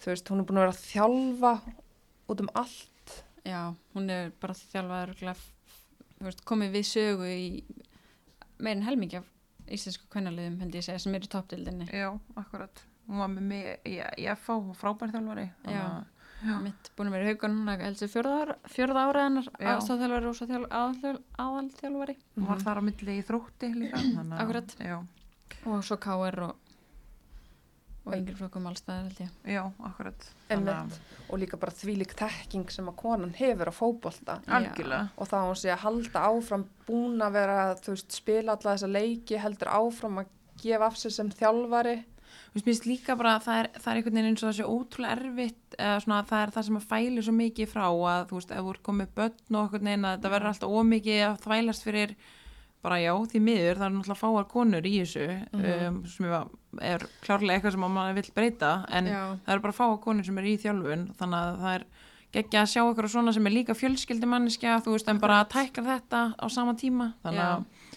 [0.02, 1.52] þú veist hún er búin að vera að þjálfa
[2.32, 3.14] út um allt
[3.46, 3.60] já,
[3.94, 5.36] hún er bara þjálfað örgulega
[6.16, 7.46] þú veist, komið við sögu í
[8.58, 9.26] meirin helmingi af
[9.66, 12.82] íslensku kvennaliðum held ég að segja sem eru í toppdildinni já, akkurat.
[13.08, 15.86] hún var með mig í, í FH frábær þjálfari þannig Já.
[15.86, 16.12] að-
[16.46, 16.56] Já.
[16.60, 19.68] mitt búin að vera í núna heldur fjörða ára, fjörða ára hennar Já.
[19.76, 24.34] aðstofþjálfari og svo þjál- aðal- aðalþjálfari hún var þar á milli í þrótti líka þannig
[24.36, 24.74] að- Akkurat.
[24.78, 24.96] já,
[25.66, 26.56] og svo KR og,
[28.06, 29.30] og yngri flokkum allstæðar held ég.
[29.56, 30.26] Já, akkurat.
[30.48, 34.40] Þannig að- og líka bara þvílík þekking sem að konan hefur á fótbolta.
[34.46, 35.10] Algjörlega.
[35.18, 39.36] Og þá hún sé að halda áfram búin að vera, veist, spila alla þessa leiki,
[39.42, 40.26] heldur áfram að
[40.62, 42.04] gefa af sig sem þjálfari.
[42.54, 44.64] Mér finnst líka bara að það er, það er einhvern veginn eins og það sé
[44.72, 48.38] ótrúlega erfitt eða svona það er það sem að fæli svo mikið frá að þú
[48.38, 51.40] veist, ef þú er komið börn og einhvern veginn að þetta verður alltaf ómikið að
[51.44, 52.14] þvælast fyrir
[52.84, 55.24] bara já, því miður, það er náttúrulega fáar konur í þessu
[55.56, 56.26] um, sem
[56.86, 59.22] er, klárlega eitthvað sem maður vill breyta en Já.
[59.46, 61.86] það eru bara fáar konur sem er í þjálfun þannig að það er
[62.36, 65.52] geggja að sjá eitthvað svona sem er líka fjölskyldi manniska, þú veist, en bara að
[65.56, 67.52] tækla þetta á sama tíma, þannig Já.
[67.56, 67.92] að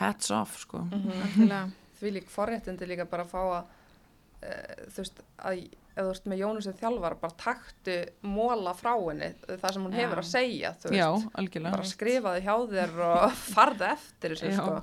[0.00, 1.62] hats off, sko Algjörlega.
[2.00, 5.62] þvílík forréttindi líka bara að fá að uh, þú veist, að
[5.96, 7.94] ef þú veist með Jónu sem þjálfar, bara taktu
[8.28, 10.00] móla frá henni, það sem hún Já.
[10.02, 11.08] hefur að segja, þú veist Já,
[11.40, 14.76] algjörlega bara skrifaði hjá þér og farði eftir þessu sko.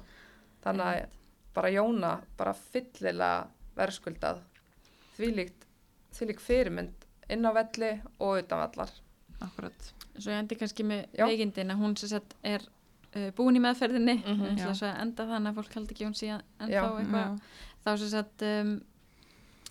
[0.66, 1.20] þannig að
[1.54, 3.46] bara Jóna bara fyllilega
[3.78, 4.42] verðskuldað
[5.18, 5.68] þvílíkt
[6.18, 8.94] þvílík fyrirmynd inn á velli og utan vallar
[9.44, 11.26] Akkurat svo ég endi kannski með Já.
[11.28, 14.42] veikindin að hún sem sagt er uh, búin í meðferðinni mm.
[14.42, 14.66] -hmm.
[14.74, 16.66] Að enda þannig að fólk haldi ekki hún síðan Já.
[16.66, 17.40] ennþá eitthvað
[17.84, 18.74] þá sem sagt um,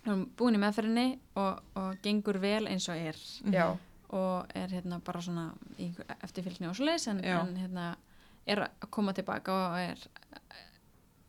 [0.07, 1.07] hún er búin í meðferðinni
[1.41, 3.19] og, og gengur vel eins og er.
[3.55, 3.66] Já,
[4.12, 5.47] og er hérna bara svona
[6.20, 7.87] eftirfylgni og svoleiðis en, en hérna
[8.45, 10.03] er að koma tilbaka og er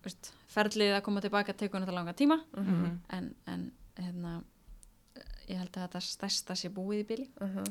[0.03, 2.41] veist, ferlið að koma tilbaka tekur þetta langa tíma.
[2.57, 2.99] Mhm.
[3.15, 4.41] en, en hérna
[5.47, 7.63] ég held að þetta stærsta sé búið í bíli uh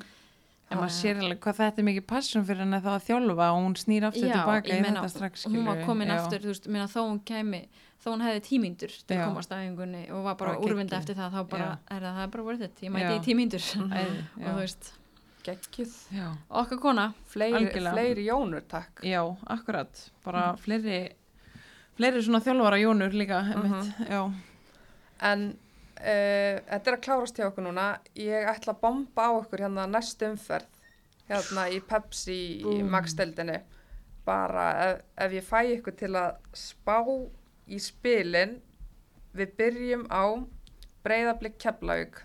[0.73, 3.61] En maður sér alveg hvað þetta er mikið passion fyrir henni þá að þjálfa og
[3.63, 6.17] hún snýr aftur tilbaka í þetta strax hún var komin Já.
[6.19, 7.63] aftur þú veist, meina, þó hún kæmi
[8.03, 9.21] þó hún hefði tímyndur til Já.
[9.21, 12.25] að komast að einhvernig og var bara úrvinda eftir það þá bara, er það, það
[12.25, 12.83] er bara worth it.
[12.83, 13.15] Ég mæti Já.
[13.15, 14.49] í tímyndur Æði, og já.
[14.49, 14.93] þú veist,
[15.47, 15.97] geggjuð.
[16.19, 16.29] Já.
[16.63, 19.03] okkar kona fleiri, fleiri Jónur takk.
[19.07, 19.23] Já,
[19.55, 20.07] akkurat.
[20.27, 21.03] Bara fleiri
[21.99, 23.93] fleiri svona þjálfara jónur líka einmitt.
[24.09, 24.23] Já,
[25.31, 25.53] en
[26.03, 27.87] uh, þetta er að klárast hjá okkur núna
[28.19, 30.81] ég ætla að bomba á okkur hérna næstu umferð
[31.31, 32.91] hérna í Pepsi í Búm.
[32.93, 33.61] magsteldinu
[34.27, 36.99] bara ef, ef ég fæ ykkur til að spá
[37.71, 38.59] í spilin
[39.33, 40.25] við byrjum á
[41.03, 42.21] breyðablik keflaug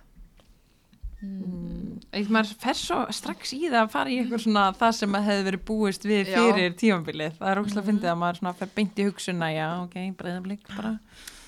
[1.18, 5.26] Eitt maður fer svo strax í það að fara í eitthvað svona það sem að
[5.28, 7.40] hefði verið búist við fyrir tímabilið.
[7.40, 10.70] Það er ógslag að fyndið að maður svona fer beint í hugsunna, já, ok, breyðablík
[10.76, 10.91] bara.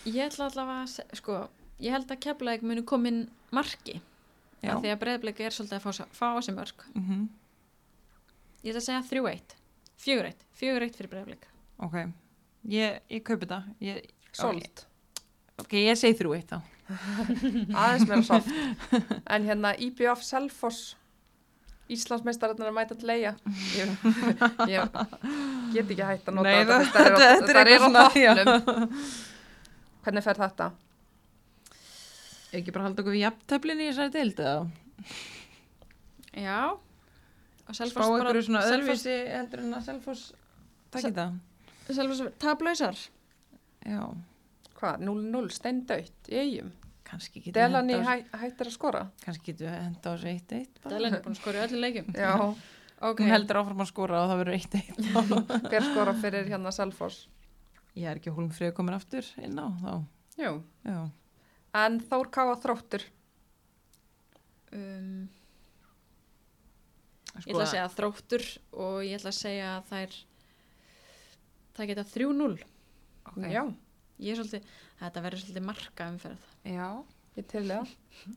[0.09, 1.37] ég ætla allavega að sko,
[1.79, 3.19] ég held að keflaðið muni komin
[3.55, 3.99] marki
[4.59, 7.27] Já, af því að breyðblik er svolítið að fá, fá á sig mörg mm
[8.59, 9.53] ég ætla að segja 3-1
[10.03, 11.45] 4-1, 4-1 fyrir breyðblik
[11.79, 11.95] ok.
[12.67, 13.69] Ég, ég kaupi það.
[13.79, 14.01] Ég,
[14.35, 14.81] sold,
[15.63, 16.59] ok, ég segi þrjú eitt þá.
[17.79, 18.49] aðeins meira soft
[19.31, 20.95] en hérna IBF Selfoss.
[21.89, 23.31] Íslandsmeistararnir að mæta til leia
[23.79, 23.93] ég,
[24.69, 24.91] ég
[25.73, 28.99] get ekki hægt að nota Nei, þetta eru á- þetta er á toppnum.
[30.03, 30.67] hvernig fer þetta?
[32.57, 34.63] Ekki bara halda okkur við jafnteflin í þessari deild eða?
[36.33, 40.23] já og Spá Selfoss bara ykkur svona Selfoss, öðruvísi heldur en að Selfoss
[40.93, 41.35] takki það.
[41.89, 42.97] Selfoss tablausar
[43.85, 44.01] Já,
[44.79, 46.71] hvað, 0-0 steindautt í eigum
[47.09, 50.81] kannski getur Delani hæ, hættir að skora kannski getur við henda á þessu eitt eitt
[50.83, 50.91] bara.
[50.95, 52.33] Dælen er búin að skora í öllum leikjum já,
[53.09, 54.99] ok, Hún heldur áfram að skora og það verður eitt eitt.
[55.71, 57.23] hver skora fyrir hérna Selfoss
[57.97, 59.93] Ég er ekki hólmfrið komin aftur inn á þá.
[60.39, 60.51] jú,
[60.85, 60.99] Já.
[61.77, 63.03] En Þór Káa þróttur
[64.73, 65.27] um,
[67.39, 68.45] Sko, ég ætla að segja þróttur
[68.83, 70.17] og ég ætla að segja að þær
[71.77, 72.49] það geta 3-0
[73.29, 73.37] ok.
[73.53, 73.61] já,
[74.19, 74.69] ég er svolítið,
[74.99, 76.87] þetta verður svolítið marka umferð Já.
[77.39, 77.93] ég til það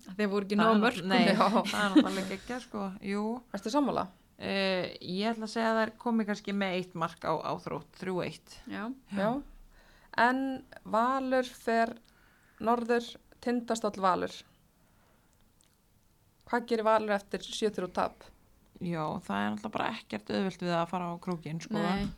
[0.07, 2.85] Af því að voru ekki nóg mörg Nei, það er náttúrulega ekki sko.
[3.03, 3.25] Jú.
[3.57, 4.05] erstu sammála?
[4.43, 7.53] Uh, ég ætla að segja að það er komið kannski með eitt mark á, á
[7.63, 8.57] þrótt, þrjú eitt.
[8.71, 8.85] já,
[9.17, 9.29] Já.
[10.23, 10.41] En
[10.93, 11.95] Valur fer
[12.63, 13.11] norður
[13.43, 14.35] tindastóll Valur.
[16.49, 18.27] Hvað gerir Valur eftir 7-3 tap?
[18.83, 21.79] Já, það er náttúrulega bara ekkert auðvelt við að fara á krókin, sko.
[21.79, 22.11] nei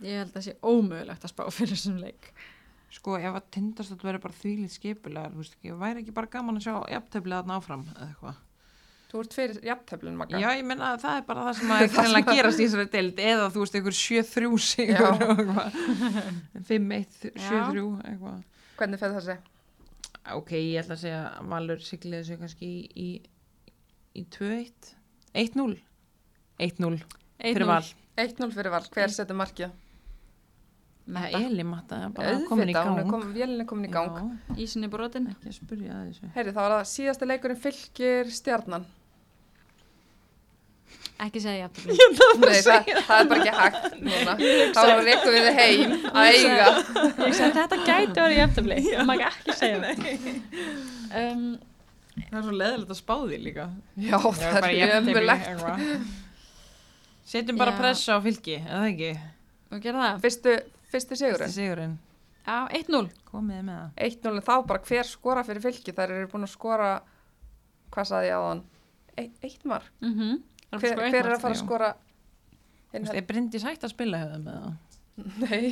[0.00, 2.30] ég held að það sé ómögulegt að spá fyrir þessum leik
[2.90, 6.56] Sko, ef að tindastótt verður bara þvílið skipulegar, þú veist ekki, væri ekki bara gaman
[6.58, 8.40] að sjá jafnteflið þarna áfram, eða eitthvað.
[9.10, 10.40] Þú ert fyrir jafntöflun, Magga.
[10.42, 13.22] Já, ég menna að það er bara það sem að greinlega gerast í þessari deild,
[13.30, 15.78] eða þú veist, einhver 7-3 sigur og eitthvað.
[16.72, 17.14] 5-1,
[17.46, 18.42] 7-3, eitthvað.
[18.80, 19.38] Hvernig fer þessi?
[20.36, 23.08] Ok, ég ætla að segja að Valur sigliði sig kannski í, í,
[24.20, 24.90] í 2-1
[25.40, 25.78] 1-0
[26.60, 26.98] 1-0
[27.40, 27.84] fyrir Val
[28.20, 28.84] 1-0 fyrir Val.
[28.92, 29.70] Hver setur markið?
[31.10, 31.40] Metta.
[31.40, 32.98] Elimatta er bara komin í gang.
[33.00, 34.18] er komin, vélinn er komin í gang.
[34.20, 35.26] Já, Ísin er brotin.
[35.32, 36.28] ekki að spyrja að þessu.
[36.36, 38.84] Heyri, þá var það síðasti leikurinn fylgir stjarnan.
[41.20, 41.96] Ekki segja jafntöfli.
[42.40, 44.36] Nei, það, það er bara ekki hægt núna.
[44.76, 46.68] Þá reikum við þið heim að eiga.
[47.26, 48.78] Ég sagði þetta gæti verið jafntöfli.
[48.86, 50.06] Það má ekki segja það.
[51.20, 51.44] Um,
[52.28, 53.66] Það er svo leðilegt að spá því líka.
[54.00, 56.10] Já, það er ömulegt.
[57.30, 57.78] Setjum bara Já.
[57.78, 59.10] pressa á fylki, eða ekki?
[59.70, 60.20] það.
[60.24, 60.54] Fyrstu,
[60.90, 61.52] fyrstu sigurinn.
[61.54, 61.96] sigurinn.
[62.42, 63.10] Já, 1-0.
[63.30, 63.90] Komið þið með það.
[64.08, 65.94] 1-0 en þá bara hver skora fyrir fylki.
[65.94, 66.90] Þær eru búin að skora,
[67.94, 68.64] hvað saði ég á þann?
[69.20, 69.92] Eitt mark.
[70.02, 70.40] Mm -hmm.
[70.70, 71.62] Hver, hver er að fara að já.
[71.64, 71.90] skora?
[72.90, 74.78] Þú veist, er Bryndís hægt að spila hefða með það?
[75.40, 75.70] Nei.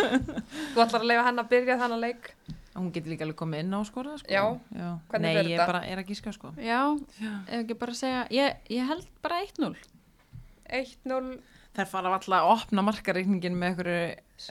[0.74, 2.30] Þú ætlar að leifa henn að byrja þannig leik.
[2.76, 4.28] Hún getur líka alveg komið inn á að skora, sko.
[4.28, 4.88] Já.
[5.10, 5.66] Hvernig Nei, ég þetta?
[5.70, 6.52] bara er að gíska, sko.
[6.60, 6.80] Já,
[7.24, 9.70] ef ekki bara segja, ég, ég held bara 1-0.
[10.80, 11.36] 1-0.
[11.76, 14.04] Þær fara alltaf að opna markareikningin með einhverju,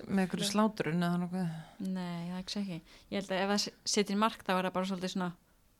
[0.10, 1.54] með einhverju sláturinn eða nokkuð.
[1.86, 2.80] Nei, það ekki ekki.
[3.14, 5.30] Ég held að ef það setjir mark þá er það bara svolítið svona,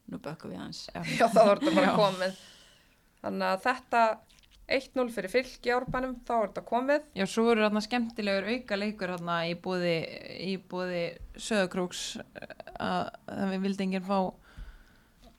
[0.10, 0.80] nú bökkum við hans.
[0.94, 1.98] Já, þá var þetta bara Já.
[2.02, 2.40] komið.
[3.26, 4.02] Þannig að þetta
[4.76, 7.04] 1-0 fyrir fylki árbænum, þá er þetta komið.
[7.18, 9.96] Já, svo eru þarna skemmtilegur auka leikur þarna í búði,
[10.42, 11.04] í búði
[11.38, 14.20] Söðakrúks að, að við vildi enginn fá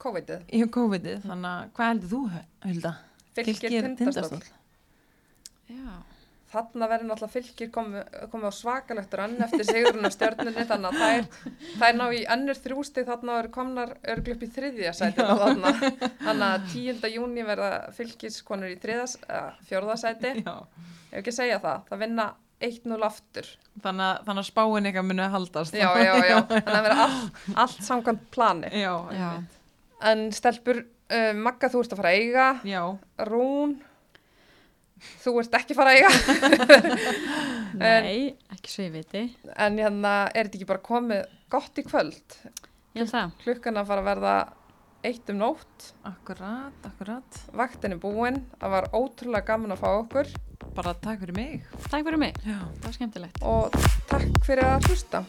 [0.02, 0.44] COVID-ið.
[0.52, 2.20] í COVID-ið, þannig að hvað heldur þú,
[2.66, 2.92] Hulda?
[3.36, 4.44] Fylkir tindastóll.
[5.66, 5.96] Já.
[6.56, 11.02] Þarna verður náttúrulega fylgir komið komi á svakalegt rann eftir sigurinn á stjörnunni þannig að
[11.02, 11.52] þær,
[11.82, 15.74] þær ná í önnur þrjústig þarna eru komnar örglu upp í þriðja sæti þarna.
[16.24, 17.06] Þannig að 10.
[17.12, 19.18] júni verða fylgiskonur í þriðas,
[19.68, 20.32] fjórða sæti.
[20.40, 20.54] Já.
[21.12, 22.26] Ef ekki segja það, það vinna
[22.66, 23.48] 1-0 aftur.
[23.84, 25.76] Þannig að, þannig að spáin eitthvað muni að haldast.
[25.76, 26.36] Já, já, já.
[26.48, 28.72] Þannig að vera allt, allt samkvæmt plani.
[28.80, 29.28] Já, Já.
[30.06, 32.82] En stelpur, uh, Magga þú ert að fara að eiga, já.
[33.28, 33.76] Rún,
[35.22, 36.10] þú ert ekki fara að eiga.
[37.76, 39.20] En, Nei, ekki svo ég viti.
[39.60, 42.36] En hérna, er þetta ekki bara komið gott í kvöld?
[42.96, 43.34] Ég held það.
[43.42, 44.32] Klukkan að fara að verða
[45.04, 45.90] eitt um nótt.
[46.08, 47.40] Akkurat, akkurat.
[47.60, 50.32] Vaktin er búinn, það var ótrúlega gaman að fá okkur.
[50.78, 51.68] Bara takk fyrir mig.
[51.90, 52.58] Takk fyrir mig, Já.
[52.80, 53.44] það var skemmtilegt.
[53.44, 53.76] Og
[54.08, 55.26] takk fyrir að hlusta.